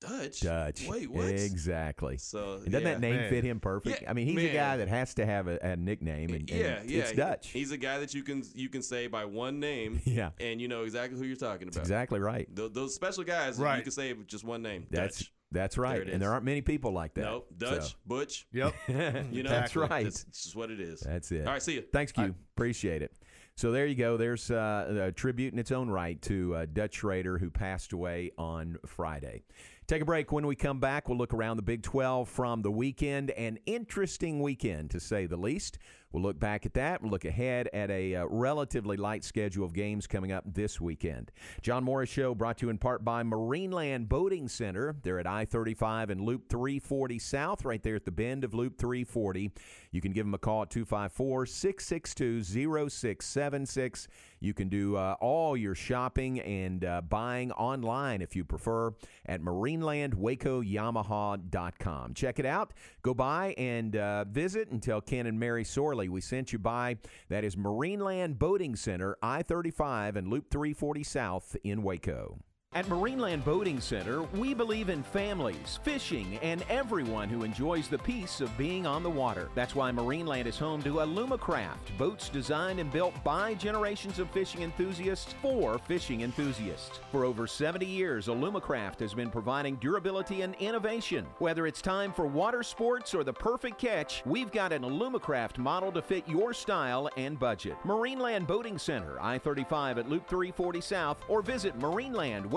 Dutch, 0.01 0.41
Dutch. 0.41 0.87
Wait, 0.89 1.11
what? 1.11 1.27
Exactly. 1.29 2.17
So 2.17 2.55
And 2.65 2.73
doesn't 2.73 2.87
yeah. 2.87 2.95
that 2.95 3.01
name 3.01 3.17
Man. 3.17 3.31
fit 3.31 3.45
him 3.45 3.61
perfect? 3.61 4.03
Yeah, 4.03 4.11
I 4.11 4.15
mean, 4.15 4.27
he's 4.27 4.43
a 4.45 4.49
guy 4.53 4.79
that 4.79 4.89
has 4.89 5.13
to 5.15 5.27
have 5.27 5.47
a, 5.47 5.59
a 5.63 5.77
nickname, 5.77 6.31
and, 6.31 6.49
and 6.49 6.51
Yeah, 6.51 6.81
yeah, 6.87 6.99
it's 7.03 7.13
Dutch. 7.13 7.49
he's 7.51 7.71
a 7.71 7.77
guy 7.77 7.99
that 7.99 8.15
you 8.15 8.23
can 8.23 8.43
you 8.55 8.69
can 8.71 8.83
say 8.83 9.07
by 9.09 9.25
one 9.27 9.61
name, 9.61 10.01
Yeah. 10.05 10.31
and 10.41 10.61
you 10.61 10.69
know 10.69 10.85
exactly 10.85 11.19
who 11.19 11.25
you're 11.27 11.37
talking 11.37 11.69
about. 11.69 11.81
exactly 11.81 12.19
right. 12.19 12.49
Tho- 12.55 12.69
those 12.69 12.95
special 12.95 13.25
guys, 13.25 13.59
right. 13.59 13.77
you 13.77 13.83
can 13.83 13.93
say 13.93 14.13
with 14.15 14.27
just 14.27 14.43
one 14.45 14.63
name. 14.63 14.87
That's 14.91 15.19
Dutch. 15.19 15.33
that's 15.53 15.77
right, 15.77 16.01
it 16.01 16.09
and 16.09 16.23
there 16.23 16.33
aren't 16.33 16.45
many 16.47 16.63
people 16.63 16.93
like 16.93 17.13
that. 17.15 17.23
Nope, 17.25 17.49
Dutch, 17.59 17.91
so. 17.91 17.95
Butch. 18.07 18.47
Yep. 18.53 18.75
You 19.33 19.43
know, 19.43 19.51
That's 19.51 19.77
right. 19.77 20.07
It's 20.07 20.25
it's 20.25 20.45
just 20.45 20.57
what 20.57 20.71
it 20.71 20.81
is. 20.81 21.01
That's 21.01 21.31
it. 21.31 21.47
All 21.47 21.53
right, 21.53 21.63
see 21.63 21.75
you. 21.75 21.85
Thanks, 21.93 22.11
Q. 22.13 22.35
Appreciate 22.57 23.03
it. 23.03 23.13
So 23.57 23.73
there 23.73 23.85
you 23.87 23.95
go. 23.95 24.17
There's 24.17 24.51
uh, 24.51 25.09
a 25.09 25.13
tribute 25.13 25.53
in 25.53 25.59
its 25.59 25.71
own 25.71 25.91
right 25.91 26.21
to 26.23 26.55
uh, 26.55 26.67
Dutch 26.73 26.95
Schrader, 26.95 27.37
who 27.37 27.51
passed 27.51 27.93
away 27.93 28.31
on 28.39 28.79
Friday. 28.87 29.43
Take 29.91 30.03
a 30.03 30.05
break. 30.05 30.31
When 30.31 30.47
we 30.47 30.55
come 30.55 30.79
back, 30.79 31.09
we'll 31.09 31.19
look 31.19 31.35
around 31.35 31.57
the 31.57 31.65
Big 31.65 31.83
12 31.83 32.29
from 32.29 32.63
the 32.63 32.71
weekend. 32.71 33.33
An 33.33 33.59
interesting 33.67 34.41
weekend, 34.41 34.91
to 34.93 35.01
say 35.01 35.27
the 35.27 35.37
least. 35.37 35.79
We'll 36.13 36.23
look 36.23 36.39
back 36.39 36.65
at 36.65 36.75
that. 36.75 37.03
We'll 37.03 37.11
look 37.11 37.25
ahead 37.25 37.69
at 37.73 37.91
a 37.91 38.15
uh, 38.15 38.27
relatively 38.27 38.97
light 38.97 39.25
schedule 39.25 39.65
of 39.65 39.73
games 39.73 40.07
coming 40.07 40.31
up 40.31 40.45
this 40.47 40.81
weekend. 40.81 41.33
John 41.61 41.83
Morris 41.83 42.09
Show 42.09 42.37
brought 42.37 42.59
to 42.59 42.67
you 42.67 42.71
in 42.71 42.79
part 42.79 43.05
by 43.05 43.25
Marineland 43.25 44.09
Boating 44.09 44.47
Center. 44.47 44.95
They're 45.03 45.19
at 45.19 45.27
I 45.27 45.45
35 45.45 46.11
and 46.11 46.21
Loop 46.21 46.49
340 46.49 47.19
South, 47.19 47.65
right 47.65 47.83
there 47.83 47.97
at 47.97 48.05
the 48.05 48.13
bend 48.13 48.45
of 48.45 48.55
Loop 48.55 48.79
340. 48.79 49.51
You 49.91 50.01
can 50.01 50.13
give 50.13 50.25
them 50.25 50.35
a 50.35 50.39
call 50.39 50.63
at 50.63 50.71
254 50.71 51.47
662 51.47 52.45
0676. 52.91 54.07
You 54.41 54.55
can 54.55 54.69
do 54.69 54.97
uh, 54.97 55.15
all 55.21 55.57
your 55.57 55.75
shopping 55.75 56.39
and 56.41 56.85
uh, 56.85 57.01
buying 57.03 57.53
online 57.53 58.23
if 58.23 58.35
you 58.35 58.45
prefer 58.45 58.93
at 59.27 59.43
marinelandwacoyamaha.com. 59.43 62.15
Check 62.15 62.39
it 62.39 62.47
out. 62.47 62.73
Go 63.03 63.13
by 63.13 63.55
and 63.59 63.97
uh, 63.97 64.25
visit 64.25 64.71
and 64.71 64.83
tell 64.83 65.03
Ken 65.03 65.27
and 65.27 65.39
Mary 65.39 65.65
Sorley 65.65 66.09
we 66.09 66.23
sent 66.23 66.53
you 66.53 66.59
by. 66.59 66.97
That 67.29 67.45
is 67.45 67.57
Marineland 67.57 68.39
Boating 68.39 68.77
Center, 68.77 69.19
I 69.23 69.43
35 69.43 70.17
and 70.17 70.29
Loop 70.29 70.51
340 70.51 71.05
South 71.05 71.57
in 71.63 71.83
Waco. 71.83 72.39
At 72.73 72.87
Marineland 72.87 73.45
Boating 73.45 73.81
Center, 73.81 74.23
we 74.23 74.55
believe 74.55 74.91
in 74.91 75.03
families, 75.03 75.81
fishing, 75.83 76.39
and 76.41 76.65
everyone 76.69 77.29
who 77.29 77.43
enjoys 77.43 77.89
the 77.89 77.99
peace 77.99 78.41
of 78.41 78.57
being 78.57 78.87
on 78.87 79.03
the 79.03 79.11
water. 79.11 79.49
That's 79.57 79.75
why 79.75 79.91
Marineland 79.91 80.47
is 80.47 80.57
home 80.57 80.81
to 80.85 80.99
Alumacraft, 80.99 81.99
boats 81.99 82.29
designed 82.29 82.79
and 82.79 82.93
built 82.93 83.13
by 83.25 83.55
generations 83.55 84.21
of 84.21 84.31
fishing 84.31 84.63
enthusiasts 84.63 85.35
for 85.43 85.81
fishing 85.81 86.21
enthusiasts. 86.21 87.01
For 87.11 87.25
over 87.25 87.49
70 87.49 87.85
years, 87.85 88.29
Alumacraft 88.29 89.01
has 89.01 89.15
been 89.15 89.31
providing 89.31 89.75
durability 89.75 90.43
and 90.43 90.55
innovation. 90.61 91.27
Whether 91.41 91.67
it's 91.67 91.83
time 91.83 92.13
for 92.13 92.27
water 92.27 92.63
sports 92.63 93.17
or 93.17 93.25
the 93.25 93.33
perfect 93.33 93.81
catch, 93.81 94.23
we've 94.25 94.53
got 94.53 94.73
an 94.73 94.83
Alumacraft 94.83 95.59
model 95.59 95.91
to 95.91 96.01
fit 96.03 96.23
your 96.29 96.55
style 96.55 97.11
and 97.17 97.37
budget. 97.37 97.77
Marineland 97.85 98.47
Boating 98.47 98.79
Center, 98.79 99.21
I 99.21 99.39
35 99.39 99.99
at 99.99 100.09
Loop 100.09 100.29
340 100.29 100.81
South, 100.81 101.19
or 101.27 101.43
visit 101.43 101.77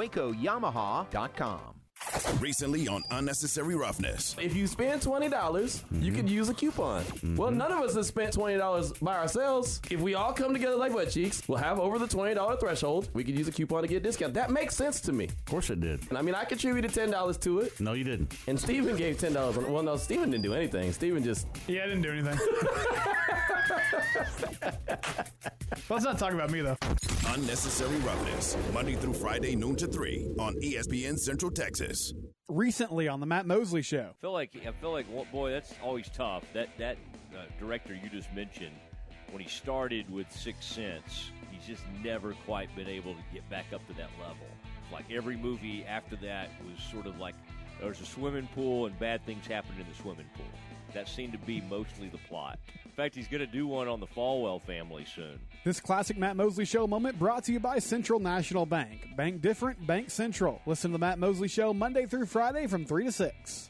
marinelandwacoyamaha.com. 0.03 1.82
Recently 2.39 2.87
on 2.87 3.03
Unnecessary 3.11 3.75
Roughness. 3.75 4.35
If 4.39 4.55
you 4.55 4.67
spend 4.67 5.01
twenty 5.01 5.29
dollars, 5.29 5.83
you 5.91 5.97
mm-hmm. 5.97 6.15
could 6.15 6.29
use 6.29 6.49
a 6.49 6.53
coupon. 6.53 7.03
Well, 7.35 7.49
mm-hmm. 7.49 7.57
none 7.57 7.71
of 7.71 7.79
us 7.79 7.95
have 7.95 8.05
spent 8.05 8.33
twenty 8.33 8.57
dollars 8.57 8.91
by 8.93 9.17
ourselves. 9.17 9.81
If 9.89 10.01
we 10.01 10.15
all 10.15 10.33
come 10.33 10.53
together 10.53 10.75
like 10.75 10.93
butt 10.93 11.11
cheeks, 11.11 11.41
we'll 11.47 11.59
have 11.59 11.79
over 11.79 11.97
the 11.97 12.07
twenty 12.07 12.33
dollar 12.33 12.57
threshold. 12.57 13.09
We 13.13 13.23
could 13.23 13.37
use 13.37 13.47
a 13.47 13.51
coupon 13.51 13.83
to 13.83 13.87
get 13.87 13.97
a 13.97 13.99
discount. 14.01 14.33
That 14.33 14.51
makes 14.51 14.75
sense 14.75 15.01
to 15.01 15.13
me. 15.13 15.25
Of 15.25 15.45
course 15.45 15.69
it 15.69 15.79
did. 15.79 16.07
And 16.09 16.17
I 16.17 16.21
mean, 16.21 16.35
I 16.35 16.45
contributed 16.45 16.93
ten 16.93 17.11
dollars 17.11 17.37
to 17.39 17.61
it, 17.61 17.79
No, 17.79 17.93
you 17.93 18.03
didn't. 18.03 18.33
and 18.47 18.59
Steven 18.59 18.95
gave 18.95 19.19
ten 19.19 19.33
dollars. 19.33 19.57
Well, 19.57 19.83
no, 19.83 19.97
Steven 19.97 20.29
didn't 20.29 20.43
do 20.43 20.53
anything. 20.53 20.91
Steven 20.93 21.23
just 21.23 21.47
Yeah, 21.67 21.83
I 21.83 21.87
didn't 21.87 22.03
do 22.03 22.11
anything. 22.11 22.37
Let's 25.89 26.05
not 26.05 26.17
talk 26.17 26.33
about 26.33 26.51
me 26.51 26.61
though. 26.61 26.77
Unnecessary 27.27 27.97
Roughness. 27.97 28.57
Monday 28.73 28.95
through 28.95 29.13
Friday, 29.13 29.55
noon 29.55 29.75
to 29.77 29.87
3 29.87 30.35
on 30.39 30.55
ESPN 30.55 31.17
Central 31.17 31.51
Texas. 31.51 31.92
Recently 32.49 33.07
on 33.07 33.19
the 33.19 33.25
Matt 33.25 33.45
Mosley 33.45 33.81
Show. 33.81 34.09
I 34.11 34.21
feel 34.21 34.31
like 34.31 34.55
I 34.67 34.71
feel 34.71 34.91
like 34.91 35.05
well, 35.09 35.27
boy, 35.31 35.51
that's 35.51 35.73
always 35.83 36.09
tough. 36.09 36.43
That 36.53 36.69
that 36.77 36.97
uh, 37.33 37.45
director 37.59 37.93
you 37.93 38.09
just 38.09 38.31
mentioned, 38.33 38.75
when 39.31 39.41
he 39.41 39.49
started 39.49 40.09
with 40.11 40.31
Six 40.31 40.65
Sense, 40.65 41.31
he's 41.51 41.65
just 41.65 41.83
never 42.03 42.33
quite 42.45 42.73
been 42.75 42.87
able 42.87 43.13
to 43.13 43.21
get 43.33 43.47
back 43.49 43.65
up 43.73 43.85
to 43.87 43.93
that 43.93 44.09
level. 44.19 44.47
Like 44.91 45.05
every 45.11 45.37
movie 45.37 45.83
after 45.85 46.15
that 46.17 46.49
was 46.63 46.83
sort 46.83 47.05
of 47.07 47.19
like 47.19 47.35
there's 47.81 48.01
a 48.01 48.05
swimming 48.05 48.47
pool 48.53 48.85
and 48.85 48.97
bad 48.99 49.25
things 49.25 49.45
happened 49.47 49.79
in 49.79 49.87
the 49.87 49.95
swimming 49.95 50.29
pool. 50.35 50.45
That 50.93 51.07
seemed 51.07 51.33
to 51.33 51.39
be 51.39 51.61
mostly 51.61 52.09
the 52.09 52.19
plot. 52.29 52.59
In 52.85 52.91
fact, 52.91 53.15
he's 53.15 53.27
going 53.27 53.41
to 53.41 53.47
do 53.47 53.65
one 53.65 53.87
on 53.87 53.99
the 53.99 54.07
Falwell 54.07 54.61
family 54.61 55.05
soon. 55.15 55.39
This 55.63 55.79
classic 55.79 56.17
Matt 56.17 56.35
Mosley 56.35 56.65
Show 56.65 56.85
moment 56.85 57.17
brought 57.17 57.43
to 57.45 57.51
you 57.51 57.59
by 57.59 57.79
Central 57.79 58.19
National 58.19 58.65
Bank. 58.65 59.15
Bank 59.15 59.41
different, 59.41 59.85
bank 59.87 60.11
central. 60.11 60.61
Listen 60.65 60.91
to 60.91 60.93
the 60.93 60.99
Matt 60.99 61.17
Mosley 61.17 61.47
Show 61.47 61.73
Monday 61.73 62.05
through 62.05 62.27
Friday 62.27 62.67
from 62.67 62.85
3 62.85 63.05
to 63.05 63.11
6. 63.11 63.69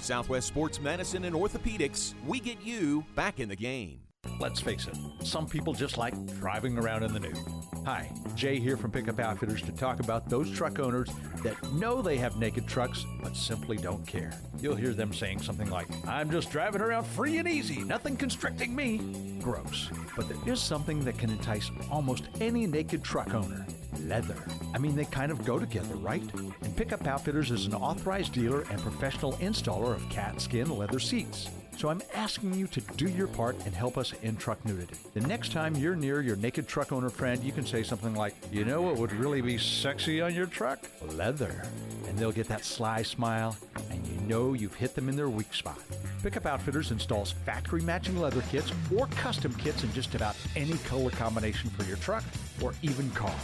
Southwest 0.00 0.48
Sports 0.48 0.80
Medicine 0.80 1.24
and 1.24 1.34
Orthopedics, 1.34 2.14
we 2.26 2.40
get 2.40 2.60
you 2.62 3.04
back 3.14 3.40
in 3.40 3.48
the 3.48 3.56
game. 3.56 4.00
Let's 4.40 4.60
face 4.60 4.86
it, 4.86 4.96
some 5.24 5.46
people 5.46 5.72
just 5.72 5.98
like 5.98 6.14
driving 6.38 6.78
around 6.78 7.02
in 7.02 7.12
the 7.12 7.20
nude. 7.20 7.38
Hi, 7.84 8.10
Jay 8.34 8.58
here 8.58 8.76
from 8.76 8.90
Pickup 8.90 9.18
Outfitters 9.18 9.62
to 9.62 9.72
talk 9.72 10.00
about 10.00 10.28
those 10.28 10.50
truck 10.50 10.78
owners 10.78 11.08
that 11.42 11.56
know 11.72 12.02
they 12.02 12.16
have 12.18 12.36
naked 12.36 12.66
trucks 12.66 13.06
but 13.22 13.36
simply 13.36 13.76
don't 13.76 14.06
care. 14.06 14.32
You'll 14.60 14.76
hear 14.76 14.92
them 14.92 15.12
saying 15.12 15.40
something 15.40 15.70
like, 15.70 15.88
I'm 16.06 16.30
just 16.30 16.50
driving 16.50 16.82
around 16.82 17.06
free 17.06 17.38
and 17.38 17.48
easy, 17.48 17.82
nothing 17.82 18.16
constricting 18.16 18.76
me. 18.76 18.98
Gross. 19.42 19.90
But 20.16 20.28
there 20.28 20.52
is 20.52 20.60
something 20.60 21.04
that 21.04 21.18
can 21.18 21.30
entice 21.30 21.70
almost 21.90 22.28
any 22.40 22.66
naked 22.66 23.02
truck 23.02 23.34
owner 23.34 23.66
leather. 24.02 24.36
I 24.74 24.78
mean, 24.78 24.94
they 24.94 25.04
kind 25.04 25.32
of 25.32 25.44
go 25.44 25.58
together, 25.58 25.94
right? 25.96 26.22
And 26.62 26.76
Pickup 26.76 27.06
Outfitters 27.06 27.50
is 27.50 27.66
an 27.66 27.74
authorized 27.74 28.32
dealer 28.32 28.62
and 28.70 28.80
professional 28.80 29.32
installer 29.34 29.94
of 29.94 30.02
Katzkin 30.02 30.76
leather 30.76 31.00
seats. 31.00 31.48
So 31.78 31.88
I'm 31.90 32.02
asking 32.12 32.54
you 32.54 32.66
to 32.66 32.80
do 32.96 33.08
your 33.08 33.28
part 33.28 33.54
and 33.64 33.72
help 33.72 33.96
us 33.96 34.12
end 34.24 34.40
truck 34.40 34.64
nudity. 34.64 34.96
The 35.14 35.20
next 35.20 35.52
time 35.52 35.76
you're 35.76 35.94
near 35.94 36.20
your 36.20 36.34
naked 36.34 36.66
truck 36.66 36.90
owner 36.90 37.08
friend, 37.08 37.40
you 37.44 37.52
can 37.52 37.64
say 37.64 37.84
something 37.84 38.16
like, 38.16 38.34
You 38.50 38.64
know 38.64 38.82
what 38.82 38.96
would 38.96 39.12
really 39.12 39.40
be 39.40 39.58
sexy 39.58 40.20
on 40.20 40.34
your 40.34 40.46
truck? 40.46 40.80
Leather. 41.14 41.62
And 42.08 42.18
they'll 42.18 42.32
get 42.32 42.48
that 42.48 42.64
sly 42.64 43.02
smile, 43.02 43.56
and 43.90 44.04
you 44.08 44.18
know 44.26 44.54
you've 44.54 44.74
hit 44.74 44.96
them 44.96 45.08
in 45.08 45.14
their 45.14 45.28
weak 45.28 45.54
spot. 45.54 45.78
Pickup 46.20 46.46
Outfitters 46.46 46.90
installs 46.90 47.30
factory 47.30 47.82
matching 47.82 48.20
leather 48.20 48.42
kits 48.50 48.72
or 48.92 49.06
custom 49.06 49.54
kits 49.54 49.84
in 49.84 49.92
just 49.92 50.16
about 50.16 50.34
any 50.56 50.78
color 50.78 51.10
combination 51.10 51.70
for 51.70 51.84
your 51.84 51.98
truck 51.98 52.24
or 52.60 52.74
even 52.82 53.08
car. 53.12 53.38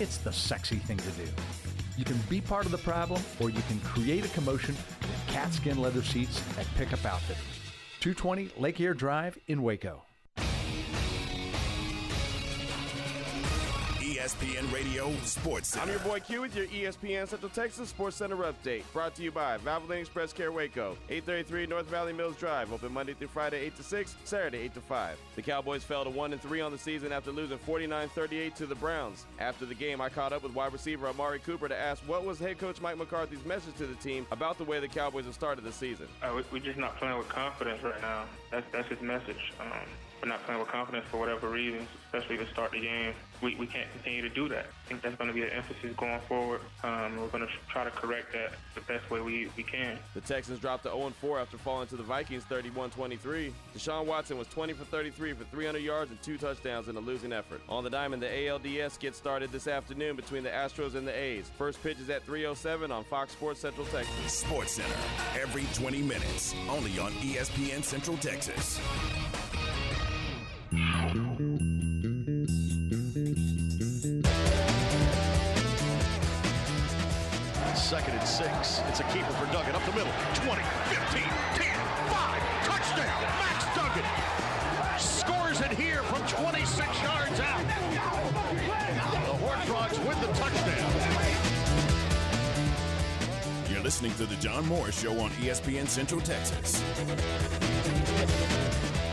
It's 0.00 0.16
the 0.16 0.32
sexy 0.32 0.76
thing 0.76 0.96
to 0.96 1.10
do. 1.10 1.28
You 1.98 2.06
can 2.06 2.16
be 2.30 2.40
part 2.40 2.64
of 2.64 2.72
the 2.72 2.78
problem 2.78 3.22
or 3.38 3.50
you 3.50 3.60
can 3.68 3.80
create 3.80 4.24
a 4.24 4.28
commotion 4.28 4.74
with 5.02 5.26
Katzkin 5.26 5.76
leather 5.76 6.02
seats 6.02 6.42
at 6.58 6.66
Pickup 6.76 7.04
Outfitters. 7.04 7.55
220 8.00 8.50
Lake 8.60 8.80
Air 8.80 8.94
Drive 8.94 9.38
in 9.46 9.62
Waco. 9.62 10.02
ESPN 14.26 14.72
Radio 14.72 15.12
Sports 15.22 15.68
Center. 15.68 15.84
I'm 15.84 15.90
your 15.90 16.00
boy 16.00 16.18
Q 16.18 16.40
with 16.40 16.56
your 16.56 16.66
ESPN 16.66 17.28
Central 17.28 17.48
Texas 17.48 17.90
Sports 17.90 18.16
Center 18.16 18.34
update. 18.38 18.82
Brought 18.92 19.14
to 19.14 19.22
you 19.22 19.30
by 19.30 19.56
Valvoline 19.58 20.00
Express 20.00 20.32
Care 20.32 20.50
Waco, 20.50 20.96
833 21.08 21.66
North 21.66 21.86
Valley 21.86 22.12
Mills 22.12 22.34
Drive. 22.34 22.72
Open 22.72 22.92
Monday 22.92 23.14
through 23.14 23.28
Friday, 23.28 23.60
8 23.66 23.76
to 23.76 23.82
6, 23.84 24.16
Saturday, 24.24 24.58
8 24.58 24.74
to 24.74 24.80
5. 24.80 25.18
The 25.36 25.42
Cowboys 25.42 25.84
fell 25.84 26.02
to 26.02 26.10
1 26.10 26.32
and 26.32 26.42
3 26.42 26.60
on 26.60 26.72
the 26.72 26.78
season 26.78 27.12
after 27.12 27.30
losing 27.30 27.58
49 27.58 28.08
38 28.08 28.56
to 28.56 28.66
the 28.66 28.74
Browns. 28.74 29.26
After 29.38 29.64
the 29.64 29.76
game, 29.76 30.00
I 30.00 30.08
caught 30.08 30.32
up 30.32 30.42
with 30.42 30.56
wide 30.56 30.72
receiver 30.72 31.06
Amari 31.06 31.38
Cooper 31.38 31.68
to 31.68 31.78
ask 31.78 32.02
what 32.08 32.24
was 32.24 32.40
head 32.40 32.58
coach 32.58 32.80
Mike 32.80 32.98
McCarthy's 32.98 33.44
message 33.44 33.76
to 33.76 33.86
the 33.86 33.94
team 33.94 34.26
about 34.32 34.58
the 34.58 34.64
way 34.64 34.80
the 34.80 34.88
Cowboys 34.88 35.26
have 35.26 35.34
started 35.34 35.62
the 35.62 35.70
season. 35.70 36.08
Uh, 36.20 36.32
we, 36.34 36.42
we're 36.50 36.64
just 36.64 36.80
not 36.80 36.96
playing 36.96 37.16
with 37.16 37.28
confidence 37.28 37.80
right 37.84 38.02
now. 38.02 38.24
That's 38.50 38.66
that's 38.72 38.88
his 38.88 39.00
message. 39.00 39.52
Um, 39.60 39.86
we're 40.20 40.28
not 40.30 40.44
playing 40.46 40.58
with 40.58 40.68
confidence 40.68 41.06
for 41.10 41.18
whatever 41.18 41.48
reasons, 41.48 41.88
especially 42.06 42.38
to 42.38 42.46
start 42.48 42.72
the 42.72 42.80
game. 42.80 43.12
We, 43.42 43.54
we 43.56 43.66
can't 43.66 43.90
continue 43.92 44.22
to 44.22 44.28
do 44.28 44.48
that. 44.48 44.66
I 44.66 44.88
think 44.88 45.02
that's 45.02 45.16
going 45.16 45.28
to 45.28 45.34
be 45.34 45.42
an 45.42 45.50
emphasis 45.50 45.94
going 45.96 46.20
forward. 46.28 46.60
Um, 46.82 47.16
we're 47.20 47.28
going 47.28 47.46
to 47.46 47.52
try 47.68 47.84
to 47.84 47.90
correct 47.90 48.32
that 48.32 48.52
the 48.74 48.80
best 48.82 49.10
way 49.10 49.20
we, 49.20 49.48
we 49.56 49.62
can. 49.62 49.98
The 50.14 50.20
Texans 50.20 50.58
dropped 50.58 50.84
to 50.84 50.90
0 50.90 51.12
4 51.20 51.40
after 51.40 51.58
falling 51.58 51.88
to 51.88 51.96
the 51.96 52.02
Vikings 52.02 52.44
31 52.44 52.90
23. 52.90 53.52
Deshaun 53.76 54.06
Watson 54.06 54.38
was 54.38 54.46
20 54.48 54.72
for 54.72 54.84
33 54.84 55.34
for 55.34 55.44
300 55.44 55.78
yards 55.78 56.10
and 56.10 56.20
two 56.22 56.38
touchdowns 56.38 56.88
in 56.88 56.96
a 56.96 57.00
losing 57.00 57.32
effort. 57.32 57.60
On 57.68 57.84
the 57.84 57.90
diamond, 57.90 58.22
the 58.22 58.26
ALDS 58.26 58.98
gets 58.98 59.18
started 59.18 59.52
this 59.52 59.68
afternoon 59.68 60.16
between 60.16 60.42
the 60.42 60.50
Astros 60.50 60.94
and 60.94 61.06
the 61.06 61.16
A's. 61.16 61.50
First 61.58 61.82
pitch 61.82 61.98
is 61.98 62.10
at 62.10 62.24
307 62.24 62.90
on 62.90 63.04
Fox 63.04 63.32
Sports 63.32 63.60
Central 63.60 63.86
Texas. 63.86 64.32
Sports 64.32 64.72
Center, 64.72 64.96
every 65.40 65.64
20 65.74 66.02
minutes, 66.02 66.54
only 66.70 66.98
on 66.98 67.12
ESPN 67.12 67.82
Central 67.82 68.16
Texas. 68.18 68.80
Second 77.86 78.14
and 78.18 78.26
six. 78.26 78.80
It's 78.88 78.98
a 78.98 79.04
keeper 79.04 79.30
for 79.30 79.46
Duggan 79.52 79.76
up 79.76 79.84
the 79.84 79.92
middle. 79.92 80.10
20, 80.34 80.60
15, 80.90 81.22
10, 81.54 81.78
5. 82.10 82.42
Touchdown. 82.66 83.22
Max 83.38 83.64
Duggan 83.76 84.04
scores 84.98 85.60
it 85.60 85.70
here 85.70 86.02
from 86.02 86.20
26 86.26 87.02
yards 87.04 87.38
out. 87.38 87.60
The 89.22 89.36
Horned 89.38 89.62
Frogs 89.68 89.98
win 90.00 90.20
the 90.20 90.26
touchdown. 90.34 90.92
You're 93.70 93.84
listening 93.84 94.14
to 94.14 94.26
the 94.26 94.34
John 94.36 94.66
Morris 94.66 95.00
Show 95.00 95.20
on 95.20 95.30
ESPN 95.38 95.86
Central 95.86 96.20
Texas. 96.20 96.82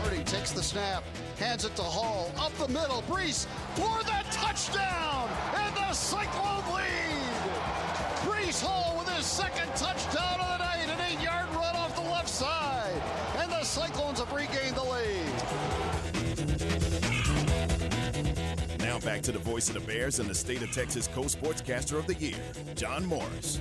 Purdy 0.02 0.24
takes 0.24 0.50
the 0.50 0.64
snap, 0.64 1.04
hands 1.38 1.64
it 1.64 1.76
to 1.76 1.82
Hall, 1.82 2.32
up 2.36 2.52
the 2.54 2.66
middle, 2.66 3.02
Breece 3.02 3.46
for 3.76 4.02
the 4.02 4.24
touchdown, 4.32 5.13
to 19.24 19.32
the 19.32 19.38
voice 19.38 19.68
of 19.68 19.74
the 19.74 19.80
Bears 19.80 20.18
and 20.18 20.28
the 20.28 20.34
state 20.34 20.60
of 20.60 20.70
Texas 20.70 21.08
co-sportscaster 21.08 21.98
of 21.98 22.06
the 22.06 22.14
year, 22.16 22.36
John 22.74 23.06
Morris. 23.06 23.58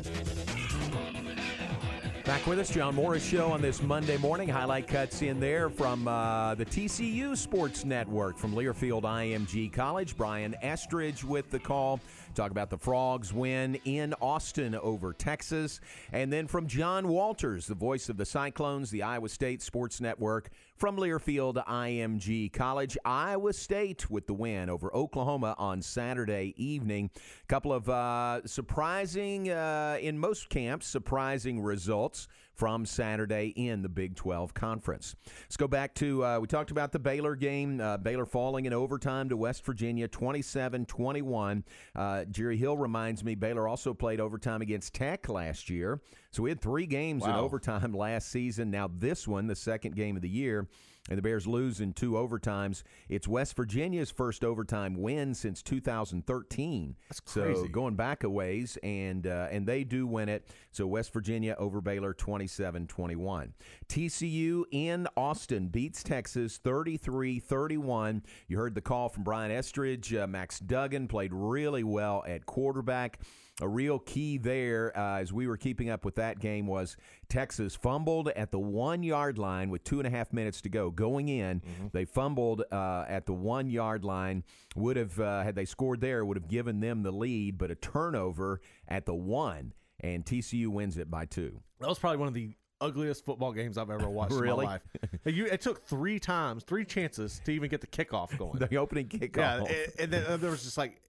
Back 2.25 2.45
with 2.47 2.59
us, 2.59 2.69
John 2.69 2.95
Morris 2.95 3.25
Show 3.25 3.49
on 3.49 3.61
this 3.61 3.81
Monday 3.81 4.17
morning. 4.17 4.49
Highlight 4.49 4.89
cuts 4.89 5.21
in 5.21 5.39
there 5.39 5.69
from 5.69 6.05
uh, 6.07 6.55
the 6.55 6.65
TCU 6.65 7.37
Sports 7.37 7.85
Network 7.85 8.37
from 8.37 8.53
Learfield 8.53 9.03
IMG 9.03 9.71
College. 9.71 10.17
Brian 10.17 10.53
Estridge 10.61 11.23
with 11.23 11.49
the 11.49 11.59
call. 11.59 12.01
Talk 12.33 12.51
about 12.51 12.69
the 12.69 12.77
Frogs 12.77 13.31
win 13.31 13.75
in 13.85 14.13
Austin 14.19 14.75
over 14.75 15.13
Texas. 15.13 15.79
And 16.11 16.33
then 16.33 16.47
from 16.47 16.67
John 16.67 17.07
Walters, 17.07 17.67
the 17.67 17.75
voice 17.75 18.09
of 18.09 18.17
the 18.17 18.25
Cyclones, 18.25 18.89
the 18.89 19.03
Iowa 19.03 19.29
State 19.29 19.61
Sports 19.61 20.01
Network 20.01 20.49
from 20.75 20.97
Learfield 20.97 21.63
IMG 21.65 22.51
College. 22.51 22.97
Iowa 23.05 23.53
State 23.53 24.09
with 24.09 24.25
the 24.25 24.33
win 24.33 24.69
over 24.69 24.93
Oklahoma 24.95 25.55
on 25.57 25.81
Saturday 25.81 26.55
evening. 26.57 27.11
A 27.15 27.47
couple 27.47 27.71
of 27.71 27.87
uh, 27.87 28.45
surprising, 28.45 29.51
uh, 29.51 29.97
in 30.01 30.17
most 30.17 30.49
camps, 30.49 30.87
surprising 30.87 31.61
results 31.61 32.27
from 32.53 32.85
Saturday 32.85 33.47
in 33.55 33.81
the 33.81 33.89
Big 33.89 34.15
12 34.15 34.53
Conference. 34.53 35.15
Let's 35.43 35.57
go 35.57 35.67
back 35.67 35.93
to, 35.95 36.23
uh, 36.23 36.39
we 36.39 36.47
talked 36.47 36.71
about 36.71 36.91
the 36.91 36.99
Baylor 36.99 37.35
game. 37.35 37.81
Uh, 37.81 37.97
Baylor 37.97 38.25
falling 38.25 38.65
in 38.65 38.73
overtime 38.73 39.29
to 39.29 39.37
West 39.37 39.65
Virginia 39.65 40.07
27 40.07 40.85
21. 40.85 41.63
Uh, 41.95 42.25
Jerry 42.25 42.57
Hill 42.57 42.77
reminds 42.77 43.23
me 43.23 43.35
Baylor 43.35 43.67
also 43.67 43.93
played 43.93 44.19
overtime 44.19 44.61
against 44.61 44.93
Tech 44.93 45.27
last 45.29 45.69
year. 45.69 45.99
So 46.31 46.43
we 46.43 46.49
had 46.49 46.61
three 46.61 46.85
games 46.85 47.23
in 47.25 47.31
overtime 47.31 47.93
last 47.93 48.29
season. 48.29 48.71
Now 48.71 48.89
this 48.91 49.27
one, 49.27 49.47
the 49.47 49.55
second 49.55 49.95
game 49.95 50.15
of 50.15 50.21
the 50.21 50.29
year. 50.29 50.67
And 51.09 51.17
the 51.17 51.21
Bears 51.21 51.45
lose 51.45 51.81
in 51.81 51.91
two 51.91 52.11
overtimes. 52.11 52.83
It's 53.09 53.27
West 53.27 53.57
Virginia's 53.57 54.09
first 54.09 54.43
overtime 54.43 54.95
win 54.95 55.33
since 55.33 55.61
2013. 55.61 56.95
That's 57.09 57.19
crazy. 57.19 57.61
So 57.61 57.67
going 57.67 57.95
back 57.95 58.23
a 58.23 58.29
ways, 58.29 58.77
and 58.83 59.27
uh, 59.27 59.47
and 59.51 59.67
they 59.67 59.83
do 59.83 60.07
win 60.07 60.29
it. 60.29 60.47
So 60.71 60.87
West 60.87 61.11
Virginia 61.11 61.55
over 61.59 61.81
Baylor 61.81 62.13
27-21. 62.13 63.51
TCU 63.89 64.63
in 64.71 65.07
Austin 65.17 65.67
beats 65.67 66.03
Texas 66.03 66.57
33-31. 66.63 68.21
You 68.47 68.57
heard 68.57 68.73
the 68.73 68.81
call 68.81 69.09
from 69.09 69.23
Brian 69.23 69.51
Estridge. 69.51 70.13
Uh, 70.13 70.25
Max 70.25 70.59
Duggan 70.59 71.09
played 71.09 71.31
really 71.33 71.83
well 71.83 72.23
at 72.25 72.45
quarterback. 72.45 73.19
A 73.61 73.67
real 73.67 73.99
key 73.99 74.39
there, 74.39 74.91
uh, 74.97 75.19
as 75.19 75.31
we 75.31 75.45
were 75.45 75.57
keeping 75.57 75.89
up 75.91 76.03
with 76.05 76.15
that 76.15 76.39
game, 76.39 76.65
was 76.65 76.97
Texas 77.29 77.75
fumbled 77.75 78.29
at 78.29 78.49
the 78.51 78.57
one 78.57 79.03
yard 79.03 79.37
line 79.37 79.69
with 79.69 79.83
two 79.83 79.99
and 79.99 80.07
a 80.07 80.09
half 80.09 80.33
minutes 80.33 80.59
to 80.61 80.69
go. 80.69 80.89
Going 80.89 81.29
in, 81.29 81.61
they 81.91 82.05
fumbled 82.05 82.63
uh, 82.71 83.05
at 83.07 83.27
the 83.27 83.33
one 83.33 83.69
yard 83.69 84.03
line. 84.03 84.43
Would 84.75 84.97
have 84.97 85.19
uh, 85.19 85.43
had 85.43 85.53
they 85.53 85.65
scored 85.65 86.01
there, 86.01 86.25
would 86.25 86.35
have 86.35 86.47
given 86.47 86.79
them 86.79 87.03
the 87.03 87.11
lead, 87.11 87.59
but 87.59 87.69
a 87.69 87.75
turnover 87.75 88.59
at 88.87 89.05
the 89.05 89.13
one, 89.13 89.73
and 89.99 90.25
TCU 90.25 90.67
wins 90.69 90.97
it 90.97 91.11
by 91.11 91.25
two. 91.25 91.61
That 91.79 91.89
was 91.89 91.99
probably 91.99 92.17
one 92.17 92.27
of 92.29 92.33
the 92.33 92.55
ugliest 92.81 93.23
football 93.23 93.53
games 93.53 93.77
I've 93.77 93.91
ever 93.91 94.09
watched 94.09 94.33
Really? 94.33 94.65
in 94.65 94.71
my 94.71 94.71
life. 94.73 94.81
You, 95.25 95.45
it 95.45 95.61
took 95.61 95.85
three 95.85 96.19
times, 96.19 96.63
three 96.63 96.85
chances 96.85 97.39
to 97.45 97.51
even 97.51 97.69
get 97.69 97.81
the 97.81 97.87
kickoff 97.87 98.35
going. 98.37 98.57
The 98.67 98.77
opening 98.77 99.07
kickoff. 99.09 99.37
Yeah, 99.37 99.57
and, 99.59 99.93
and 99.99 100.11
then 100.11 100.25
uh, 100.25 100.37
there 100.37 100.49
was 100.49 100.63
just 100.63 100.77
like 100.77 100.99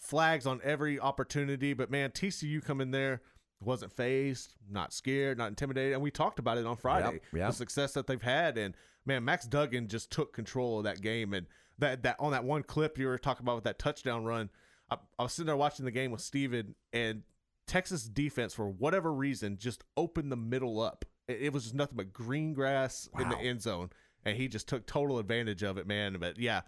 flags 0.00 0.46
on 0.46 0.60
every 0.64 0.98
opportunity. 0.98 1.72
But 1.74 1.90
man, 1.90 2.10
TCU 2.10 2.64
come 2.64 2.80
in 2.80 2.90
there 2.90 3.20
wasn't 3.60 3.92
phased, 3.92 4.54
not 4.70 4.92
scared, 4.92 5.38
not 5.38 5.48
intimidated, 5.48 5.94
and 5.94 6.02
we 6.02 6.10
talked 6.10 6.38
about 6.38 6.58
it 6.58 6.66
on 6.66 6.76
Friday. 6.76 7.14
Yep, 7.14 7.22
yep. 7.34 7.48
The 7.48 7.54
success 7.54 7.92
that 7.92 8.06
they've 8.06 8.22
had, 8.22 8.56
and 8.56 8.74
man, 9.04 9.24
Max 9.24 9.46
Duggan 9.46 9.88
just 9.88 10.10
took 10.10 10.32
control 10.32 10.78
of 10.78 10.84
that 10.84 11.00
game, 11.00 11.34
and 11.34 11.46
that 11.78 12.02
that 12.02 12.16
on 12.18 12.32
that 12.32 12.44
one 12.44 12.62
clip 12.62 12.98
you 12.98 13.06
were 13.06 13.18
talking 13.18 13.44
about 13.44 13.56
with 13.56 13.64
that 13.64 13.78
touchdown 13.78 14.24
run. 14.24 14.50
I, 14.90 14.96
I 15.18 15.24
was 15.24 15.32
sitting 15.32 15.46
there 15.46 15.56
watching 15.56 15.84
the 15.84 15.90
game 15.90 16.10
with 16.10 16.20
Steven, 16.20 16.74
and 16.92 17.22
Texas 17.66 18.04
defense 18.04 18.54
for 18.54 18.68
whatever 18.68 19.12
reason 19.12 19.58
just 19.58 19.84
opened 19.96 20.30
the 20.30 20.36
middle 20.36 20.80
up. 20.80 21.04
It, 21.26 21.42
it 21.42 21.52
was 21.52 21.64
just 21.64 21.74
nothing 21.74 21.96
but 21.96 22.12
green 22.12 22.52
grass 22.52 23.08
in 23.18 23.28
the 23.28 23.38
end 23.38 23.62
zone, 23.62 23.90
and 24.24 24.36
he 24.36 24.48
just 24.48 24.68
took 24.68 24.86
total 24.86 25.18
advantage 25.18 25.62
of 25.62 25.78
it, 25.78 25.86
man. 25.86 26.16
But 26.20 26.38
yeah, 26.38 26.62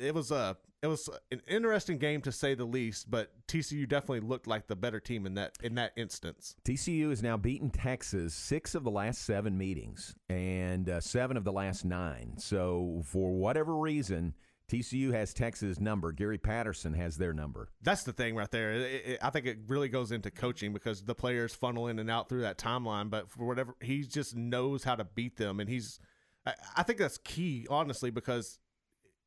it 0.00 0.14
was 0.14 0.30
a 0.30 0.56
it 0.82 0.86
was 0.86 1.10
an 1.30 1.42
interesting 1.46 1.98
game 1.98 2.22
to 2.22 2.32
say 2.32 2.54
the 2.54 2.64
least. 2.64 3.10
But 3.10 3.32
TCU 3.46 3.86
definitely 3.88 4.20
looked 4.20 4.46
like 4.46 4.66
the 4.66 4.76
better 4.76 5.00
team 5.00 5.26
in 5.26 5.34
that 5.34 5.56
in 5.62 5.74
that 5.76 5.92
instance. 5.96 6.54
TCU 6.64 7.10
has 7.10 7.22
now 7.22 7.36
beaten 7.36 7.70
Texas 7.70 8.34
six 8.34 8.74
of 8.74 8.84
the 8.84 8.90
last 8.90 9.22
seven 9.24 9.58
meetings 9.58 10.14
and 10.28 10.88
uh, 10.88 11.00
seven 11.00 11.36
of 11.36 11.44
the 11.44 11.52
last 11.52 11.84
nine. 11.84 12.34
So, 12.38 13.02
for 13.04 13.32
whatever 13.32 13.76
reason, 13.76 14.34
TCU 14.70 15.12
has 15.12 15.34
Texas' 15.34 15.80
number. 15.80 16.12
Gary 16.12 16.38
Patterson 16.38 16.94
has 16.94 17.16
their 17.16 17.32
number. 17.34 17.68
That's 17.82 18.04
the 18.04 18.12
thing 18.12 18.36
right 18.36 18.50
there. 18.50 18.70
It- 18.72 19.06
it- 19.06 19.18
I 19.20 19.30
think 19.30 19.44
it 19.46 19.58
really 19.66 19.88
goes 19.88 20.12
into 20.12 20.30
coaching 20.30 20.72
because 20.72 21.02
the 21.02 21.14
players 21.14 21.52
funnel 21.54 21.88
in 21.88 21.98
and 21.98 22.08
out 22.10 22.28
through 22.28 22.42
that 22.42 22.56
timeline. 22.56 23.10
But 23.10 23.28
for 23.30 23.44
whatever, 23.46 23.74
he 23.80 24.02
just 24.04 24.36
knows 24.36 24.84
how 24.84 24.94
to 24.94 25.04
beat 25.04 25.36
them, 25.36 25.58
and 25.60 25.68
he's. 25.68 25.98
I, 26.46 26.54
I 26.76 26.82
think 26.84 26.98
that's 27.00 27.18
key, 27.18 27.66
honestly, 27.68 28.10
because 28.10 28.58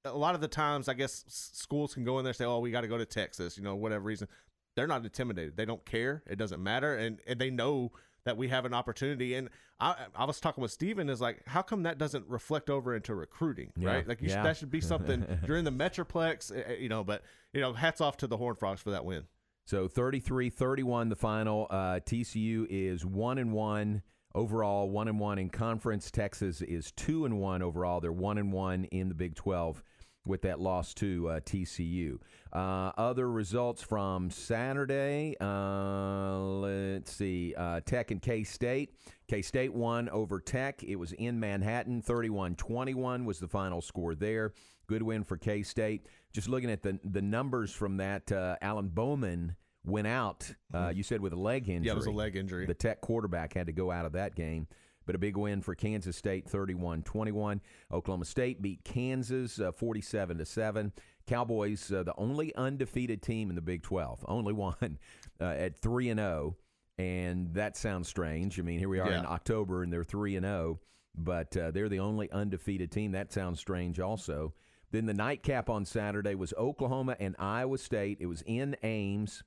a 0.06 0.18
lot 0.18 0.36
of 0.36 0.41
the 0.41 0.47
times, 0.47 0.88
I 0.88 0.93
guess 0.93 1.24
schools 1.28 1.93
can 1.93 2.04
go 2.04 2.20
in 2.20 2.26
there 2.26 2.32
and 2.32 2.38
say, 2.38 2.45
"Oh, 2.45 2.60
we 2.60 2.72
got 2.72 2.82
to 2.82 2.88
go 2.88 2.97
to 2.97 3.06
Texas," 3.06 3.58
you 3.58 3.64
know, 3.64 3.76
whatever 3.76 4.04
reason. 4.04 4.28
They're 4.76 4.88
not 4.88 5.04
intimidated. 5.04 5.56
They 5.56 5.66
don't 5.66 5.86
care. 5.86 6.24
It 6.28 6.38
doesn't 6.38 6.62
matter, 6.62 6.95
and 6.95 7.20
and 7.28 7.39
they 7.39 7.49
know 7.49 7.91
that 8.26 8.38
we 8.38 8.47
have 8.47 8.66
an 8.66 8.74
opportunity. 8.74 9.36
And 9.36 9.49
I 9.80 9.95
I 10.16 10.26
was 10.26 10.39
talking 10.39 10.62
with 10.62 10.72
Steven, 10.72 11.10
is 11.10 11.22
like, 11.22 11.41
how 11.47 11.62
come 11.62 11.84
that 11.84 11.97
doesn't 11.97 12.28
reflect 12.28 12.70
over 12.70 12.95
into 12.95 13.16
recruiting, 13.16 13.72
Yeah, 13.78 13.89
right? 13.89 14.08
Like 14.08 14.22
you 14.22 14.30
should, 14.30 14.43
that 14.43 14.58
should 14.58 14.72
be 14.72 14.82
something 14.82 15.26
during 15.45 15.64
the 15.64 15.72
Metroplex, 15.72 16.56
eh, 16.56 16.64
eh, 16.66 16.74
you 16.80 16.89
know. 16.89 17.04
But 17.04 17.24
you 17.54 17.62
know, 17.62 17.74
hats 17.74 18.01
off 18.01 18.18
to 18.18 18.28
the 18.28 18.38
Horned 18.38 18.60
Frogs 18.60 18.82
for 18.82 18.91
that 18.91 19.06
win. 19.06 19.26
So 19.66 19.88
33-31 19.88 21.10
the 21.10 21.16
final. 21.16 21.68
Uh, 21.70 21.99
TCU 22.06 22.68
is 22.70 23.06
1 23.06 23.38
and 23.38 23.54
1 23.54 24.01
overall, 24.36 24.89
1 24.89 25.08
and 25.08 25.20
1 25.20 25.38
in 25.39 25.49
conference. 25.49 26.12
Texas 26.12 26.62
is 26.62 26.91
2 26.91 27.24
and 27.26 27.39
1 27.39 27.62
overall. 27.62 28.01
They're 28.01 28.12
1 28.12 28.38
and 28.38 28.51
1 28.51 28.86
in 28.86 29.08
the 29.08 29.16
Big 29.16 29.36
12. 29.36 29.82
With 30.26 30.41
that 30.43 30.59
loss 30.59 30.93
to 30.95 31.30
uh, 31.30 31.39
TCU. 31.41 32.17
Uh, 32.51 32.91
other 32.97 33.30
results 33.30 33.82
from 33.82 34.30
Saturday. 34.30 35.36
Uh, 35.41 36.38
let's 36.38 37.11
see. 37.11 37.53
Uh, 37.57 37.82
Tech 37.86 38.11
and 38.11 38.21
K 38.21 38.43
State. 38.43 38.95
K 39.28 39.41
State 39.41 39.74
won 39.74 40.09
over 40.09 40.39
Tech. 40.39 40.84
It 40.84 40.95
was 40.95 41.13
in 41.13 41.39
Manhattan. 41.39 42.01
31 42.01 42.55
21 42.55 43.26
was 43.26 43.39
the 43.39 43.47
final 43.47 43.82
score 43.82 44.15
there. 44.15 44.53
Good 44.88 45.03
win 45.03 45.24
for 45.24 45.38
K 45.38 45.63
State. 45.63 46.07
Just 46.32 46.47
looking 46.47 46.71
at 46.71 46.82
the, 46.84 46.99
the 47.03 47.21
numbers 47.21 47.71
from 47.71 47.97
that, 47.97 48.32
uh, 48.32 48.55
Alan 48.61 48.89
Bowman 48.89 49.55
went 49.86 50.07
out, 50.07 50.53
uh, 50.74 50.91
you 50.93 51.03
said, 51.03 51.21
with 51.21 51.34
a 51.34 51.39
leg 51.39 51.69
injury. 51.69 51.76
Mm-hmm. 51.78 51.86
Yeah, 51.86 51.91
it 51.91 51.97
was 51.97 52.05
a 52.05 52.11
leg 52.11 52.36
injury. 52.36 52.65
The 52.65 52.74
Tech 52.74 53.01
quarterback 53.01 53.53
had 53.53 53.67
to 53.67 53.74
go 53.74 53.91
out 53.91 54.05
of 54.05 54.13
that 54.13 54.36
game. 54.36 54.67
But 55.06 55.16
a 55.16 55.20
big 55.20 55.38
win 55.38 55.62
for 55.62 55.76
Kansas 55.76 56.16
State, 56.16 56.47
31-21. 56.47 57.60
Oklahoma 57.91 58.26
State 58.26 58.62
beat 58.62 58.84
Kansas 58.84 59.60
uh, 59.60 59.72
47 59.72 60.38
to 60.38 60.45
7. 60.45 60.91
Cowboys, 61.26 61.91
uh, 61.91 62.04
the 62.04 62.14
only 62.18 62.54
undefeated 62.56 63.22
team 63.22 63.49
in 63.49 63.56
the 63.56 63.62
Big 63.62 63.84
12, 63.84 64.26
only 64.28 64.54
one 64.54 64.97
uh, 65.39 65.45
at 65.45 65.78
3 65.78 66.10
and 66.10 66.20
0, 66.20 66.58
and 66.97 67.54
that 67.54 67.78
sounds 67.78 68.08
strange. 68.08 68.60
I 68.60 68.64
mean, 68.64 68.80
here 68.80 68.89
we 68.89 68.99
are 68.99 69.12
in 69.12 69.26
October 69.26 69.84
and 69.84 69.91
they're 69.91 70.04
3 70.04 70.36
and 70.36 70.45
0, 70.45 70.80
but 71.16 71.56
uh, 71.56 71.72
they're 71.72 71.89
the 71.89 71.99
only 71.99 72.32
undefeated 72.32 72.91
team. 72.91 73.14
That 73.14 73.32
sounds 73.32 73.60
strange 73.60 73.99
also. 73.99 74.54
Then 74.91 75.06
the 75.08 75.14
nightcap 75.14 75.70
on 75.70 75.86
Saturday 75.86 76.36
was 76.36 76.54
Oklahoma 76.54 77.16
and 77.20 77.36
Iowa 77.39 77.80
State. 77.80 78.20
It 78.20 78.28
was 78.28 78.43
in 78.45 78.76
Ames 78.84 79.43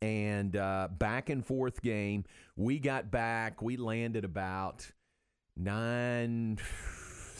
and 0.00 0.56
uh, 0.56 0.88
back 0.90 1.28
and 1.30 1.44
forth 1.44 1.82
game. 1.82 2.24
We 2.56 2.78
got 2.78 3.10
back. 3.10 3.62
We 3.62 3.76
landed 3.76 4.24
about 4.24 4.90
nine 5.56 6.58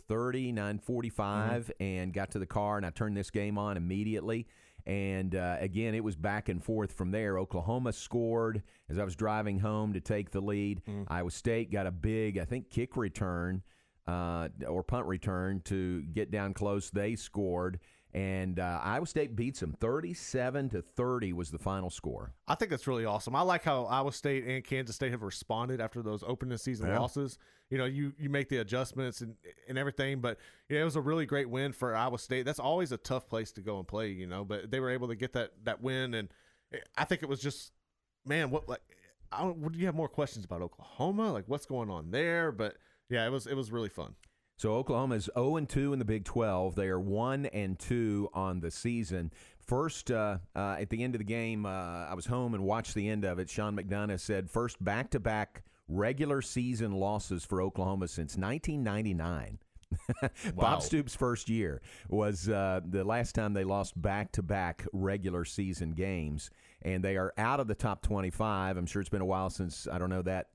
thirty, 0.08 0.52
nine 0.52 0.78
forty-five, 0.78 1.70
and 1.80 2.12
got 2.12 2.32
to 2.32 2.38
the 2.38 2.46
car. 2.46 2.76
And 2.76 2.84
I 2.84 2.90
turned 2.90 3.16
this 3.16 3.30
game 3.30 3.56
on 3.58 3.76
immediately. 3.76 4.46
And 4.84 5.36
uh, 5.36 5.58
again, 5.60 5.94
it 5.94 6.02
was 6.02 6.16
back 6.16 6.48
and 6.48 6.62
forth 6.62 6.92
from 6.92 7.12
there. 7.12 7.38
Oklahoma 7.38 7.92
scored 7.92 8.62
as 8.90 8.98
I 8.98 9.04
was 9.04 9.14
driving 9.14 9.60
home 9.60 9.92
to 9.92 10.00
take 10.00 10.32
the 10.32 10.40
lead. 10.40 10.82
Iowa 11.06 11.30
State 11.30 11.70
got 11.70 11.86
a 11.86 11.92
big, 11.92 12.36
I 12.36 12.44
think, 12.44 12.68
kick 12.68 12.96
return 12.96 13.62
uh, 14.08 14.48
or 14.66 14.82
punt 14.82 15.06
return 15.06 15.60
to 15.66 16.02
get 16.02 16.32
down 16.32 16.52
close. 16.52 16.90
They 16.90 17.14
scored, 17.14 17.78
and 18.14 18.58
uh, 18.60 18.80
Iowa 18.82 19.06
State 19.06 19.34
beats 19.36 19.60
them 19.60 19.72
thirty-seven 19.80 20.68
to 20.70 20.82
thirty 20.82 21.32
was 21.32 21.50
the 21.50 21.58
final 21.58 21.88
score. 21.90 22.32
I 22.46 22.54
think 22.54 22.70
that's 22.70 22.86
really 22.86 23.04
awesome. 23.04 23.34
I 23.34 23.42
like 23.42 23.64
how 23.64 23.84
Iowa 23.84 24.12
State 24.12 24.44
and 24.46 24.62
Kansas 24.62 24.96
State 24.96 25.12
have 25.12 25.22
responded 25.22 25.80
after 25.80 26.02
those 26.02 26.22
opening 26.26 26.58
season 26.58 26.88
Yeah. 26.88 26.98
losses. 26.98 27.38
You 27.70 27.78
know, 27.78 27.86
you 27.86 28.12
you 28.18 28.28
make 28.28 28.50
the 28.50 28.58
adjustments 28.58 29.22
and 29.22 29.36
and 29.66 29.78
everything, 29.78 30.20
but 30.20 30.38
you 30.68 30.76
know, 30.76 30.82
it 30.82 30.84
was 30.84 30.96
a 30.96 31.00
really 31.00 31.24
great 31.24 31.48
win 31.48 31.72
for 31.72 31.94
Iowa 31.94 32.18
State. 32.18 32.44
That's 32.44 32.60
always 32.60 32.92
a 32.92 32.98
tough 32.98 33.28
place 33.28 33.50
to 33.52 33.62
go 33.62 33.78
and 33.78 33.88
play, 33.88 34.10
you 34.10 34.26
know, 34.26 34.44
but 34.44 34.70
they 34.70 34.78
were 34.80 34.90
able 34.90 35.08
to 35.08 35.16
get 35.16 35.32
that 35.32 35.52
that 35.64 35.80
win, 35.80 36.12
and 36.12 36.28
I 36.98 37.04
think 37.04 37.22
it 37.22 37.28
was 37.28 37.40
just, 37.40 37.72
man, 38.26 38.50
what 38.50 38.68
like, 38.68 38.80
I 39.30 39.40
don't, 39.42 39.58
would 39.58 39.74
you 39.76 39.86
have 39.86 39.94
more 39.94 40.08
questions 40.08 40.44
about 40.44 40.60
Oklahoma? 40.60 41.32
Like, 41.32 41.44
what's 41.46 41.64
going 41.64 41.88
on 41.88 42.10
there? 42.10 42.52
But 42.52 42.76
yeah, 43.08 43.26
it 43.26 43.30
was 43.30 43.46
it 43.46 43.54
was 43.56 43.72
really 43.72 43.88
fun. 43.88 44.16
So 44.62 44.74
Oklahoma 44.76 45.16
is 45.16 45.28
0 45.34 45.56
and 45.56 45.68
2 45.68 45.92
in 45.92 45.98
the 45.98 46.04
Big 46.04 46.24
12. 46.24 46.76
They 46.76 46.86
are 46.86 47.00
1 47.00 47.46
and 47.46 47.76
2 47.76 48.30
on 48.32 48.60
the 48.60 48.70
season. 48.70 49.32
First, 49.58 50.12
uh, 50.12 50.38
uh, 50.54 50.76
at 50.78 50.88
the 50.88 51.02
end 51.02 51.16
of 51.16 51.18
the 51.18 51.24
game, 51.24 51.66
uh, 51.66 52.06
I 52.06 52.14
was 52.14 52.26
home 52.26 52.54
and 52.54 52.62
watched 52.62 52.94
the 52.94 53.08
end 53.08 53.24
of 53.24 53.40
it. 53.40 53.50
Sean 53.50 53.76
McDonough 53.76 54.20
said 54.20 54.48
first 54.48 54.82
back 54.84 55.10
to 55.10 55.18
back 55.18 55.64
regular 55.88 56.42
season 56.42 56.92
losses 56.92 57.44
for 57.44 57.60
Oklahoma 57.60 58.06
since 58.06 58.36
1999. 58.36 59.58
Wow. 60.22 60.30
Bob 60.54 60.82
Stoops' 60.82 61.16
first 61.16 61.50
year 61.50 61.82
was 62.08 62.48
uh, 62.48 62.80
the 62.84 63.02
last 63.02 63.34
time 63.34 63.54
they 63.54 63.64
lost 63.64 64.00
back 64.00 64.30
to 64.32 64.42
back 64.42 64.86
regular 64.92 65.44
season 65.44 65.90
games, 65.90 66.50
and 66.82 67.02
they 67.02 67.16
are 67.16 67.34
out 67.36 67.58
of 67.58 67.66
the 67.66 67.74
top 67.74 68.00
25. 68.00 68.76
I'm 68.76 68.86
sure 68.86 69.00
it's 69.00 69.10
been 69.10 69.20
a 69.22 69.26
while 69.26 69.50
since, 69.50 69.88
I 69.90 69.98
don't 69.98 70.08
know 70.08 70.22
that 70.22 70.50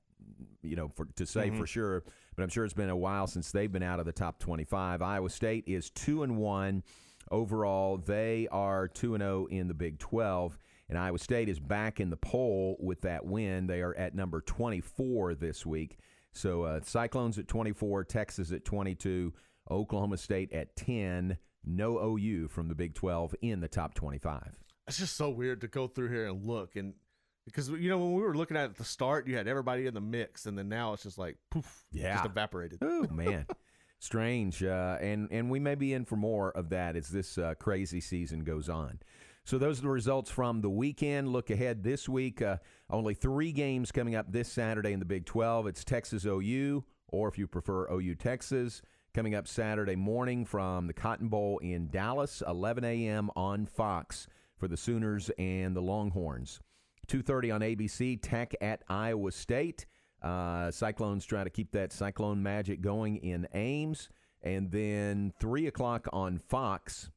you 0.62 0.76
know, 0.76 0.88
for 0.88 1.06
to 1.16 1.26
say 1.26 1.50
Mhm. 1.50 1.58
for 1.58 1.66
sure, 1.66 2.04
but 2.38 2.44
I'm 2.44 2.50
sure 2.50 2.64
it's 2.64 2.72
been 2.72 2.88
a 2.88 2.96
while 2.96 3.26
since 3.26 3.50
they've 3.50 3.72
been 3.72 3.82
out 3.82 3.98
of 3.98 4.06
the 4.06 4.12
top 4.12 4.38
25. 4.38 5.02
Iowa 5.02 5.28
State 5.28 5.64
is 5.66 5.90
2 5.90 6.22
and 6.22 6.36
1 6.36 6.84
overall. 7.32 7.96
They 7.98 8.46
are 8.52 8.86
2 8.86 9.14
and 9.14 9.22
0 9.22 9.46
in 9.46 9.66
the 9.66 9.74
Big 9.74 9.98
12, 9.98 10.56
and 10.88 10.96
Iowa 10.96 11.18
State 11.18 11.48
is 11.48 11.58
back 11.58 11.98
in 11.98 12.10
the 12.10 12.16
poll 12.16 12.76
with 12.78 13.00
that 13.00 13.26
win. 13.26 13.66
They 13.66 13.80
are 13.80 13.92
at 13.96 14.14
number 14.14 14.40
24 14.40 15.34
this 15.34 15.66
week. 15.66 15.98
So 16.32 16.62
uh, 16.62 16.80
Cyclones 16.84 17.40
at 17.40 17.48
24, 17.48 18.04
Texas 18.04 18.52
at 18.52 18.64
22, 18.64 19.32
Oklahoma 19.68 20.16
State 20.16 20.52
at 20.52 20.76
10. 20.76 21.38
No 21.64 21.98
OU 21.98 22.46
from 22.46 22.68
the 22.68 22.76
Big 22.76 22.94
12 22.94 23.34
in 23.42 23.58
the 23.58 23.66
top 23.66 23.94
25. 23.94 24.60
It's 24.86 24.98
just 24.98 25.16
so 25.16 25.28
weird 25.28 25.62
to 25.62 25.66
go 25.66 25.88
through 25.88 26.10
here 26.10 26.28
and 26.28 26.46
look 26.46 26.76
and 26.76 26.94
because 27.48 27.68
you 27.68 27.88
know 27.90 27.98
when 27.98 28.14
we 28.14 28.22
were 28.22 28.36
looking 28.36 28.56
at 28.56 28.64
it 28.66 28.70
at 28.70 28.76
the 28.76 28.84
start, 28.84 29.26
you 29.26 29.36
had 29.36 29.48
everybody 29.48 29.86
in 29.86 29.94
the 29.94 30.00
mix, 30.00 30.46
and 30.46 30.56
then 30.56 30.68
now 30.68 30.92
it's 30.92 31.02
just 31.02 31.18
like 31.18 31.36
poof, 31.50 31.84
Yeah. 31.92 32.14
just 32.14 32.26
evaporated. 32.26 32.78
Oh 32.82 33.06
man, 33.12 33.46
strange. 33.98 34.62
Uh, 34.62 34.96
and 35.00 35.28
and 35.30 35.50
we 35.50 35.58
may 35.58 35.74
be 35.74 35.92
in 35.92 36.04
for 36.04 36.16
more 36.16 36.50
of 36.52 36.68
that 36.70 36.96
as 36.96 37.08
this 37.08 37.38
uh, 37.38 37.54
crazy 37.58 38.00
season 38.00 38.44
goes 38.44 38.68
on. 38.68 39.00
So 39.44 39.56
those 39.56 39.78
are 39.78 39.82
the 39.82 39.88
results 39.88 40.30
from 40.30 40.60
the 40.60 40.68
weekend. 40.68 41.28
Look 41.30 41.48
ahead 41.50 41.82
this 41.82 42.06
week. 42.08 42.42
Uh, 42.42 42.58
only 42.90 43.14
three 43.14 43.50
games 43.52 43.90
coming 43.90 44.14
up 44.14 44.30
this 44.30 44.48
Saturday 44.52 44.92
in 44.92 44.98
the 44.98 45.06
Big 45.06 45.24
12. 45.24 45.66
It's 45.68 45.84
Texas 45.84 46.26
OU, 46.26 46.84
or 47.08 47.28
if 47.28 47.38
you 47.38 47.46
prefer 47.46 47.90
OU 47.90 48.16
Texas, 48.16 48.82
coming 49.14 49.34
up 49.34 49.48
Saturday 49.48 49.96
morning 49.96 50.44
from 50.44 50.86
the 50.86 50.92
Cotton 50.92 51.28
Bowl 51.28 51.56
in 51.58 51.88
Dallas, 51.88 52.42
11 52.46 52.84
a.m. 52.84 53.30
on 53.36 53.64
Fox 53.64 54.26
for 54.58 54.68
the 54.68 54.76
Sooners 54.76 55.30
and 55.38 55.74
the 55.74 55.80
Longhorns. 55.80 56.60
2.30 57.08 57.54
on 57.54 57.60
ABC, 57.62 58.18
Tech 58.20 58.54
at 58.60 58.82
Iowa 58.88 59.32
State. 59.32 59.86
Uh, 60.22 60.70
Cyclones 60.70 61.24
trying 61.24 61.44
to 61.46 61.50
keep 61.50 61.72
that 61.72 61.92
Cyclone 61.92 62.42
magic 62.42 62.80
going 62.80 63.16
in 63.16 63.46
Ames. 63.54 64.08
And 64.42 64.70
then 64.70 65.32
3 65.40 65.66
o'clock 65.66 66.08
on 66.12 66.38
Fox, 66.38 67.10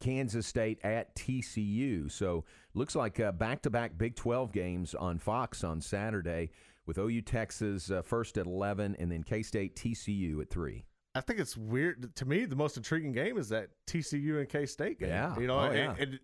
Kansas 0.00 0.46
State 0.46 0.78
at 0.84 1.14
TCU. 1.16 2.10
So 2.10 2.44
looks 2.74 2.94
like 2.94 3.18
uh, 3.20 3.32
back-to-back 3.32 3.96
Big 3.96 4.16
12 4.16 4.52
games 4.52 4.94
on 4.94 5.18
Fox 5.18 5.64
on 5.64 5.80
Saturday 5.80 6.50
with 6.86 6.98
OU 6.98 7.22
Texas 7.22 7.90
uh, 7.90 8.02
first 8.02 8.36
at 8.38 8.46
11 8.46 8.96
and 8.98 9.10
then 9.10 9.22
K-State 9.22 9.76
TCU 9.76 10.40
at 10.40 10.50
3. 10.50 10.84
I 11.16 11.20
think 11.20 11.40
it's 11.40 11.56
weird 11.56 12.14
to 12.16 12.24
me. 12.26 12.44
The 12.44 12.56
most 12.56 12.76
intriguing 12.76 13.12
game 13.12 13.38
is 13.38 13.48
that 13.48 13.68
TCU 13.86 14.38
and 14.38 14.48
K 14.48 14.66
State 14.66 15.00
game. 15.00 15.08
Yeah. 15.08 15.38
you 15.38 15.46
know, 15.46 15.58
Oh, 15.58 15.64
and, 15.64 15.76
yeah. 15.76 15.94
and 15.98 16.20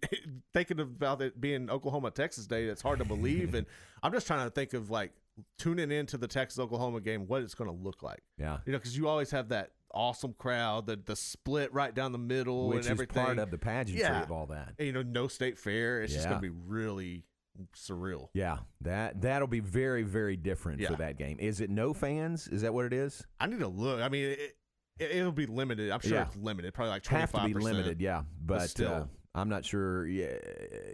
thinking 0.52 0.80
about 0.80 1.22
it 1.22 1.40
being 1.40 1.70
Oklahoma 1.70 2.10
Texas 2.10 2.46
Day, 2.46 2.64
it's 2.64 2.82
hard 2.82 2.98
to 2.98 3.04
believe. 3.04 3.54
and 3.56 3.66
I'm 4.02 4.12
just 4.12 4.26
trying 4.26 4.46
to 4.46 4.50
think 4.50 4.74
of 4.74 4.90
like 4.90 5.12
tuning 5.58 5.90
into 5.90 6.18
the 6.18 6.28
Texas 6.28 6.58
Oklahoma 6.58 7.00
game, 7.00 7.26
what 7.26 7.42
it's 7.42 7.54
going 7.54 7.70
to 7.70 7.76
look 7.76 8.02
like. 8.02 8.22
Yeah. 8.38 8.58
you 8.66 8.72
know, 8.72 8.78
because 8.78 8.96
you 8.96 9.08
always 9.08 9.30
have 9.30 9.48
that 9.48 9.70
awesome 9.94 10.34
crowd, 10.38 10.86
the 10.86 10.96
the 11.04 11.16
split 11.16 11.72
right 11.72 11.94
down 11.94 12.12
the 12.12 12.18
middle, 12.18 12.68
Which 12.68 12.86
and 12.86 12.98
is 13.00 13.06
part 13.06 13.38
of 13.38 13.50
the 13.50 13.58
pageantry 13.58 14.02
Yeah. 14.02 14.22
of 14.22 14.30
all 14.32 14.46
that. 14.46 14.74
And, 14.78 14.86
you 14.86 14.92
know, 14.92 15.02
no 15.02 15.28
state 15.28 15.58
fair. 15.58 16.02
It's 16.02 16.12
just 16.12 16.28
going 16.28 16.40
to 16.40 16.42
be 16.42 16.54
really 16.66 17.24
surreal. 17.76 18.28
Yeah, 18.32 18.58
that 18.80 19.20
that'll 19.20 19.48
be 19.48 19.60
very 19.60 20.02
very 20.02 20.36
different 20.36 20.82
for 20.84 20.96
that 20.96 21.18
game. 21.18 21.36
Is 21.40 21.60
it 21.60 21.68
no 21.70 21.92
fans? 21.92 22.48
Is 22.48 22.62
that 22.62 22.72
what 22.72 22.86
it 22.86 22.92
is? 22.92 23.26
I 23.40 23.46
need 23.46 23.60
to 23.60 23.68
look. 23.68 24.00
I 24.00 24.08
mean, 24.08 24.30
it, 24.30 24.56
it, 24.98 25.10
it'll 25.12 25.32
be 25.32 25.46
limited. 25.46 25.90
I'm 25.90 26.00
sure 26.00 26.12
Yeah. 26.12 26.26
it's 26.26 26.36
limited. 26.36 26.74
Probably 26.74 26.90
like 26.90 27.02
25 27.02 27.30
Have 27.40 27.48
to 27.52 27.54
be 27.58 27.64
limited, 27.64 28.00
yeah. 28.00 28.22
But, 28.44 28.68
still. 28.70 28.92
uh, 28.92 29.04
I'm 29.34 29.48
not 29.48 29.64
sure. 29.64 30.06
Yeah, 30.06 30.34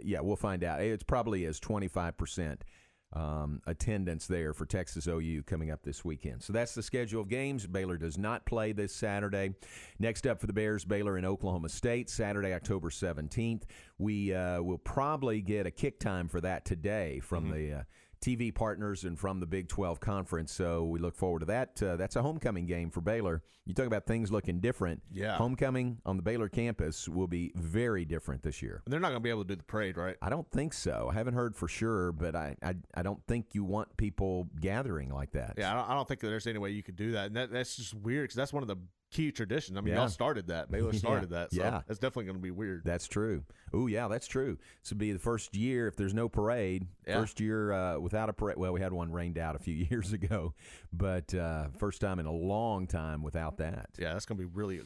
yeah, 0.03 0.21
we'll 0.21 0.35
find 0.37 0.63
out. 0.63 0.81
It's 0.81 1.03
probably 1.03 1.45
as 1.45 1.59
25 1.59 2.15
percent 2.17 2.63
um, 3.11 3.59
attendance 3.65 4.27
there 4.27 4.53
for 4.53 4.65
Texas 4.67 5.07
OU 5.07 5.43
coming 5.47 5.71
up 5.71 5.81
this 5.83 6.05
weekend. 6.05 6.43
So 6.43 6.53
that's 6.53 6.73
the 6.75 6.83
schedule 6.83 7.21
of 7.23 7.27
games. 7.27 7.65
Baylor 7.67 7.97
does 7.97 8.17
not 8.19 8.45
play 8.45 8.71
this 8.71 8.93
Saturday. 8.95 9.55
Next 9.97 10.25
up 10.27 10.39
for 10.39 10.45
the 10.47 10.53
Bears, 10.53 10.85
Baylor 10.85 11.17
in 11.17 11.25
Oklahoma 11.25 11.69
State, 11.69 12.09
Saturday, 12.09 12.53
October 12.53 12.89
17th. 12.91 13.63
We 13.97 14.33
uh, 14.33 14.61
will 14.61 14.77
probably 14.77 15.41
get 15.41 15.65
a 15.65 15.71
kick 15.71 15.99
time 15.99 16.27
for 16.29 16.39
that 16.41 16.65
today 16.65 17.19
from 17.19 17.45
Mm-hmm. 17.45 17.53
the 17.53 17.73
uh, 17.79 17.83
TV 18.21 18.53
partners 18.53 19.03
and 19.03 19.17
from 19.17 19.39
the 19.39 19.45
Big 19.45 19.67
12 19.67 19.99
conference. 19.99 20.51
So 20.51 20.83
we 20.83 20.99
look 20.99 21.15
forward 21.15 21.39
to 21.39 21.45
that. 21.47 21.81
Uh, 21.81 21.95
that's 21.95 22.15
a 22.15 22.21
homecoming 22.21 22.65
game 22.65 22.89
for 22.89 23.01
Baylor. 23.01 23.41
You 23.65 23.73
talk 23.73 23.85
about 23.85 24.05
things 24.05 24.31
looking 24.31 24.59
different. 24.59 25.01
Yeah. 25.11 25.35
Homecoming 25.37 25.99
on 26.05 26.17
the 26.17 26.23
Baylor 26.23 26.49
campus 26.49 27.07
will 27.07 27.27
be 27.27 27.51
very 27.55 28.03
different 28.05 28.43
this 28.43 28.61
year. 28.61 28.81
And 28.85 28.91
they're 28.91 28.99
not 28.99 29.09
going 29.09 29.21
to 29.21 29.23
be 29.23 29.29
able 29.29 29.43
to 29.43 29.47
do 29.47 29.55
the 29.55 29.63
parade, 29.63 29.97
right? 29.97 30.15
I 30.21 30.29
don't 30.29 30.49
think 30.51 30.73
so. 30.73 31.09
I 31.11 31.13
haven't 31.13 31.35
heard 31.35 31.55
for 31.55 31.67
sure, 31.67 32.11
but 32.11 32.35
I, 32.35 32.55
I, 32.63 32.75
I 32.95 33.03
don't 33.03 33.21
think 33.27 33.53
you 33.53 33.63
want 33.63 33.95
people 33.97 34.49
gathering 34.59 35.09
like 35.13 35.31
that. 35.31 35.53
Yeah, 35.57 35.71
I 35.71 35.75
don't, 35.75 35.89
I 35.91 35.93
don't 35.93 36.07
think 36.07 36.19
that 36.21 36.27
there's 36.27 36.47
any 36.47 36.59
way 36.59 36.71
you 36.71 36.83
could 36.83 36.95
do 36.95 37.11
that, 37.11 37.27
and 37.27 37.35
that, 37.35 37.51
that's 37.51 37.75
just 37.75 37.93
weird 37.93 38.25
because 38.25 38.35
that's 38.35 38.53
one 38.53 38.63
of 38.63 38.67
the 38.67 38.77
key 39.11 39.31
tradition. 39.31 39.77
I 39.77 39.81
mean, 39.81 39.93
Yeah. 39.93 40.01
y'all 40.01 40.09
started 40.09 40.47
that. 40.47 40.69
Baylor 40.71 40.89
Yeah, 40.93 40.99
started 40.99 41.29
that. 41.31 41.51
So 41.51 41.61
yeah. 41.61 41.81
that's 41.87 41.99
definitely 41.99 42.25
going 42.25 42.37
to 42.37 42.41
be 42.41 42.51
weird. 42.51 42.83
That's 42.85 43.07
true. 43.07 43.43
Oh, 43.73 43.87
yeah, 43.87 44.07
that's 44.07 44.27
true. 44.27 44.57
This 44.83 44.91
would 44.91 44.97
be 44.99 45.11
the 45.11 45.19
first 45.19 45.55
year 45.55 45.87
if 45.87 45.95
there's 45.95 46.13
no 46.13 46.29
parade. 46.29 46.87
Yeah. 47.07 47.19
First 47.19 47.39
year 47.39 47.71
uh, 47.71 47.99
without 47.99 48.29
a 48.29 48.33
parade. 48.33 48.57
Well, 48.57 48.73
we 48.73 48.81
had 48.81 48.93
one 48.93 49.11
rained 49.11 49.37
out 49.37 49.55
a 49.55 49.59
few 49.59 49.73
years 49.89 50.13
ago, 50.13 50.53
but 50.93 51.33
uh, 51.33 51.67
first 51.77 52.01
time 52.01 52.19
in 52.19 52.25
a 52.25 52.31
long 52.33 52.87
time 52.87 53.23
without 53.23 53.57
that. 53.57 53.89
Yeah, 53.97 54.13
that's 54.13 54.25
going 54.25 54.37
to 54.39 54.45
be 54.45 54.51
really 54.53 54.81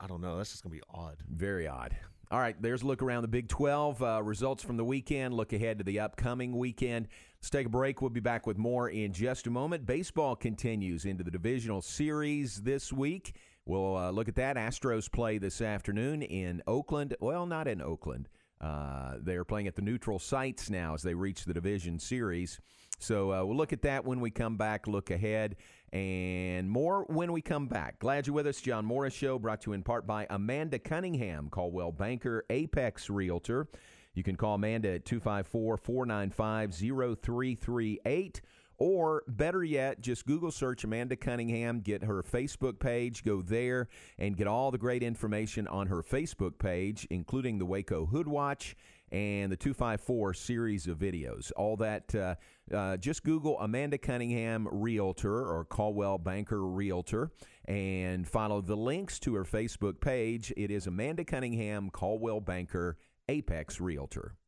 I 0.00 0.06
don't 0.06 0.20
know. 0.20 0.36
That's 0.36 0.50
just 0.50 0.62
gonna 0.64 0.74
be 0.74 0.82
odd. 0.92 1.16
Very 1.30 1.68
odd. 1.68 1.96
All 2.30 2.40
right, 2.40 2.60
there's 2.60 2.82
a 2.82 2.86
look 2.86 3.02
around 3.02 3.22
the 3.22 3.28
Big 3.28 3.48
12. 3.48 4.02
Uh, 4.02 4.22
results 4.22 4.62
from 4.62 4.78
the 4.78 4.84
weekend. 4.84 5.34
Look 5.34 5.52
ahead 5.52 5.78
to 5.78 5.84
the 5.84 6.00
upcoming 6.00 6.56
weekend. 6.56 7.08
Let's 7.38 7.50
take 7.50 7.66
a 7.66 7.70
break. 7.70 8.00
We'll 8.00 8.10
be 8.10 8.20
back 8.20 8.46
with 8.46 8.56
more 8.56 8.88
in 8.88 9.12
just 9.12 9.46
a 9.46 9.50
moment. 9.50 9.84
Baseball 9.84 10.34
continues 10.34 11.04
into 11.04 11.22
the 11.22 11.30
divisional 11.30 11.82
series 11.82 12.62
this 12.62 12.92
week. 12.92 13.34
We'll 13.66 13.96
uh, 13.96 14.10
look 14.10 14.28
at 14.28 14.36
that. 14.36 14.56
Astros 14.56 15.12
play 15.12 15.36
this 15.36 15.60
afternoon 15.60 16.22
in 16.22 16.62
Oakland. 16.66 17.14
Well, 17.20 17.44
not 17.44 17.68
in 17.68 17.82
Oakland. 17.82 18.28
Uh, 18.58 19.16
they're 19.20 19.44
playing 19.44 19.66
at 19.66 19.76
the 19.76 19.82
neutral 19.82 20.18
sites 20.18 20.70
now 20.70 20.94
as 20.94 21.02
they 21.02 21.12
reach 21.12 21.44
the 21.44 21.52
division 21.52 21.98
series. 21.98 22.58
So 22.98 23.32
uh, 23.32 23.44
we'll 23.44 23.56
look 23.56 23.74
at 23.74 23.82
that 23.82 24.06
when 24.06 24.20
we 24.20 24.30
come 24.30 24.56
back, 24.56 24.86
look 24.86 25.10
ahead, 25.10 25.56
and 25.94 26.68
more 26.68 27.04
when 27.08 27.32
we 27.32 27.40
come 27.40 27.68
back. 27.68 28.00
Glad 28.00 28.26
you're 28.26 28.34
with 28.34 28.48
us. 28.48 28.60
John 28.60 28.84
Morris 28.84 29.14
Show 29.14 29.38
brought 29.38 29.60
to 29.62 29.70
you 29.70 29.74
in 29.74 29.84
part 29.84 30.06
by 30.06 30.26
Amanda 30.28 30.80
Cunningham, 30.80 31.48
Coldwell 31.48 31.92
Banker, 31.92 32.44
Apex 32.50 33.08
Realtor. 33.08 33.68
You 34.12 34.24
can 34.24 34.34
call 34.34 34.56
Amanda 34.56 34.94
at 34.94 35.04
254 35.04 35.76
495 35.76 36.74
0338. 36.74 38.40
Or 38.76 39.22
better 39.28 39.62
yet, 39.62 40.00
just 40.00 40.26
Google 40.26 40.50
search 40.50 40.82
Amanda 40.82 41.14
Cunningham, 41.14 41.78
get 41.78 42.02
her 42.02 42.24
Facebook 42.24 42.80
page, 42.80 43.22
go 43.22 43.40
there 43.40 43.88
and 44.18 44.36
get 44.36 44.48
all 44.48 44.72
the 44.72 44.78
great 44.78 45.04
information 45.04 45.68
on 45.68 45.86
her 45.86 46.02
Facebook 46.02 46.58
page, 46.58 47.06
including 47.08 47.58
the 47.58 47.66
Waco 47.66 48.06
Hood 48.06 48.26
Watch 48.26 48.74
and 49.14 49.52
the 49.52 49.56
254 49.56 50.34
series 50.34 50.88
of 50.88 50.98
videos. 50.98 51.52
All 51.56 51.76
that, 51.76 52.12
uh, 52.16 52.34
uh, 52.74 52.96
just 52.96 53.22
Google 53.22 53.60
Amanda 53.60 53.96
Cunningham 53.96 54.66
Realtor 54.72 55.46
or 55.46 55.64
Coldwell 55.64 56.18
Banker 56.18 56.66
Realtor 56.66 57.30
and 57.66 58.26
follow 58.26 58.60
the 58.60 58.76
links 58.76 59.20
to 59.20 59.34
her 59.36 59.44
Facebook 59.44 60.00
page. 60.00 60.52
It 60.56 60.72
is 60.72 60.88
Amanda 60.88 61.24
Cunningham, 61.24 61.90
Coldwell 61.90 62.40
Banker, 62.40 62.98
Apex 63.28 63.80
Realtor. 63.80 64.34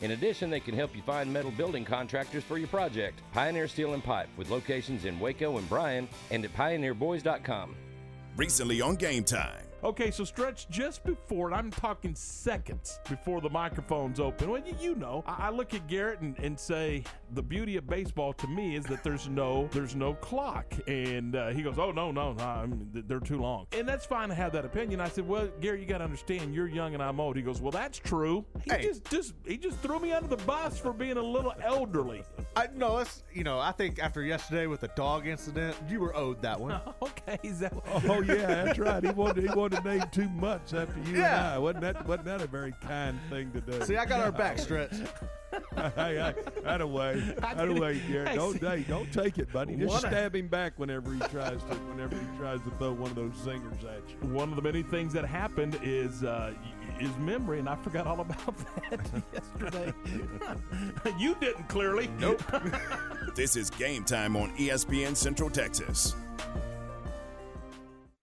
In 0.00 0.12
addition, 0.12 0.48
they 0.48 0.60
can 0.60 0.74
help 0.74 0.94
you 0.94 1.02
find 1.02 1.32
metal 1.32 1.50
building 1.50 1.84
contractors 1.84 2.44
for 2.44 2.58
your 2.58 2.68
project. 2.68 3.20
Pioneer 3.32 3.66
Steel 3.66 3.94
and 3.94 4.04
Pipe, 4.04 4.28
with 4.36 4.50
locations 4.50 5.04
in 5.04 5.18
Waco 5.18 5.58
and 5.58 5.68
Bryan, 5.68 6.08
and 6.30 6.44
at 6.44 6.54
pioneerboys.com. 6.54 7.74
Recently 8.36 8.80
on 8.80 8.94
Game 8.94 9.24
Time. 9.24 9.62
Okay, 9.84 10.10
so 10.10 10.24
stretch 10.24 10.68
just 10.70 11.04
before, 11.04 11.46
and 11.46 11.54
I'm 11.54 11.70
talking 11.70 12.12
seconds 12.16 12.98
before 13.08 13.40
the 13.40 13.50
microphone's 13.50 14.18
open. 14.18 14.50
Well, 14.50 14.60
you, 14.64 14.74
you 14.80 14.94
know, 14.96 15.22
I, 15.24 15.46
I 15.46 15.50
look 15.50 15.72
at 15.72 15.86
Garrett 15.86 16.20
and, 16.20 16.36
and 16.38 16.58
say 16.58 17.04
the 17.32 17.42
beauty 17.42 17.76
of 17.76 17.86
baseball 17.86 18.32
to 18.34 18.46
me 18.46 18.76
is 18.76 18.84
that 18.86 19.02
there's 19.04 19.28
no 19.28 19.68
there's 19.72 19.94
no 19.94 20.14
clock, 20.14 20.72
and 20.86 21.34
uh, 21.36 21.48
he 21.48 21.62
goes, 21.62 21.78
"Oh 21.78 21.90
no, 21.90 22.10
no, 22.10 22.32
no 22.32 22.44
I 22.44 22.66
mean, 22.66 22.88
they're 23.06 23.20
too 23.20 23.38
long," 23.40 23.66
and 23.72 23.86
that's 23.88 24.06
fine 24.06 24.28
to 24.28 24.34
have 24.34 24.52
that 24.52 24.64
opinion. 24.64 25.00
I 25.00 25.08
said, 25.08 25.28
"Well, 25.28 25.48
Gary, 25.60 25.80
you 25.80 25.86
got 25.86 25.98
to 25.98 26.04
understand, 26.04 26.54
you're 26.54 26.68
young 26.68 26.94
and 26.94 27.02
I'm 27.02 27.20
old." 27.20 27.36
He 27.36 27.42
goes, 27.42 27.60
"Well, 27.60 27.72
that's 27.72 27.98
true." 27.98 28.44
He 28.64 28.70
just 28.82 29.04
just 29.10 29.34
he 29.46 29.56
just 29.56 29.78
threw 29.80 29.98
me 29.98 30.12
under 30.12 30.28
the 30.28 30.42
bus 30.44 30.78
for 30.78 30.92
being 30.92 31.16
a 31.16 31.22
little 31.22 31.54
elderly. 31.62 32.22
I 32.56 32.68
no, 32.74 32.98
that's 32.98 33.22
you 33.32 33.44
know, 33.44 33.58
I 33.58 33.72
think 33.72 33.98
after 33.98 34.22
yesterday 34.22 34.66
with 34.66 34.80
the 34.80 34.88
dog 34.88 35.26
incident, 35.26 35.76
you 35.88 36.00
were 36.00 36.14
owed 36.16 36.42
that 36.42 36.58
one. 36.60 36.80
okay, 37.02 37.38
is 37.42 37.60
that? 37.60 37.72
Oh 38.08 38.22
yeah, 38.22 38.64
that's 38.64 38.78
right. 38.78 39.02
He 39.04 39.10
wanted 39.10 39.44
he 39.48 39.54
wanted 39.54 39.82
to 39.82 39.88
name 39.88 40.04
too 40.12 40.28
much 40.30 40.72
after 40.74 40.98
you 41.10 41.18
Yeah. 41.18 41.38
and 41.46 41.54
I. 41.54 41.58
Wasn't 41.58 41.82
that 41.82 42.06
wasn't 42.06 42.26
that 42.26 42.42
a 42.42 42.46
very 42.46 42.72
kind 42.82 43.18
thing 43.30 43.50
to 43.52 43.60
do? 43.60 43.82
See, 43.84 43.96
I 43.96 44.04
got 44.04 44.20
our 44.20 44.32
back, 44.32 44.58
Stretch. 44.68 44.92
hey, 45.74 45.90
hey, 46.16 46.34
that 46.62 46.80
away, 46.80 47.17
I 47.42 47.54
that 47.54 47.56
didn't- 47.66 47.78
away, 47.78 48.00
Garrett. 48.10 48.34
Don't 48.34 48.60
see- 48.60 48.66
hey, 48.66 48.84
don't 48.88 49.12
take 49.12 49.38
it, 49.38 49.52
buddy. 49.52 49.76
Just 49.76 49.88
What 49.88 50.04
a- 50.04 50.08
stab 50.08 50.34
him 50.36 50.48
back 50.48 50.78
whenever 50.78 51.12
he 51.12 51.20
tries 51.20 51.62
to 51.64 51.74
whenever 51.90 52.16
he 52.16 52.26
tries 52.38 52.60
to 52.62 52.70
throw 52.78 52.92
one 52.92 53.10
of 53.10 53.16
those 53.16 53.32
zingers 53.32 53.82
at 53.84 54.02
you. 54.08 54.28
One 54.34 54.50
of 54.50 54.56
the 54.56 54.62
many 54.62 54.82
things 54.82 55.12
that 55.12 55.24
happened 55.24 55.78
is 55.82 56.24
uh, 56.24 56.52
is 57.00 57.16
memory, 57.18 57.58
and 57.60 57.68
I 57.68 57.76
forgot 57.76 58.06
all 58.06 58.20
about 58.20 58.54
that 58.90 59.22
yesterday. 59.32 59.92
you 61.18 61.34
didn't 61.40 61.68
clearly. 61.68 62.08
Nope. 62.18 62.42
this 63.34 63.56
is 63.56 63.70
Game 63.70 64.04
Time 64.04 64.36
on 64.36 64.50
ESPN 64.56 65.14
Central 65.16 65.50
Texas. 65.50 66.14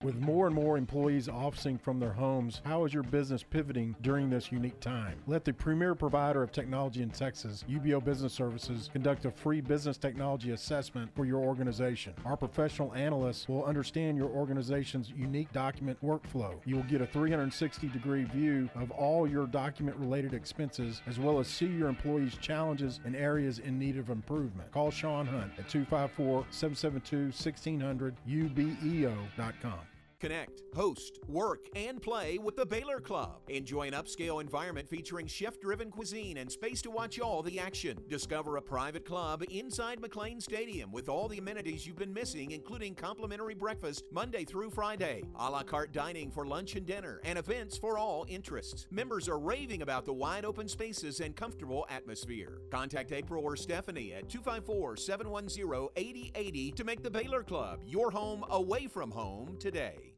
With 0.06 0.22
more 0.22 0.45
and 0.45 0.56
more 0.56 0.78
employees 0.78 1.28
officing 1.28 1.80
from 1.80 1.99
their 1.99 2.14
homes, 2.14 2.62
how 2.64 2.86
is 2.86 2.93
your 2.93 3.01
business 3.01 3.41
pivoting 3.41 3.95
during 4.03 4.30
this 4.30 4.51
unique 4.51 4.80
time? 4.80 5.18
Let 5.26 5.43
the 5.43 5.51
premier 5.51 5.95
provider 5.95 6.43
of 6.43 6.51
technology 6.51 7.01
in 7.01 7.10
Texas, 7.10 7.66
UBEO 7.68 8.06
Business 8.06 8.32
Services, 8.32 8.88
conduct 8.93 9.26
a 9.26 9.32
free 9.32 9.62
business 9.62 9.97
technology 9.97 10.51
assessment 10.51 11.10
for 11.16 11.26
your 11.26 11.39
organization. 11.39 12.14
Our 12.24 12.38
professional 12.38 12.93
analysts 12.93 13.49
will 13.49 13.66
understand 13.66 14.16
your 14.16 14.30
organization's 14.30 15.10
unique 15.10 15.51
document 15.53 15.97
workflow. 16.03 16.53
You 16.66 16.76
will 16.76 16.84
get 16.84 17.01
a 17.01 17.08
360 17.08 17.88
degree 17.88 18.26
view 18.26 18.70
of 18.76 18.91
all 18.91 19.28
your 19.28 19.47
document 19.47 19.97
related 19.97 20.36
expenses, 20.36 21.01
as 21.08 21.18
well 21.18 21.39
as 21.39 21.47
see 21.47 21.66
your 21.66 21.89
employees' 21.89 22.38
challenges 22.38 22.99
and 23.06 23.16
areas 23.16 23.58
in 23.58 23.80
need 23.80 23.97
of 23.97 24.12
improvement. 24.12 24.72
Call 24.72 24.91
Sean 24.91 25.26
Hunt 25.26 25.53
at 25.58 25.68
254 25.68 26.45
772 26.51 27.18
1600 27.34 28.14
ubeo.com. 28.30 29.80
Connect, 30.20 30.61
host, 30.74 31.20
work, 31.28 31.68
and 31.76 32.01
play 32.01 32.38
with 32.38 32.55
the 32.55 32.66
Baylor 32.66 32.99
Club. 32.99 33.41
Enjoy 33.49 33.88
an 33.88 33.93
upscale 33.93 34.41
environment 34.41 34.88
featuring 34.88 35.28
chef 35.28 35.59
driven 35.59 35.91
cuisine 35.91 36.38
and 36.38 36.51
space 36.51 36.82
to 36.82 36.89
watch 36.89 37.20
all 37.20 37.43
the 37.43 37.59
action. 37.59 37.97
Discover 38.07 38.57
a 38.57 38.61
private 38.61 39.05
club 39.05 39.43
inside 39.49 40.01
McLane 40.01 40.41
Stadium 40.41 40.91
with 40.91 41.09
all 41.09 41.28
the 41.28 41.38
amenities 41.38 41.86
you've 41.86 41.97
been 41.97 42.13
missing, 42.13 42.51
including 42.51 42.95
complimentary 42.95 43.55
breakfast 43.55 44.05
Monday 44.11 44.45
through 44.45 44.70
Friday, 44.70 45.24
a 45.38 45.49
la 45.49 45.63
carte 45.63 45.91
dining 45.91 46.32
for 46.32 46.45
lunch 46.45 46.76
and 46.76 46.86
dinner, 46.86 47.20
and 47.26 47.38
events 47.38 47.78
for 47.78 47.97
all 47.97 48.26
interests. 48.30 48.88
Members 48.91 49.28
are 49.28 49.39
raving 49.39 49.82
about 49.82 50.05
the 50.05 50.13
wide 50.13 50.45
open 50.45 50.68
spaces 50.68 51.20
and 51.20 51.36
comfortable 51.36 51.86
atmosphere. 51.89 52.61
Contact 52.72 53.11
April 53.11 53.43
or 53.43 53.55
Stephanie 53.55 54.13
at 54.13 54.30
254 54.30 54.97
710 54.97 55.89
8080 55.95 56.72
to 56.72 56.84
make 56.84 57.03
the 57.03 57.11
Baylor 57.11 57.43
Club 57.43 57.82
your 57.86 58.09
home 58.09 58.45
away 58.49 58.88
from 58.88 59.11
home 59.11 59.57
today. 59.59 60.14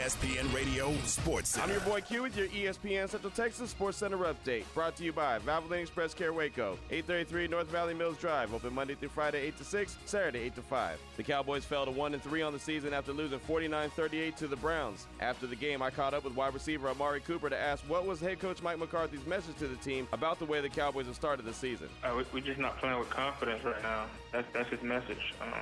ESPN 0.00 0.52
Radio 0.54 0.94
Sports 1.04 1.58
I'm 1.58 1.70
your 1.70 1.80
boy 1.80 2.00
Q 2.00 2.22
with 2.22 2.34
your 2.34 2.48
ESPN 2.48 3.06
Central 3.06 3.30
Texas 3.30 3.70
Sports 3.70 3.98
Center 3.98 4.16
update. 4.16 4.64
Brought 4.72 4.96
to 4.96 5.04
you 5.04 5.12
by 5.12 5.38
Valvoline 5.40 5.82
Express 5.82 6.14
Care 6.14 6.32
Waco, 6.32 6.78
833 6.90 7.48
North 7.48 7.66
Valley 7.66 7.92
Mills 7.92 8.16
Drive. 8.16 8.54
Open 8.54 8.74
Monday 8.74 8.94
through 8.94 9.10
Friday, 9.10 9.42
8 9.42 9.58
to 9.58 9.64
6, 9.64 9.96
Saturday, 10.06 10.38
8 10.38 10.54
to 10.54 10.62
5. 10.62 10.98
The 11.18 11.22
Cowboys 11.22 11.66
fell 11.66 11.84
to 11.84 11.90
1 11.90 12.14
and 12.14 12.22
3 12.22 12.40
on 12.40 12.54
the 12.54 12.58
season 12.58 12.94
after 12.94 13.12
losing 13.12 13.40
49 13.40 13.90
38 13.90 14.36
to 14.38 14.48
the 14.48 14.56
Browns. 14.56 15.06
After 15.20 15.46
the 15.46 15.56
game, 15.56 15.82
I 15.82 15.90
caught 15.90 16.14
up 16.14 16.24
with 16.24 16.34
wide 16.34 16.54
receiver 16.54 16.88
Amari 16.88 17.20
Cooper 17.20 17.50
to 17.50 17.58
ask 17.58 17.84
what 17.86 18.06
was 18.06 18.20
head 18.20 18.40
coach 18.40 18.62
Mike 18.62 18.78
McCarthy's 18.78 19.26
message 19.26 19.56
to 19.58 19.68
the 19.68 19.76
team 19.76 20.08
about 20.14 20.38
the 20.38 20.46
way 20.46 20.62
the 20.62 20.70
Cowboys 20.70 21.08
have 21.08 21.14
started 21.14 21.44
the 21.44 21.52
season. 21.52 21.90
Uh, 22.02 22.14
we, 22.16 22.24
we're 22.32 22.46
just 22.46 22.58
not 22.58 22.78
playing 22.78 22.98
with 22.98 23.10
confidence 23.10 23.62
right 23.64 23.82
now. 23.82 24.06
That's 24.32 24.50
that's 24.54 24.70
his 24.70 24.82
message. 24.82 25.34
Um, 25.42 25.52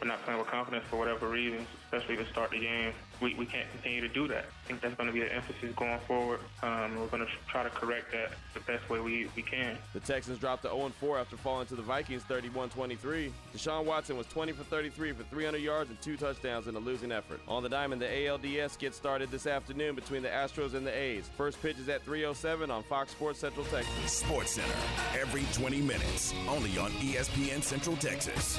we're 0.00 0.06
not 0.06 0.22
playing 0.22 0.38
with 0.38 0.48
confidence 0.48 0.84
for 0.88 0.98
whatever 0.98 1.28
reasons, 1.28 1.66
especially 1.86 2.16
to 2.18 2.26
start 2.28 2.52
the 2.52 2.60
game. 2.60 2.92
We, 3.20 3.34
we 3.34 3.46
can't 3.46 3.70
continue 3.72 4.00
to 4.00 4.08
do 4.08 4.28
that. 4.28 4.46
I 4.64 4.68
think 4.68 4.80
that's 4.80 4.94
going 4.94 5.08
to 5.08 5.12
be 5.12 5.20
the 5.20 5.34
emphasis 5.34 5.74
going 5.76 5.98
forward. 6.00 6.40
Um, 6.62 6.98
we're 6.98 7.06
going 7.06 7.24
to 7.24 7.32
try 7.48 7.62
to 7.62 7.70
correct 7.70 8.12
that 8.12 8.32
the 8.54 8.60
best 8.60 8.88
way 8.88 9.00
we, 9.00 9.28
we 9.34 9.42
can. 9.42 9.76
The 9.92 10.00
Texans 10.00 10.38
dropped 10.38 10.62
to 10.62 10.68
0-4 10.68 11.20
after 11.20 11.36
falling 11.36 11.66
to 11.68 11.74
the 11.74 11.82
Vikings 11.82 12.22
31-23. 12.28 13.30
Deshaun 13.54 13.84
Watson 13.84 14.16
was 14.16 14.26
20 14.26 14.52
for 14.52 14.64
33 14.64 15.12
for 15.12 15.22
300 15.24 15.58
yards 15.58 15.90
and 15.90 16.00
two 16.00 16.16
touchdowns 16.16 16.66
in 16.68 16.76
a 16.76 16.78
losing 16.78 17.12
effort. 17.12 17.40
On 17.48 17.62
the 17.62 17.68
diamond, 17.68 18.00
the 18.00 18.06
ALDS 18.06 18.78
gets 18.78 18.96
started 18.96 19.30
this 19.30 19.46
afternoon 19.46 19.94
between 19.94 20.22
the 20.22 20.28
Astros 20.28 20.74
and 20.74 20.86
the 20.86 20.96
A's. 20.96 21.28
First 21.36 21.60
pitch 21.62 21.78
is 21.78 21.88
at 21.88 22.04
3:07 22.04 22.70
on 22.70 22.82
Fox 22.84 23.12
Sports 23.12 23.40
Central 23.40 23.64
Texas. 23.66 24.12
Sports 24.12 24.52
Center 24.52 24.74
every 25.18 25.44
20 25.52 25.80
minutes, 25.80 26.34
only 26.48 26.76
on 26.78 26.90
ESPN 26.92 27.62
Central 27.62 27.96
Texas. 27.96 28.58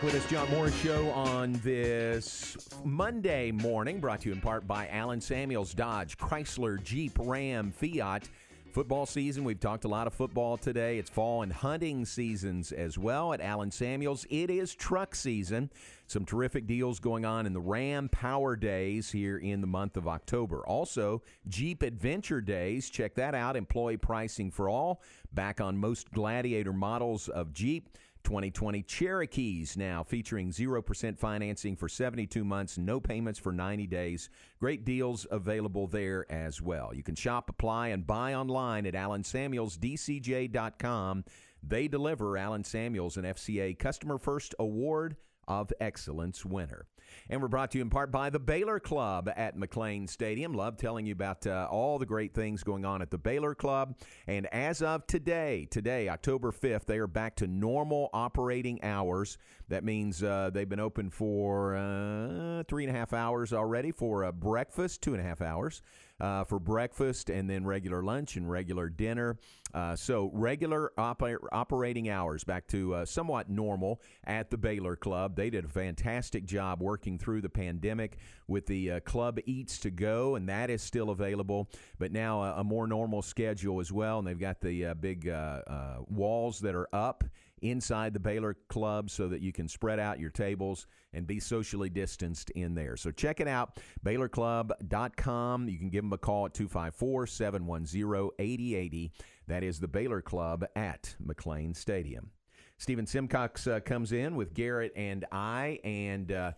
Back 0.00 0.14
with 0.14 0.24
us, 0.24 0.30
John 0.30 0.50
Morris 0.50 0.74
Show 0.76 1.10
on 1.10 1.60
this 1.62 2.56
Monday 2.84 3.50
morning, 3.50 4.00
brought 4.00 4.22
to 4.22 4.30
you 4.30 4.34
in 4.34 4.40
part 4.40 4.66
by 4.66 4.88
Allen 4.88 5.20
Samuels 5.20 5.74
Dodge, 5.74 6.16
Chrysler, 6.16 6.82
Jeep, 6.82 7.12
Ram, 7.18 7.70
Fiat. 7.70 8.26
Football 8.72 9.04
season, 9.04 9.44
we've 9.44 9.60
talked 9.60 9.84
a 9.84 9.88
lot 9.88 10.06
of 10.06 10.14
football 10.14 10.56
today. 10.56 10.96
It's 10.96 11.10
fall 11.10 11.42
and 11.42 11.52
hunting 11.52 12.06
seasons 12.06 12.72
as 12.72 12.96
well 12.96 13.34
at 13.34 13.42
Allen 13.42 13.70
Samuels. 13.70 14.24
It 14.30 14.48
is 14.48 14.74
truck 14.74 15.14
season. 15.14 15.70
Some 16.06 16.24
terrific 16.24 16.66
deals 16.66 16.98
going 16.98 17.26
on 17.26 17.44
in 17.44 17.52
the 17.52 17.60
Ram 17.60 18.08
Power 18.08 18.56
Days 18.56 19.10
here 19.10 19.36
in 19.36 19.60
the 19.60 19.66
month 19.66 19.98
of 19.98 20.08
October. 20.08 20.64
Also, 20.66 21.20
Jeep 21.46 21.82
Adventure 21.82 22.40
Days. 22.40 22.88
Check 22.88 23.16
that 23.16 23.34
out. 23.34 23.54
Employee 23.54 23.98
pricing 23.98 24.50
for 24.50 24.70
all. 24.70 25.02
Back 25.30 25.60
on 25.60 25.76
most 25.76 26.10
Gladiator 26.10 26.72
models 26.72 27.28
of 27.28 27.52
Jeep. 27.52 27.90
2020 28.24 28.82
Cherokees 28.82 29.76
now 29.76 30.02
featuring 30.02 30.50
0% 30.50 31.18
financing 31.18 31.76
for 31.76 31.88
72 31.88 32.44
months, 32.44 32.78
no 32.78 33.00
payments 33.00 33.38
for 33.38 33.52
90 33.52 33.86
days. 33.86 34.28
Great 34.58 34.84
deals 34.84 35.26
available 35.30 35.86
there 35.86 36.30
as 36.30 36.60
well. 36.60 36.92
You 36.94 37.02
can 37.02 37.14
shop, 37.14 37.48
apply, 37.48 37.88
and 37.88 38.06
buy 38.06 38.34
online 38.34 38.84
at 38.86 38.94
AllenSamuelsDCJ.com. 38.94 41.24
They 41.62 41.88
deliver 41.88 42.38
Allen 42.38 42.64
Samuels 42.64 43.16
an 43.16 43.24
FCA 43.24 43.78
Customer 43.78 44.18
First 44.18 44.54
Award 44.58 45.16
of 45.46 45.72
Excellence 45.80 46.44
winner. 46.44 46.86
And 47.28 47.40
we're 47.40 47.48
brought 47.48 47.70
to 47.72 47.78
you 47.78 47.82
in 47.82 47.90
part 47.90 48.10
by 48.10 48.30
the 48.30 48.38
Baylor 48.38 48.80
Club 48.80 49.30
at 49.36 49.56
McLane 49.56 50.08
Stadium. 50.08 50.54
Love 50.54 50.76
telling 50.76 51.06
you 51.06 51.12
about 51.12 51.46
uh, 51.46 51.68
all 51.70 51.98
the 51.98 52.06
great 52.06 52.34
things 52.34 52.62
going 52.62 52.84
on 52.84 53.02
at 53.02 53.10
the 53.10 53.18
Baylor 53.18 53.54
Club. 53.54 53.96
And 54.26 54.46
as 54.46 54.82
of 54.82 55.06
today, 55.06 55.66
today, 55.70 56.08
October 56.08 56.52
5th, 56.52 56.86
they 56.86 56.98
are 56.98 57.06
back 57.06 57.36
to 57.36 57.46
normal 57.46 58.10
operating 58.12 58.82
hours. 58.82 59.38
That 59.68 59.84
means 59.84 60.22
uh, 60.22 60.50
they've 60.52 60.68
been 60.68 60.80
open 60.80 61.10
for 61.10 61.76
uh, 61.76 62.64
three 62.68 62.84
and 62.84 62.94
a 62.94 62.98
half 62.98 63.12
hours 63.12 63.52
already 63.52 63.92
for 63.92 64.24
uh, 64.24 64.32
breakfast, 64.32 65.02
two 65.02 65.14
and 65.14 65.20
a 65.20 65.24
half 65.24 65.40
hours. 65.40 65.82
Uh, 66.20 66.44
for 66.44 66.58
breakfast 66.58 67.30
and 67.30 67.48
then 67.48 67.64
regular 67.64 68.02
lunch 68.02 68.36
and 68.36 68.50
regular 68.50 68.90
dinner. 68.90 69.38
Uh, 69.72 69.96
so 69.96 70.30
regular 70.34 70.92
oper- 70.98 71.38
operating 71.50 72.10
hours 72.10 72.44
back 72.44 72.66
to 72.66 72.94
uh, 72.94 73.04
somewhat 73.06 73.48
normal 73.48 74.02
at 74.24 74.50
the 74.50 74.58
Baylor 74.58 74.96
Club. 74.96 75.34
They 75.34 75.48
did 75.48 75.64
a 75.64 75.68
fantastic 75.68 76.44
job 76.44 76.82
working 76.82 77.18
through 77.18 77.40
the 77.40 77.48
pandemic 77.48 78.18
with 78.48 78.66
the 78.66 78.90
uh, 78.90 79.00
Club 79.00 79.38
Eats 79.46 79.78
to 79.78 79.90
Go, 79.90 80.34
and 80.34 80.46
that 80.50 80.68
is 80.68 80.82
still 80.82 81.08
available. 81.08 81.70
But 81.98 82.12
now 82.12 82.42
a, 82.42 82.60
a 82.60 82.64
more 82.64 82.86
normal 82.86 83.22
schedule 83.22 83.80
as 83.80 83.90
well, 83.90 84.18
and 84.18 84.28
they've 84.28 84.38
got 84.38 84.60
the 84.60 84.86
uh, 84.86 84.94
big 84.94 85.26
uh, 85.26 86.00
walls 86.08 86.60
that 86.60 86.74
are 86.74 86.88
up 86.92 87.24
inside 87.62 88.12
the 88.12 88.20
Baylor 88.20 88.56
Club 88.68 89.10
so 89.10 89.28
that 89.28 89.40
you 89.40 89.52
can 89.52 89.68
spread 89.68 89.98
out 89.98 90.20
your 90.20 90.30
tables 90.30 90.86
and 91.12 91.26
be 91.26 91.40
socially 91.40 91.90
distanced 91.90 92.50
in 92.50 92.74
there. 92.74 92.96
So 92.96 93.10
check 93.10 93.40
it 93.40 93.48
out, 93.48 93.78
BaylorClub.com. 94.04 95.68
You 95.68 95.78
can 95.78 95.90
give 95.90 96.04
them 96.04 96.12
a 96.12 96.18
call 96.18 96.46
at 96.46 96.54
254 96.54 97.26
710 97.26 98.30
8080. 98.38 99.12
That 99.48 99.62
is 99.64 99.80
the 99.80 99.88
Baylor 99.88 100.22
Club 100.22 100.64
at 100.76 101.16
McLane 101.24 101.74
Stadium. 101.74 102.30
Stephen 102.78 103.06
Simcox 103.06 103.66
uh, 103.66 103.80
comes 103.80 104.12
in 104.12 104.36
with 104.36 104.54
Garrett 104.54 104.92
and 104.96 105.26
I, 105.30 105.80
and 105.84 106.32
uh, 106.32 106.52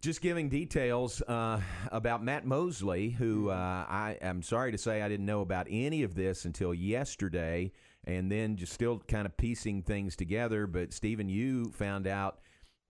just 0.00 0.20
giving 0.20 0.48
details 0.48 1.20
uh, 1.22 1.60
about 1.90 2.22
Matt 2.22 2.46
Mosley, 2.46 3.10
who 3.10 3.50
uh, 3.50 3.54
I 3.88 4.16
am 4.22 4.42
sorry 4.42 4.72
to 4.72 4.78
say 4.78 5.02
I 5.02 5.08
didn't 5.08 5.26
know 5.26 5.40
about 5.40 5.66
any 5.68 6.04
of 6.04 6.14
this 6.14 6.44
until 6.44 6.72
yesterday, 6.72 7.72
and 8.04 8.30
then 8.30 8.56
just 8.56 8.72
still 8.72 9.00
kind 9.08 9.26
of 9.26 9.36
piecing 9.36 9.82
things 9.82 10.16
together. 10.16 10.66
But 10.66 10.92
Stephen, 10.92 11.28
you 11.28 11.72
found 11.72 12.06
out 12.06 12.40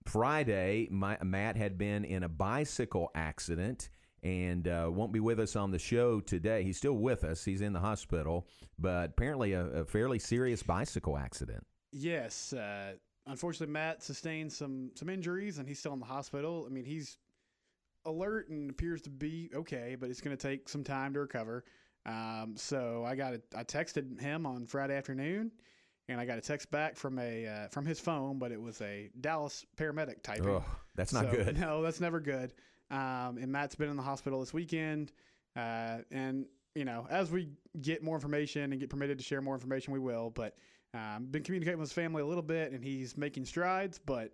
Friday 0.06 0.88
my, 0.90 1.18
Matt 1.22 1.56
had 1.56 1.76
been 1.78 2.04
in 2.04 2.22
a 2.22 2.28
bicycle 2.28 3.11
accident 3.14 3.90
and 4.22 4.68
uh, 4.68 4.88
won't 4.92 5.12
be 5.12 5.20
with 5.20 5.40
us 5.40 5.56
on 5.56 5.70
the 5.70 5.78
show 5.78 6.20
today. 6.20 6.62
He's 6.62 6.76
still 6.76 6.96
with 6.96 7.24
us. 7.24 7.44
He's 7.44 7.61
in 7.61 7.72
the 7.72 7.80
hospital, 7.80 8.46
but 8.78 9.11
apparently 9.11 9.52
a, 9.54 9.64
a 9.66 9.84
fairly 9.84 10.18
serious 10.18 10.62
bicycle 10.62 11.16
accident. 11.16 11.64
Yes. 11.92 12.52
Uh, 12.52 12.92
unfortunately, 13.26 13.72
Matt 13.72 14.02
sustained 14.02 14.52
some 14.52 14.90
some 14.94 15.08
injuries, 15.08 15.58
and 15.58 15.66
he's 15.66 15.78
still 15.78 15.94
in 15.94 16.00
the 16.00 16.06
hospital. 16.06 16.66
I 16.68 16.72
mean, 16.72 16.84
he's 16.84 17.18
alert 18.04 18.48
and 18.48 18.70
appears 18.70 19.02
to 19.02 19.11
be 19.11 19.50
okay, 19.54 19.96
but 19.98 20.11
it's 20.11 20.20
going 20.20 20.36
to 20.36 20.48
take 20.48 20.68
some 20.68 20.84
time 20.84 21.12
to 21.14 21.20
recover. 21.20 21.64
Um, 22.07 22.55
so 22.57 23.05
I 23.07 23.14
got 23.14 23.34
a, 23.34 23.42
I 23.57 23.64
texted 23.64 24.20
him 24.20 24.46
on 24.46 24.66
Friday 24.66 24.96
afternoon, 24.96 25.53
and 26.09 26.20
I 26.20 26.24
got 26.24 26.38
a 26.38 26.40
text 26.40 26.70
back 26.70 26.96
from 26.96 27.18
a 27.18 27.46
uh, 27.46 27.68
from 27.68 27.84
his 27.86 28.01
phone, 28.01 28.38
but 28.38 28.53
it 28.53 28.61
was 28.61 28.80
a 28.80 29.11
Dallas 29.20 29.64
paramedic 29.76 30.22
typing. 30.22 30.57
Ugh, 30.57 30.62
that's 30.94 31.12
not 31.12 31.30
So, 31.30 31.36
good. 31.36 31.59
No, 31.59 31.82
that's 31.82 32.01
never 32.01 32.20
good. 32.20 32.55
Um, 32.90 33.38
and 33.40 33.53
Matt's 33.53 33.74
been 33.74 33.90
in 33.90 33.96
the 33.96 34.03
hospital 34.03 34.40
this 34.40 34.53
weekend, 34.53 35.12
uh, 35.57 35.98
and 36.11 36.46
you 36.74 36.84
know, 36.84 37.07
as 37.11 37.30
we 37.30 37.51
get 37.82 38.03
more 38.03 38.14
information 38.16 38.72
and 38.72 38.80
get 38.80 38.90
permitted 38.90 39.18
to 39.18 39.24
share 39.24 39.40
more 39.40 39.55
information, 39.55 39.92
we 39.92 39.98
will. 39.98 40.30
But 40.30 40.57
um, 40.94 41.26
been 41.30 41.42
communicating 41.42 41.78
with 41.78 41.88
his 41.88 41.92
family 41.92 42.22
a 42.22 42.26
little 42.26 42.42
bit, 42.42 42.72
and 42.72 42.82
he's 42.82 43.16
making 43.16 43.44
strides, 43.44 43.98
but 43.98 44.32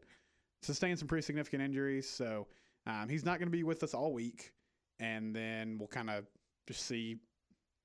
sustained 0.62 0.98
some 0.98 1.08
pretty 1.08 1.22
significant 1.22 1.62
injuries. 1.62 2.08
So 2.08 2.46
um, 2.86 3.08
he's 3.08 3.24
not 3.24 3.38
going 3.38 3.48
to 3.48 3.56
be 3.56 3.62
with 3.62 3.82
us 3.82 3.92
all 3.92 4.12
week, 4.12 4.52
and 5.00 5.34
then 5.34 5.76
we'll 5.78 5.88
kind 5.88 6.08
of 6.08 6.26
just 6.66 6.86
see 6.86 7.16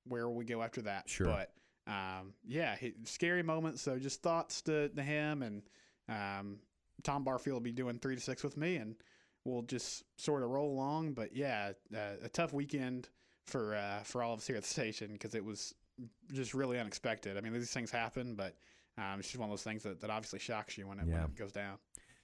where 0.06 0.28
we 0.28 0.44
go 0.44 0.62
after 0.62 0.82
that. 0.82 1.08
Sure. 1.08 1.26
But 1.26 1.52
um, 1.86 2.34
yeah, 2.46 2.76
he, 2.76 2.94
scary 3.04 3.42
moment. 3.42 3.78
So 3.80 3.98
just 3.98 4.22
thoughts 4.22 4.62
to, 4.62 4.88
to 4.90 5.02
him, 5.02 5.42
and 5.42 5.62
um, 6.08 6.58
Tom 7.02 7.24
Barfield 7.24 7.54
will 7.54 7.60
be 7.60 7.72
doing 7.72 7.98
three 7.98 8.14
to 8.14 8.20
six 8.20 8.42
with 8.42 8.56
me, 8.56 8.76
and 8.76 8.94
we'll 9.44 9.62
just 9.62 10.04
sort 10.16 10.42
of 10.42 10.50
roll 10.50 10.72
along. 10.72 11.12
But 11.12 11.34
yeah, 11.34 11.72
uh, 11.94 12.16
a 12.22 12.28
tough 12.28 12.52
weekend 12.52 13.08
for 13.46 13.74
uh, 13.74 14.00
for 14.04 14.22
all 14.22 14.32
of 14.32 14.40
us 14.40 14.46
here 14.46 14.56
at 14.56 14.62
the 14.62 14.68
station 14.68 15.12
because 15.12 15.34
it 15.34 15.44
was 15.44 15.74
just 16.32 16.54
really 16.54 16.78
unexpected. 16.78 17.36
I 17.36 17.40
mean, 17.40 17.52
these 17.52 17.72
things 17.72 17.90
happen, 17.90 18.34
but 18.34 18.56
um, 18.98 19.18
it's 19.18 19.28
just 19.28 19.38
one 19.38 19.48
of 19.48 19.52
those 19.52 19.62
things 19.62 19.82
that, 19.82 20.00
that 20.00 20.10
obviously 20.10 20.38
shocks 20.38 20.76
you 20.76 20.86
when 20.86 20.98
it, 20.98 21.06
when 21.06 21.16
it 21.24 21.36
goes 21.36 21.52
down. 21.52 21.78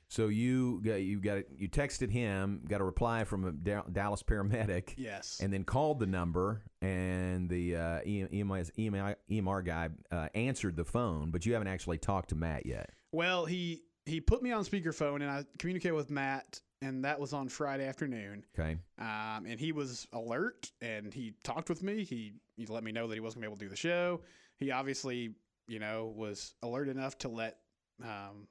So 0.08 0.28
you 0.28 0.80
got 0.82 1.02
you 1.02 1.20
got 1.20 1.44
you 1.56 1.68
texted 1.68 2.10
him, 2.10 2.62
got 2.66 2.80
a 2.80 2.84
reply 2.84 3.24
from 3.24 3.44
a 3.44 3.52
Dallas 3.52 4.22
paramedic. 4.22 4.94
Yes. 4.96 5.38
And 5.42 5.52
then 5.52 5.64
called 5.64 6.00
the 6.00 6.06
number, 6.06 6.62
and 6.80 7.48
the 7.48 7.76
uh, 7.76 8.00
E- 8.04 8.24
EMI, 8.24 9.14
EMR 9.30 9.64
guy 9.64 9.90
uh, 10.10 10.28
answered 10.34 10.76
the 10.76 10.84
phone, 10.84 11.30
but 11.30 11.44
you 11.44 11.52
haven't 11.52 11.68
actually 11.68 11.98
talked 11.98 12.30
to 12.30 12.34
Matt 12.34 12.64
yet. 12.64 12.90
Well, 13.12 13.44
he 13.44 13.82
he 14.06 14.20
put 14.20 14.42
me 14.42 14.50
on 14.50 14.64
speakerphone, 14.64 15.16
and 15.16 15.30
I 15.30 15.44
communicated 15.58 15.94
with 15.94 16.10
Matt, 16.10 16.60
and 16.80 17.04
that 17.04 17.20
was 17.20 17.34
on 17.34 17.48
Friday 17.48 17.86
afternoon. 17.86 18.44
Okay. 18.58 18.78
Um, 18.98 19.44
and 19.46 19.60
he 19.60 19.72
was 19.72 20.08
alert, 20.14 20.70
and 20.80 21.12
he 21.12 21.34
talked 21.44 21.68
with 21.68 21.82
me. 21.82 22.04
He 22.04 22.32
he 22.56 22.66
let 22.66 22.82
me 22.82 22.92
know 22.92 23.06
that 23.06 23.14
he 23.14 23.20
wasn't 23.20 23.42
gonna 23.42 23.50
be 23.50 23.52
able 23.52 23.58
to 23.58 23.64
do 23.66 23.70
the 23.70 23.76
show. 23.76 24.22
He 24.56 24.70
obviously, 24.70 25.34
you 25.68 25.78
know, 25.78 26.12
was 26.16 26.54
alert 26.62 26.88
enough 26.88 27.18
to 27.18 27.28
let 27.28 27.58
um, 28.02 28.48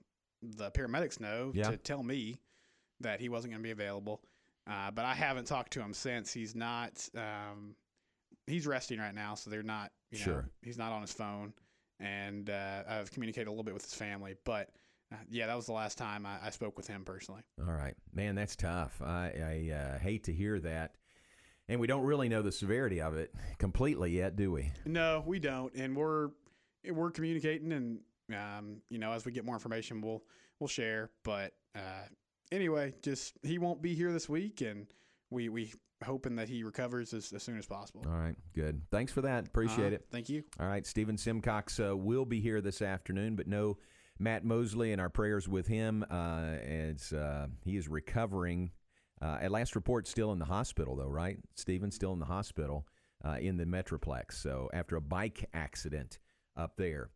the 0.55 0.71
paramedics 0.71 1.19
know 1.19 1.51
Yeah. 1.53 1.71
to 1.71 1.77
tell 1.77 2.03
me 2.03 2.39
that 3.01 3.19
he 3.19 3.29
wasn't 3.29 3.53
gonna 3.53 3.63
be 3.63 3.71
available. 3.71 4.21
Uh, 4.65 4.91
but 4.91 5.05
I 5.05 5.13
haven't 5.13 5.45
talked 5.45 5.73
to 5.73 5.81
him 5.81 5.93
since. 5.93 6.33
He's 6.33 6.55
not. 6.55 7.07
Um, 7.15 7.75
he's 8.47 8.67
resting 8.67 8.99
right 8.99 9.13
now, 9.15 9.35
so 9.35 9.49
they're 9.49 9.63
not. 9.63 9.91
You 10.11 10.19
know, 10.19 10.23
Sure. 10.25 10.49
he's 10.61 10.77
not 10.77 10.91
on 10.91 11.01
his 11.01 11.11
phone, 11.13 11.53
and 11.99 12.49
uh, 12.49 12.83
I've 12.87 13.11
communicated 13.11 13.47
a 13.47 13.51
little 13.51 13.63
bit 13.63 13.73
with 13.73 13.83
his 13.83 13.93
family. 13.93 14.35
But 14.45 14.69
uh, 15.11 15.15
yeah, 15.29 15.47
that 15.47 15.55
was 15.55 15.65
the 15.67 15.73
last 15.73 15.97
time 15.97 16.25
I, 16.25 16.37
I 16.47 16.49
spoke 16.49 16.75
with 16.77 16.87
him 16.87 17.03
personally. 17.05 17.41
All 17.59 17.73
right, 17.73 17.95
man, 18.13 18.35
that's 18.35 18.55
tough. 18.55 19.01
I, 19.01 19.31
I 19.71 19.73
uh, 19.73 19.99
hate 19.99 20.23
to 20.25 20.33
hear 20.33 20.59
that, 20.61 20.95
and 21.69 21.79
we 21.79 21.87
don't 21.87 22.03
really 22.05 22.27
know 22.29 22.41
the 22.41 22.51
severity 22.51 23.01
of 23.01 23.15
it 23.15 23.33
completely 23.57 24.11
yet, 24.11 24.35
do 24.35 24.51
we? 24.51 24.71
No, 24.85 25.23
we 25.25 25.39
don't, 25.39 25.73
and 25.75 25.95
we're 25.95 26.29
we're 26.89 27.11
communicating, 27.11 27.71
and 27.73 27.99
um, 28.33 28.81
you 28.89 28.97
know, 28.99 29.11
as 29.11 29.25
we 29.25 29.31
get 29.31 29.45
more 29.45 29.55
information, 29.55 30.01
we'll 30.01 30.23
we'll 30.59 30.67
share. 30.67 31.09
But 31.23 31.53
uh, 31.75 32.07
anyway, 32.51 32.93
just 33.01 33.33
he 33.43 33.57
won't 33.57 33.81
be 33.81 33.93
here 33.93 34.11
this 34.11 34.27
week, 34.29 34.61
and 34.61 34.87
we 35.29 35.49
we 35.49 35.73
hoping 36.05 36.35
that 36.35 36.47
he 36.47 36.63
recovers 36.63 37.13
as, 37.13 37.33
as 37.33 37.41
soon 37.41 37.57
as 37.57 37.65
possible. 37.65 38.03
All 38.07 38.17
right, 38.17 38.35
good. 38.53 38.81
Thanks 38.91 39.11
for 39.11 39.21
that. 39.21 39.47
Appreciate 39.47 39.93
Uh, 39.93 39.95
it. 39.95 40.07
Thank 40.11 40.29
you. 40.29 40.43
All 40.59 40.67
right, 40.67 40.85
Stephen 40.85 41.17
Simcox 41.17 41.79
uh, 41.79 41.97
will 41.97 42.25
be 42.25 42.39
here 42.39 42.61
this 42.61 42.81
afternoon, 42.81 43.35
but 43.35 43.47
no 43.47 43.77
Matt 44.19 44.45
Mosley, 44.45 44.91
and 44.91 45.01
our 45.01 45.09
prayers 45.09 45.47
with 45.47 45.67
him 45.67 46.05
uh, 46.09 46.55
as 46.63 47.13
uh, 47.13 47.47
he 47.63 47.77
is 47.77 47.87
recovering. 47.87 48.71
Uh, 49.19 49.37
at 49.41 49.49
last 49.49 49.75
report, 49.75 50.07
still 50.07 50.31
in 50.31 50.37
the 50.37 50.45
hospital, 50.45 50.95
though, 50.95 51.07
right? 51.09 51.39
Stephen 51.55 51.89
still 51.89 52.13
in 52.13 52.19
the 52.19 52.25
hospital 52.25 52.85
uh, 53.25 53.37
in 53.39 53.57
the 53.57 53.65
Metroplex. 53.65 54.33
So 54.33 54.69
after 54.73 54.95
a 54.95 55.01
bike 55.01 55.49
accident 55.55 56.19
up 56.55 56.77
there. 56.77 57.09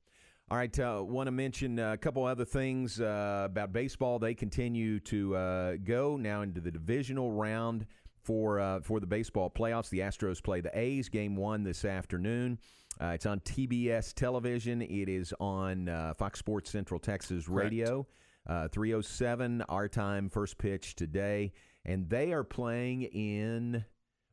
All 0.51 0.57
right, 0.57 0.79
uh, 0.79 1.01
want 1.01 1.27
to 1.27 1.31
mention 1.31 1.79
a 1.79 1.95
couple 1.95 2.25
other 2.25 2.43
things 2.43 2.99
uh, 2.99 3.43
about 3.45 3.71
baseball. 3.71 4.19
They 4.19 4.33
continue 4.33 4.99
to 4.99 5.33
uh, 5.33 5.75
go 5.81 6.17
now 6.17 6.41
into 6.41 6.59
the 6.59 6.69
divisional 6.69 7.31
round 7.31 7.85
for 8.21 8.59
uh, 8.59 8.81
for 8.81 8.99
the 8.99 9.07
baseball 9.07 9.49
playoffs. 9.49 9.87
The 9.87 9.99
Astros 9.99 10.43
play 10.43 10.59
the 10.59 10.77
A's. 10.77 11.07
Game 11.07 11.37
one 11.37 11.63
this 11.63 11.85
afternoon. 11.85 12.59
Uh, 12.99 13.13
it's 13.15 13.25
on 13.25 13.39
TBS 13.39 14.13
television. 14.13 14.81
It 14.81 15.07
is 15.07 15.33
on 15.39 15.87
uh, 15.87 16.15
Fox 16.15 16.39
Sports 16.39 16.69
Central 16.69 16.99
Texas 16.99 17.47
Radio. 17.47 18.05
Uh, 18.45 18.67
307 18.67 19.61
our 19.69 19.87
time 19.87 20.27
first 20.27 20.57
pitch 20.57 20.95
today 20.95 21.53
and 21.85 22.09
they 22.09 22.33
are 22.33 22.43
playing 22.43 23.03
in 23.03 23.85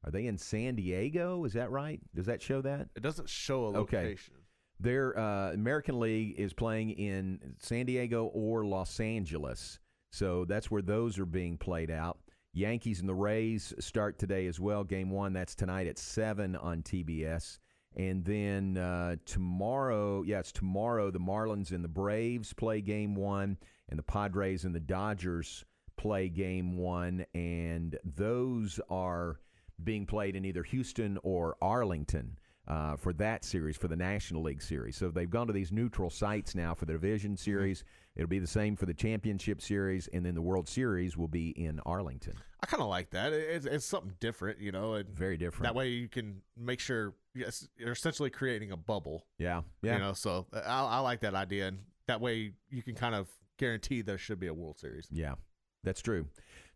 are 0.03 0.11
they 0.11 0.27
in 0.27 0.39
san 0.39 0.75
diego 0.75 1.45
is 1.45 1.53
that 1.53 1.71
right 1.71 2.01
does 2.15 2.25
that 2.25 2.41
show 2.41 2.63
that 2.63 2.89
It 2.97 3.03
doesn't 3.03 3.29
show 3.29 3.67
a 3.67 3.69
location 3.69 4.33
Okay. 4.35 4.48
Their 4.81 5.19
uh, 5.19 5.53
American 5.53 5.99
League 5.99 6.35
is 6.39 6.53
playing 6.53 6.91
in 6.91 7.57
San 7.59 7.87
Diego 7.87 8.27
or 8.27 8.65
Los 8.65 9.01
Angeles, 9.01 9.79
so 10.11 10.45
that's 10.45 10.71
where 10.71 10.83
those 10.83 11.19
are 11.19 11.27
being 11.27 11.59
played 11.59 11.91
out. 11.91 12.19
Yankees 12.53 13.01
and 13.01 13.09
the 13.09 13.15
Rays 13.15 13.75
start 13.79 14.19
today 14.19 14.47
as 14.47 14.59
well. 14.59 14.85
Game 14.85 15.11
one 15.11 15.33
that's 15.33 15.55
tonight 15.55 15.87
at 15.87 15.99
seven 15.99 16.57
on 16.57 16.83
TBS, 16.83 17.59
and 17.97 18.25
then 18.25 18.77
uh, 18.77 19.17
tomorrow, 19.25 20.23
yeah, 20.23 20.39
it's 20.39 20.53
tomorrow. 20.53 21.11
The 21.11 21.21
Marlins 21.21 21.73
and 21.73 21.85
the 21.85 21.89
Braves 21.89 22.53
play 22.53 22.81
game 22.81 23.15
one, 23.15 23.59
and 23.89 23.99
the 23.99 24.05
Padres 24.05 24.65
and 24.65 24.75
the 24.75 24.81
Dodgers 24.81 25.65
play 25.97 26.29
game 26.29 26.77
one, 26.77 27.27
and 27.35 27.99
those 28.05 28.81
are 28.89 29.41
being 29.83 30.07
played 30.07 30.37
in 30.37 30.45
either 30.45 30.63
Houston 30.63 31.19
or 31.23 31.57
Arlington 31.61 32.39
uh, 32.69 32.97
for 32.97 33.13
that 33.15 33.45
series, 33.45 33.77
for 33.77 33.89
the 33.89 33.97
National 33.97 34.43
League 34.43 34.63
Series. 34.63 34.97
So 34.97 35.09
they've 35.09 35.29
gone 35.29 35.47
to 35.47 35.53
these 35.53 35.73
neutral 35.73 36.11
sites 36.11 36.55
now 36.55 36.75
for 36.75 36.85
the 36.85 36.93
Division 36.93 37.37
Series. 37.37 37.83
It'll 38.15 38.29
be 38.29 38.39
the 38.39 38.47
same 38.47 38.77
for 38.77 38.85
the 38.85 38.93
Championship 38.95 39.63
Series, 39.63 40.07
and 40.13 40.25
then 40.25 40.35
the 40.35 40.43
World 40.43 40.69
Series 40.69 41.17
will 41.17 41.29
be 41.29 41.51
in 41.51 41.81
Arlington. 41.87 42.35
I 42.61 42.67
kind 42.67 42.83
of 42.83 42.89
like 42.89 43.11
that. 43.11 43.33
It's, 43.33 43.65
it's 43.65 43.87
something 43.87 44.13
different, 44.21 44.61
you 44.61 44.71
know. 44.71 44.95
And 44.95 45.09
Very 45.09 45.39
different. 45.39 45.63
That 45.63 45.75
way 45.75 45.89
you 45.89 46.09
can 46.09 46.43
make 46.57 46.81
sure 46.81 47.15
yes, 47.35 47.67
you're 47.79 47.93
essentially 47.93 48.31
creating 48.31 48.71
a 48.73 48.77
bubble. 48.77 49.25
Yeah, 49.39 49.63
yeah. 49.81 49.95
You 49.95 50.01
know, 50.01 50.13
so 50.13 50.47
I, 50.53 50.83
I 50.83 50.99
like 50.99 51.21
that 51.21 51.35
idea, 51.35 51.69
and 51.69 51.79
that 52.07 52.21
way 52.21 52.53
you 52.69 52.83
can 52.83 52.95
kind 52.95 53.15
of 53.15 53.29
guarantee 53.57 54.03
there 54.03 54.19
should 54.19 54.41
be 54.41 54.49
a 54.49 54.55
World 54.55 54.79
Series. 54.79 55.09
Yeah, 55.11 55.37
that's 55.85 56.03
true. 56.03 56.27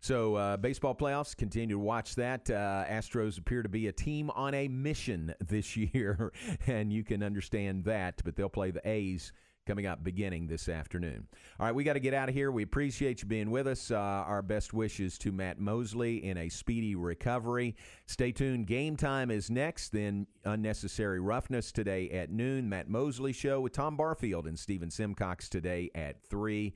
So, 0.03 0.35
uh, 0.35 0.57
baseball 0.57 0.97
playoffs, 0.97 1.37
continue 1.37 1.77
to 1.77 1.79
watch 1.79 2.17
that. 2.17 2.51
Uh, 2.51 2.85
Astros 2.91 3.39
appear 3.39 3.63
to 3.63 3.69
be 3.69 3.87
a 3.87 3.93
team 3.93 4.31
on 4.31 4.53
a 4.53 4.67
mission 4.67 5.33
this 5.47 5.77
year, 5.77 6.33
and 6.67 6.93
you 6.93 7.05
can 7.05 7.23
understand 7.23 7.85
that, 7.85 8.21
but 8.25 8.35
they'll 8.35 8.49
play 8.49 8.73
the 8.73 8.87
A's 8.87 9.33
coming 9.65 9.87
up 9.87 10.03
beginning 10.03 10.49
this 10.49 10.69
afternoon. 10.69 11.29
All 11.61 11.67
right, 11.67 11.73
we 11.73 11.85
got 11.85 11.93
to 11.93 12.01
get 12.01 12.15
out 12.15 12.29
of 12.29 12.35
here. 12.35 12.51
We 12.51 12.65
appreciate 12.65 13.23
you 13.23 13.29
being 13.29 13.53
with 13.53 13.69
us. 13.69 13.93
Uh, 13.93 13.97
our 13.97 14.43
best 14.43 14.75
wishes 14.75 15.19
to 15.19 15.31
Matt 15.31 15.61
Mosley 15.61 16.25
in 16.25 16.37
a 16.37 16.49
speedy 16.49 16.97
recovery. 16.97 17.77
Stay 18.07 18.33
tuned. 18.33 18.67
Game 18.67 18.97
time 18.97 19.31
is 19.31 19.53
next, 19.53 19.91
then 19.91 20.27
Unnecessary 20.45 21.21
Roughness 21.21 21.71
today 21.71 22.11
at 22.11 22.29
noon. 22.29 22.69
Matt 22.69 22.89
Mosley 22.89 23.33
Show 23.33 23.61
with 23.61 23.73
Tom 23.73 23.97
Barfield 23.97 24.49
and 24.49 24.59
Stephen 24.59 24.91
Simcox 24.91 25.49
today 25.49 25.91
at 25.95 26.21
3. 26.25 26.75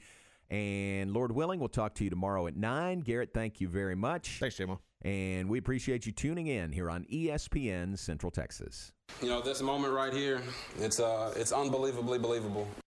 And 0.51 1.13
Lord 1.13 1.33
willing, 1.33 1.59
we'll 1.59 1.69
talk 1.69 1.95
to 1.95 2.05
you 2.05 2.11
tomorrow 2.11 2.47
at 2.47 2.57
9. 2.57 3.01
Garrett, 3.01 3.31
thank 3.35 3.61
you 3.61 3.69
very 3.69 3.97
much. 3.97 4.39
Thanks, 4.39 4.57
JMO. 4.57 4.79
And 5.03 5.49
we 5.49 5.59
appreciate 5.59 6.07
you 6.07 6.13
tuning 6.13 6.47
in 6.47 6.73
here 6.73 6.91
on 6.91 7.05
ESPN 7.05 7.99
Central 7.99 8.31
Texas. 8.31 8.93
You 9.21 9.29
know, 9.29 9.41
this 9.41 9.63
moment 9.63 9.93
right 9.93 10.13
here, 10.13 10.41
it's 10.79 10.99
uh, 11.01 11.33
it's 11.37 11.53
unbelievably 11.53 12.19
believable. 12.19 12.67